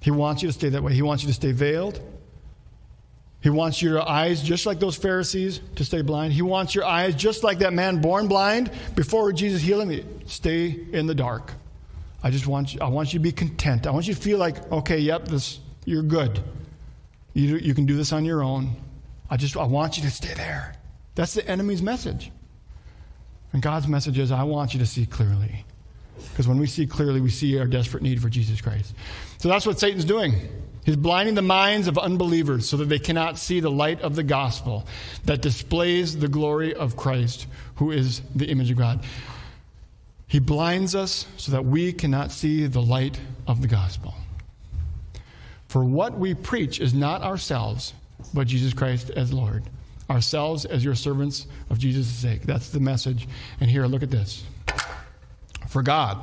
He 0.00 0.10
wants 0.10 0.42
you 0.42 0.48
to 0.48 0.52
stay 0.52 0.68
that 0.70 0.82
way. 0.82 0.92
He 0.92 1.02
wants 1.02 1.22
you 1.22 1.28
to 1.28 1.34
stay 1.34 1.52
veiled. 1.52 2.00
He 3.40 3.50
wants 3.50 3.80
your 3.80 4.06
eyes, 4.06 4.42
just 4.42 4.66
like 4.66 4.80
those 4.80 4.96
Pharisees, 4.96 5.60
to 5.76 5.84
stay 5.84 6.02
blind. 6.02 6.32
He 6.32 6.42
wants 6.42 6.74
your 6.74 6.84
eyes, 6.84 7.14
just 7.14 7.44
like 7.44 7.60
that 7.60 7.72
man 7.72 8.00
born 8.00 8.26
blind 8.26 8.72
before 8.96 9.32
Jesus 9.32 9.62
healed 9.62 9.88
him, 9.88 10.26
stay 10.26 10.76
in 10.92 11.06
the 11.06 11.14
dark. 11.14 11.52
I 12.20 12.32
just 12.32 12.48
want 12.48 12.74
you, 12.74 12.80
I 12.80 12.88
want 12.88 13.12
you 13.12 13.20
to 13.20 13.22
be 13.22 13.30
content. 13.30 13.86
I 13.86 13.92
want 13.92 14.08
you 14.08 14.14
to 14.14 14.20
feel 14.20 14.38
like, 14.38 14.70
okay, 14.72 14.98
yep, 14.98 15.28
this, 15.28 15.60
you're 15.84 16.02
good. 16.02 16.42
You, 17.34 17.56
you 17.58 17.74
can 17.74 17.86
do 17.86 17.96
this 17.96 18.12
on 18.12 18.24
your 18.24 18.42
own. 18.42 18.74
I 19.30 19.36
just 19.36 19.56
I 19.56 19.64
want 19.64 19.96
you 19.96 20.02
to 20.02 20.10
stay 20.10 20.34
there. 20.34 20.74
That's 21.14 21.34
the 21.34 21.46
enemy's 21.48 21.82
message. 21.82 22.32
And 23.52 23.62
God's 23.62 23.88
message 23.88 24.18
is, 24.18 24.30
I 24.30 24.42
want 24.42 24.74
you 24.74 24.80
to 24.80 24.86
see 24.86 25.06
clearly. 25.06 25.64
Because 26.30 26.48
when 26.48 26.58
we 26.58 26.66
see 26.66 26.86
clearly, 26.86 27.20
we 27.20 27.30
see 27.30 27.58
our 27.58 27.66
desperate 27.66 28.02
need 28.02 28.20
for 28.20 28.28
Jesus 28.28 28.60
Christ. 28.60 28.94
So 29.38 29.48
that's 29.48 29.66
what 29.66 29.78
Satan's 29.78 30.04
doing. 30.04 30.34
He's 30.84 30.96
blinding 30.96 31.34
the 31.34 31.42
minds 31.42 31.86
of 31.86 31.98
unbelievers 31.98 32.68
so 32.68 32.76
that 32.78 32.86
they 32.86 32.98
cannot 32.98 33.38
see 33.38 33.60
the 33.60 33.70
light 33.70 34.00
of 34.00 34.16
the 34.16 34.22
gospel 34.22 34.86
that 35.24 35.42
displays 35.42 36.16
the 36.16 36.28
glory 36.28 36.74
of 36.74 36.96
Christ, 36.96 37.46
who 37.76 37.90
is 37.90 38.22
the 38.34 38.46
image 38.46 38.70
of 38.70 38.78
God. 38.78 39.04
He 40.26 40.38
blinds 40.38 40.94
us 40.94 41.26
so 41.36 41.52
that 41.52 41.64
we 41.64 41.92
cannot 41.92 42.32
see 42.32 42.66
the 42.66 42.82
light 42.82 43.18
of 43.46 43.62
the 43.62 43.68
gospel. 43.68 44.14
For 45.68 45.84
what 45.84 46.18
we 46.18 46.34
preach 46.34 46.80
is 46.80 46.94
not 46.94 47.22
ourselves, 47.22 47.92
but 48.32 48.46
Jesus 48.46 48.72
Christ 48.72 49.10
as 49.10 49.32
Lord. 49.32 49.64
Ourselves 50.10 50.64
as 50.64 50.84
your 50.84 50.94
servants 50.94 51.46
of 51.70 51.78
Jesus' 51.78 52.06
sake. 52.06 52.42
That's 52.42 52.70
the 52.70 52.80
message. 52.80 53.28
And 53.60 53.70
here, 53.70 53.86
look 53.86 54.02
at 54.02 54.10
this. 54.10 54.42
For 55.68 55.82
God, 55.82 56.18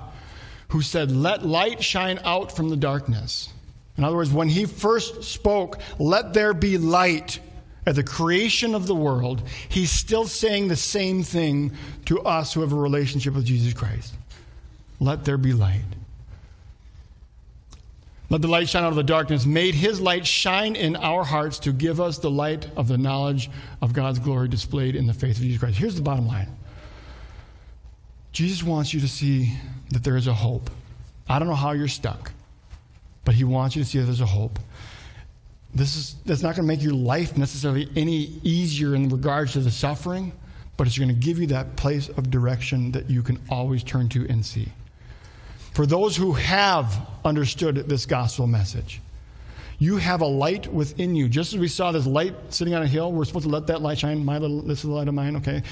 who 0.69 0.82
said, 0.82 1.12
Let 1.12 1.45
light 1.45 1.84
shine 1.84 2.19
out 2.24 2.56
from 2.56 2.69
the 2.69 2.78
darkness 2.78 3.50
in 3.98 4.04
other 4.04 4.15
words, 4.15 4.32
when 4.32 4.50
he 4.50 4.65
first 4.65 5.24
spoke, 5.24 5.80
let 6.00 6.34
there 6.34 6.54
be 6.54 6.78
light 6.78 7.39
at 7.86 7.95
the 7.95 8.04
creation 8.04 8.76
of 8.76 8.88
the 8.88 8.95
world, 8.95 9.43
he's 9.69 9.91
still 9.91 10.26
saying 10.26 10.67
the 10.67 10.76
same 10.76 11.24
thing 11.24 11.71
to 12.06 12.19
us 12.21 12.54
who 12.54 12.62
have 12.62 12.74
a 12.74 12.78
relationship 12.78 13.36
with 13.36 13.45
Jesus 13.45 13.74
Christ. 13.74 14.13
Let 15.00 15.24
there 15.24 15.38
be 15.38 15.54
light. 15.54 15.84
Let 18.30 18.42
the 18.42 18.48
light 18.48 18.68
shine 18.68 18.84
out 18.84 18.90
of 18.90 18.96
the 18.96 19.04
darkness, 19.04 19.46
made 19.46 19.76
his 19.76 20.02
light 20.02 20.26
shine 20.26 20.76
in 20.76 20.96
our 20.96 21.24
hearts 21.24 21.60
to 21.60 21.72
give 21.72 22.02
us 22.02 22.18
the 22.18 22.32
light 22.32 22.68
of 22.76 22.88
the 22.88 22.98
knowledge 22.98 23.52
of 23.82 23.94
God's 23.94 24.20
glory 24.20 24.48
displayed 24.48 24.96
in 24.96 25.06
the 25.06 25.14
faith 25.14 25.38
of 25.38 25.44
Jesus 25.44 25.60
Christ. 25.60 25.78
Here's 25.78 25.96
the 25.96 26.02
bottom 26.02 26.28
line 26.28 26.50
Jesus 28.32 28.64
wants 28.64 28.94
you 28.94 29.00
to 29.02 29.08
see 29.08 29.54
that 29.92 30.04
there 30.04 30.18
is 30.18 30.28
a 30.28 30.34
hope. 30.34 30.70
I 31.30 31.40
don't 31.40 31.48
know 31.48 31.56
how 31.56 31.72
you're 31.72 31.88
stuck 31.88 32.32
but 33.26 33.34
He 33.34 33.44
wants 33.44 33.76
you 33.76 33.84
to 33.84 33.90
see 33.90 33.98
that 33.98 34.06
there's 34.06 34.22
a 34.22 34.26
hope. 34.26 34.60
This 35.74 35.98
is 35.98 36.16
that's 36.26 36.42
not 36.42 36.56
going 36.56 36.66
to 36.66 36.74
make 36.74 36.82
your 36.82 36.94
life 36.94 37.38
necessarily 37.38 37.90
any 37.98 38.40
easier 38.44 38.96
in 38.96 39.10
regards 39.10 39.54
to 39.54 39.60
the 39.60 39.72
suffering, 39.72 40.32
but 40.78 40.88
it's 40.88 40.98
going 40.98 41.10
to 41.10 41.16
give 41.16 41.40
you 41.40 41.48
that 41.48 41.76
place 41.76 42.08
of 42.08 42.30
direction 42.30 42.92
that 42.94 43.10
you 43.10 43.22
can 43.22 43.42
always 43.50 43.84
turn 43.84 44.08
to 44.10 44.26
and 44.30 44.46
see. 44.46 44.70
For 45.76 45.86
those 45.86 46.16
who 46.16 46.32
have 46.32 47.06
understood 47.26 47.76
this 47.76 48.06
gospel 48.06 48.48
message, 48.48 49.02
you 49.78 49.98
have 49.98 50.22
a 50.22 50.26
light 50.26 50.72
within 50.72 51.18
you. 51.18 51.28
Just 51.28 51.54
as 51.54 51.60
we 51.60 51.68
saw 51.68 51.92
this 51.92 52.06
light 52.06 52.34
sitting 52.48 52.74
on 52.74 52.82
a 52.82 52.88
hill, 52.88 53.12
we're 53.12 53.26
supposed 53.26 53.44
to 53.44 53.52
let 53.52 53.68
that 53.68 53.82
light 53.82 54.00
shine. 54.00 54.24
My 54.24 54.38
little, 54.38 54.62
this 54.62 54.78
is 54.80 54.84
the 54.86 54.92
light 54.92 55.10
of 55.10 55.14
mine, 55.14 55.36
okay? 55.36 55.64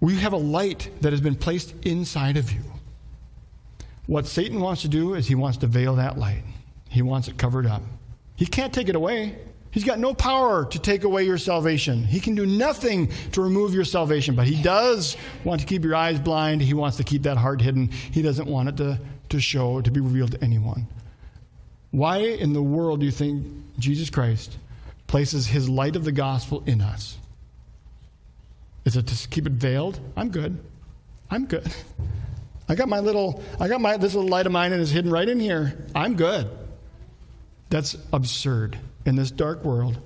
We 0.00 0.16
have 0.20 0.32
a 0.32 0.38
light 0.38 0.88
that 1.02 1.12
has 1.12 1.20
been 1.20 1.34
placed 1.34 1.74
inside 1.82 2.38
of 2.38 2.50
you. 2.50 2.62
What 4.06 4.26
Satan 4.26 4.58
wants 4.58 4.80
to 4.82 4.88
do 4.88 5.12
is 5.12 5.28
he 5.28 5.34
wants 5.34 5.58
to 5.58 5.66
veil 5.66 5.96
that 5.96 6.18
light, 6.18 6.42
he 6.88 7.02
wants 7.02 7.28
it 7.28 7.36
covered 7.36 7.66
up. 7.66 7.82
He 8.36 8.46
can't 8.46 8.72
take 8.72 8.88
it 8.88 8.96
away. 8.96 9.36
He's 9.72 9.84
got 9.84 9.98
no 10.00 10.14
power 10.14 10.64
to 10.64 10.78
take 10.78 11.04
away 11.04 11.24
your 11.24 11.38
salvation. 11.38 12.02
He 12.02 12.18
can 12.18 12.34
do 12.34 12.44
nothing 12.44 13.12
to 13.32 13.40
remove 13.40 13.72
your 13.72 13.84
salvation, 13.84 14.34
but 14.34 14.46
he 14.46 14.60
does 14.60 15.16
want 15.44 15.60
to 15.60 15.66
keep 15.66 15.84
your 15.84 15.94
eyes 15.94 16.18
blind. 16.18 16.60
He 16.60 16.74
wants 16.74 16.96
to 16.96 17.04
keep 17.04 17.22
that 17.22 17.36
heart 17.36 17.60
hidden. 17.60 17.88
He 17.88 18.20
doesn't 18.22 18.48
want 18.48 18.68
it 18.70 18.76
to, 18.78 18.98
to 19.28 19.40
show, 19.40 19.80
to 19.80 19.90
be 19.90 20.00
revealed 20.00 20.32
to 20.32 20.42
anyone. 20.42 20.88
Why 21.92 22.18
in 22.18 22.52
the 22.52 22.62
world 22.62 23.00
do 23.00 23.06
you 23.06 23.12
think 23.12 23.46
Jesus 23.78 24.10
Christ 24.10 24.56
places 25.06 25.46
his 25.46 25.68
light 25.68 25.94
of 25.94 26.04
the 26.04 26.12
gospel 26.12 26.64
in 26.66 26.80
us? 26.80 27.16
Is 28.84 28.96
it 28.96 29.06
to 29.06 29.28
keep 29.28 29.46
it 29.46 29.52
veiled? 29.52 30.00
I'm 30.16 30.30
good. 30.30 30.58
I'm 31.30 31.46
good. 31.46 31.72
I 32.68 32.74
got 32.74 32.88
my 32.88 33.00
little, 33.00 33.42
I 33.60 33.68
got 33.68 33.80
my, 33.80 33.96
this 33.96 34.14
little 34.14 34.28
light 34.28 34.46
of 34.46 34.52
mine 34.52 34.72
and 34.72 34.80
it's 34.80 34.90
hidden 34.90 35.10
right 35.10 35.28
in 35.28 35.38
here. 35.38 35.86
I'm 35.94 36.16
good. 36.16 36.48
That's 37.68 37.96
absurd. 38.12 38.78
In 39.06 39.16
this 39.16 39.30
dark 39.30 39.64
world, 39.64 39.98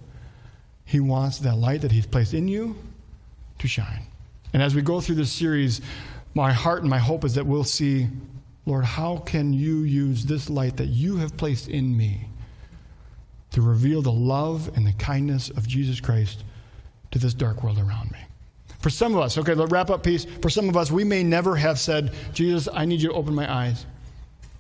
He 0.85 1.01
wants 1.01 1.39
that 1.39 1.57
light 1.57 1.83
that 1.83 1.93
He's 1.93 2.07
placed 2.07 2.35
in 2.35 2.49
you 2.49 2.77
to 3.59 3.69
shine. 3.69 4.03
And 4.53 4.63
as 4.63 4.75
we 4.75 4.83
go 4.83 5.01
through 5.01 5.17
this 5.17 5.33
series, 5.33 5.81
my 6.35 6.53
heart 6.53 6.83
and 6.83 6.91
my 6.91 6.99
hope 6.99 7.25
is 7.25 7.35
that 7.35 7.47
we'll 7.47 7.65
see, 7.65 8.09
Lord, 8.67 8.85
how 8.85 9.19
can 9.19 9.53
you 9.53 9.81
use 9.81 10.25
this 10.25 10.49
light 10.49 10.77
that 10.77 10.87
you 10.87 11.17
have 11.17 11.37
placed 11.37 11.69
in 11.69 11.97
me 11.97 12.29
to 13.51 13.63
reveal 13.63 14.03
the 14.03 14.13
love 14.13 14.71
and 14.77 14.87
the 14.87 14.93
kindness 14.93 15.51
of 15.51 15.67
Jesus 15.67 16.01
Christ 16.01 16.45
to 17.11 17.19
this 17.19 17.35
dark 17.35 17.63
world 17.63 17.79
around 17.79 18.11
me? 18.13 18.19
For 18.81 18.91
some 18.91 19.15
of 19.15 19.21
us, 19.21 19.39
okay, 19.39 19.55
let's 19.55 19.73
wrap 19.73 19.91
up 19.91 20.03
piece. 20.03 20.27
For 20.43 20.51
some 20.51 20.69
of 20.69 20.77
us, 20.77 20.91
we 20.91 21.05
may 21.05 21.23
never 21.23 21.57
have 21.57 21.79
said, 21.79 22.13
Jesus, 22.33 22.69
I 22.73 22.85
need 22.85 23.01
you 23.01 23.09
to 23.09 23.15
open 23.15 23.35
my 23.35 23.51
eyes. 23.51 23.87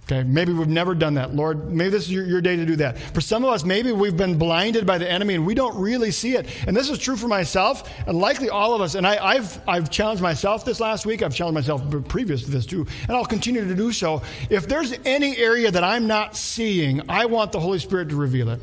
Okay, 0.04 0.22
maybe 0.22 0.52
we've 0.52 0.68
never 0.68 0.94
done 0.94 1.14
that. 1.14 1.34
Lord, 1.34 1.72
maybe 1.72 1.88
this 1.88 2.02
is 2.02 2.12
your, 2.12 2.26
your, 2.26 2.42
day 2.42 2.56
to 2.56 2.66
do 2.66 2.76
that. 2.76 2.98
For 2.98 3.22
some 3.22 3.42
of 3.42 3.50
us, 3.50 3.64
maybe 3.64 3.90
we've 3.90 4.16
been 4.16 4.36
blinded 4.36 4.86
by 4.86 4.98
the 4.98 5.10
enemy 5.10 5.34
and 5.34 5.46
we 5.46 5.54
don't 5.54 5.74
really 5.80 6.10
see 6.10 6.36
it. 6.36 6.46
And 6.66 6.76
this 6.76 6.90
is 6.90 6.98
true 6.98 7.16
for 7.16 7.26
myself 7.26 7.90
and 8.06 8.18
likely 8.18 8.50
all 8.50 8.74
of 8.74 8.82
us. 8.82 8.96
And 8.96 9.06
I, 9.06 9.36
have 9.36 9.62
I've 9.66 9.90
challenged 9.90 10.22
myself 10.22 10.62
this 10.62 10.78
last 10.78 11.06
week. 11.06 11.22
I've 11.22 11.34
challenged 11.34 11.54
myself 11.54 11.82
previous 12.06 12.44
to 12.44 12.50
this 12.50 12.66
too. 12.66 12.86
And 13.08 13.12
I'll 13.16 13.24
continue 13.24 13.66
to 13.66 13.74
do 13.74 13.92
so. 13.92 14.20
If 14.50 14.68
there's 14.68 14.92
any 15.06 15.38
area 15.38 15.70
that 15.70 15.82
I'm 15.82 16.06
not 16.06 16.36
seeing, 16.36 17.00
I 17.08 17.24
want 17.24 17.52
the 17.52 17.60
Holy 17.60 17.78
Spirit 17.78 18.10
to 18.10 18.16
reveal 18.16 18.50
it. 18.50 18.60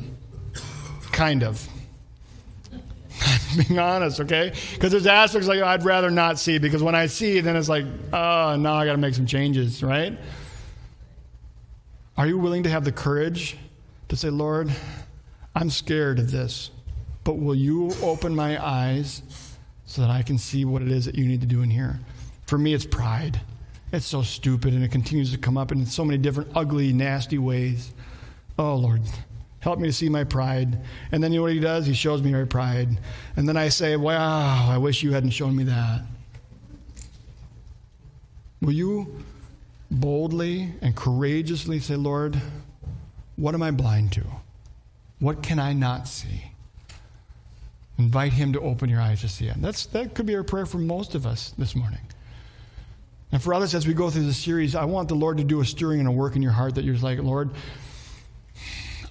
Kind 1.10 1.42
of. 1.42 1.68
being 3.56 3.80
honest, 3.80 4.20
okay? 4.20 4.52
Because 4.74 4.92
there's 4.92 5.08
aspects 5.08 5.48
like 5.48 5.60
I'd 5.60 5.84
rather 5.84 6.10
not 6.10 6.38
see 6.38 6.58
because 6.58 6.84
when 6.84 6.94
I 6.94 7.06
see, 7.06 7.40
then 7.40 7.56
it's 7.56 7.68
like, 7.68 7.84
oh, 8.12 8.56
now 8.56 8.74
I 8.74 8.86
got 8.86 8.92
to 8.92 8.98
make 8.98 9.14
some 9.14 9.26
changes, 9.26 9.82
right? 9.82 10.16
Are 12.16 12.26
you 12.26 12.38
willing 12.38 12.62
to 12.64 12.70
have 12.70 12.84
the 12.84 12.92
courage 12.92 13.56
to 14.08 14.16
say, 14.16 14.30
Lord, 14.30 14.70
I'm 15.54 15.70
scared 15.70 16.18
of 16.18 16.30
this, 16.30 16.70
but 17.24 17.38
will 17.38 17.54
you 17.54 17.92
open 18.02 18.34
my 18.34 18.62
eyes 18.64 19.22
so 19.86 20.02
that 20.02 20.10
I 20.10 20.22
can 20.22 20.38
see 20.38 20.64
what 20.64 20.82
it 20.82 20.90
is 20.90 21.04
that 21.06 21.14
you 21.14 21.26
need 21.26 21.40
to 21.40 21.46
do 21.46 21.62
in 21.62 21.70
here? 21.70 21.98
For 22.46 22.58
me, 22.58 22.74
it's 22.74 22.86
pride. 22.86 23.40
It's 23.92 24.06
so 24.06 24.22
stupid 24.22 24.72
and 24.74 24.82
it 24.82 24.90
continues 24.90 25.32
to 25.32 25.38
come 25.38 25.56
up 25.56 25.72
in 25.72 25.84
so 25.86 26.04
many 26.04 26.18
different 26.18 26.50
ugly, 26.54 26.92
nasty 26.92 27.38
ways. 27.38 27.92
Oh, 28.58 28.74
Lord, 28.76 29.02
Help 29.62 29.78
me 29.78 29.86
to 29.86 29.92
see 29.92 30.08
my 30.08 30.24
pride. 30.24 30.80
And 31.12 31.22
then 31.22 31.32
you 31.32 31.38
know 31.38 31.44
what 31.44 31.52
he 31.52 31.60
does? 31.60 31.86
He 31.86 31.94
shows 31.94 32.20
me 32.20 32.32
my 32.32 32.44
pride. 32.44 32.98
And 33.36 33.48
then 33.48 33.56
I 33.56 33.68
say, 33.68 33.96
Wow, 33.96 34.68
I 34.68 34.76
wish 34.76 35.04
you 35.04 35.12
hadn't 35.12 35.30
shown 35.30 35.54
me 35.54 35.62
that. 35.64 36.02
Will 38.60 38.72
you 38.72 39.24
boldly 39.92 40.72
and 40.80 40.96
courageously 40.96 41.78
say, 41.78 41.96
Lord, 41.96 42.40
what 43.36 43.54
am 43.54 43.62
I 43.62 43.70
blind 43.70 44.12
to? 44.12 44.24
What 45.20 45.42
can 45.42 45.58
I 45.58 45.72
not 45.72 46.08
see? 46.08 46.44
Invite 47.98 48.32
him 48.32 48.52
to 48.54 48.60
open 48.60 48.88
your 48.88 49.00
eyes 49.00 49.20
to 49.20 49.28
see 49.28 49.46
it. 49.46 49.60
That's, 49.60 49.86
that 49.86 50.14
could 50.14 50.26
be 50.26 50.34
our 50.34 50.42
prayer 50.42 50.66
for 50.66 50.78
most 50.78 51.14
of 51.14 51.26
us 51.26 51.54
this 51.58 51.76
morning. 51.76 52.00
And 53.30 53.42
for 53.42 53.54
others, 53.54 53.74
as 53.74 53.86
we 53.86 53.94
go 53.94 54.10
through 54.10 54.26
this 54.26 54.36
series, 54.36 54.74
I 54.74 54.84
want 54.84 55.08
the 55.08 55.14
Lord 55.14 55.38
to 55.38 55.44
do 55.44 55.60
a 55.60 55.64
stirring 55.64 56.00
and 56.00 56.08
a 56.08 56.12
work 56.12 56.36
in 56.36 56.42
your 56.42 56.52
heart 56.52 56.74
that 56.74 56.84
you're 56.84 56.96
like, 56.96 57.18
Lord, 57.18 57.50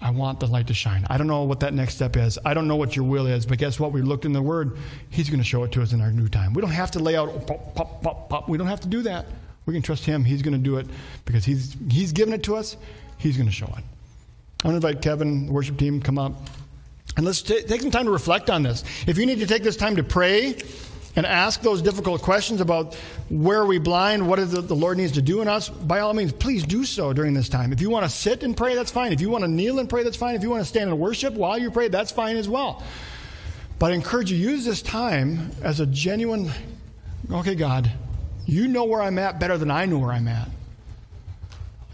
I 0.02 0.10
want 0.10 0.39
the 0.39 0.48
light 0.48 0.67
to 0.67 0.74
shine. 0.74 1.06
I 1.10 1.17
don't 1.17 1.28
know 1.28 1.44
what 1.44 1.60
that 1.62 1.73
next 1.73 1.96
step 1.96 2.17
is. 2.17 2.38
I 2.44 2.54
don't 2.54 2.67
know 2.67 2.75
what 2.75 2.96
your 2.96 3.06
will 3.06 3.27
is, 3.27 3.46
but 3.46 3.60
guess 3.60 3.79
what? 3.79 3.92
We 3.92 4.02
looked 4.02 4.25
in 4.25 4.34
the 4.34 4.42
Word. 4.42 4.77
He's 5.10 5.29
going 5.29 5.40
to 5.40 5.46
show 5.46 5.63
it 5.63 5.71
to 5.73 5.82
us 5.82 5.94
in 5.94 6.02
our 6.02 6.12
new 6.12 6.27
time. 6.27 6.54
We 6.54 6.62
don't 6.62 6.71
have 6.71 6.92
to 6.92 7.00
lay 7.00 7.15
out 7.15 7.48
pop, 7.48 7.75
pop, 7.75 8.02
pop, 8.02 8.29
pop. 8.29 8.50
We 8.50 8.58
don't 8.58 8.67
have 8.67 8.82
to 8.82 8.88
do 8.88 9.04
that. 9.04 9.27
We 9.72 9.76
can 9.76 9.84
trust 9.84 10.06
Him. 10.06 10.26
He's 10.26 10.42
going 10.42 10.54
to 10.54 10.60
do 10.60 10.78
it 10.78 10.88
because 11.24 11.46
He's 11.46 11.78
He's 11.90 12.12
given 12.12 12.34
it 12.34 12.44
to 12.44 12.56
us. 12.56 12.76
He's 13.17 13.38
going 13.38 13.48
to 13.48 13.56
show 13.56 13.67
it. 13.67 13.84
I 14.63 14.67
want 14.67 14.82
to 14.82 14.88
invite 14.88 15.02
Kevin, 15.02 15.48
the 15.48 15.52
worship 15.54 15.78
team, 15.78 16.02
come 16.02 16.17
up. 16.17 16.34
And 17.15 17.26
let's 17.26 17.42
t- 17.42 17.62
take 17.63 17.82
some 17.82 17.92
time 17.92 18.06
to 18.06 18.12
reflect 18.12 18.50
on 18.50 18.63
this. 18.63 18.84
If 19.08 19.17
you 19.17 19.26
need 19.26 19.40
to 19.40 19.48
take 19.48 19.63
this 19.63 19.78
time 19.78 19.96
to 19.96 20.04
pray, 20.04 20.58
and 21.15 21.26
ask 21.26 21.62
those 21.62 21.82
difficult 21.82 22.22
questions 22.22 22.62
about 22.62 22.96
where 23.30 23.60
are 23.60 23.65
we 23.65 23.80
blind, 23.80 24.26
what 24.26 24.40
is 24.40 24.52
the, 24.52 24.62
the 24.62 24.76
Lord 24.76 24.98
needs 24.98 25.12
to 25.13 25.22
do 25.22 25.42
in 25.42 25.48
us, 25.48 25.67
by 25.67 26.00
all 26.00 26.13
means, 26.13 26.32
please 26.32 26.63
do 26.63 26.86
so 26.86 27.12
during 27.12 27.34
this 27.34 27.50
time. 27.50 27.74
If 27.74 27.82
you 27.82 27.90
want 27.90 28.06
to 28.06 28.10
sit 28.10 28.44
and 28.44 28.56
pray, 28.56 28.76
that's 28.76 28.92
fine. 28.92 29.12
If 29.12 29.19
you 29.19 29.30
want 29.30 29.44
to 29.44 29.50
kneel 29.50 29.80
and 29.80 29.90
pray, 29.90 30.04
that's 30.04 30.17
fine. 30.17 30.36
If 30.36 30.44
you 30.44 30.50
want 30.50 30.62
to 30.62 30.69
stand 30.69 30.90
and 30.90 31.00
worship 31.00 31.34
while 31.34 31.58
you 31.58 31.69
pray, 31.69 31.90
that's 31.90 32.12
fine 32.12 32.38
as 32.38 32.48
well. 32.48 32.82
But 33.80 33.92
I 33.92 33.96
encourage 33.96 34.32
you, 34.32 34.38
use 34.38 34.63
this 34.63 34.82
time 34.82 35.52
as 35.63 35.80
a 35.80 35.86
genuine, 35.86 36.52
okay, 37.30 37.56
God, 37.56 37.92
you 38.52 38.67
know 38.67 38.83
where 38.83 39.02
I'm 39.02 39.17
at 39.17 39.39
better 39.39 39.58
than 39.58 39.71
I 39.71 39.85
know 39.85 39.97
where 39.97 40.12
I'm 40.12 40.27
at. 40.27 40.49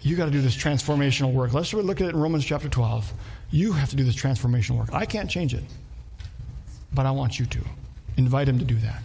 You 0.02 0.16
got 0.16 0.26
to 0.26 0.32
do 0.32 0.42
this 0.42 0.56
transformational 0.56 1.32
work. 1.32 1.54
Let's 1.54 1.72
look 1.72 2.02
at 2.02 2.08
it 2.08 2.16
in 2.16 2.20
Romans 2.20 2.44
chapter 2.44 2.68
12. 2.68 3.14
You 3.52 3.74
have 3.74 3.92
to 3.92 3.96
do 3.96 4.04
this 4.04 4.16
transformational 4.16 4.80
work. 4.80 4.92
I 4.92 5.06
can't 5.06 5.30
change 5.30 5.54
it, 5.54 5.64
but 6.92 7.06
I 7.06 7.12
want 7.12 7.38
you 7.38 7.46
to. 7.46 7.60
Invite 8.18 8.50
him 8.50 8.58
to 8.58 8.66
do 8.66 8.74
that. 8.78 9.04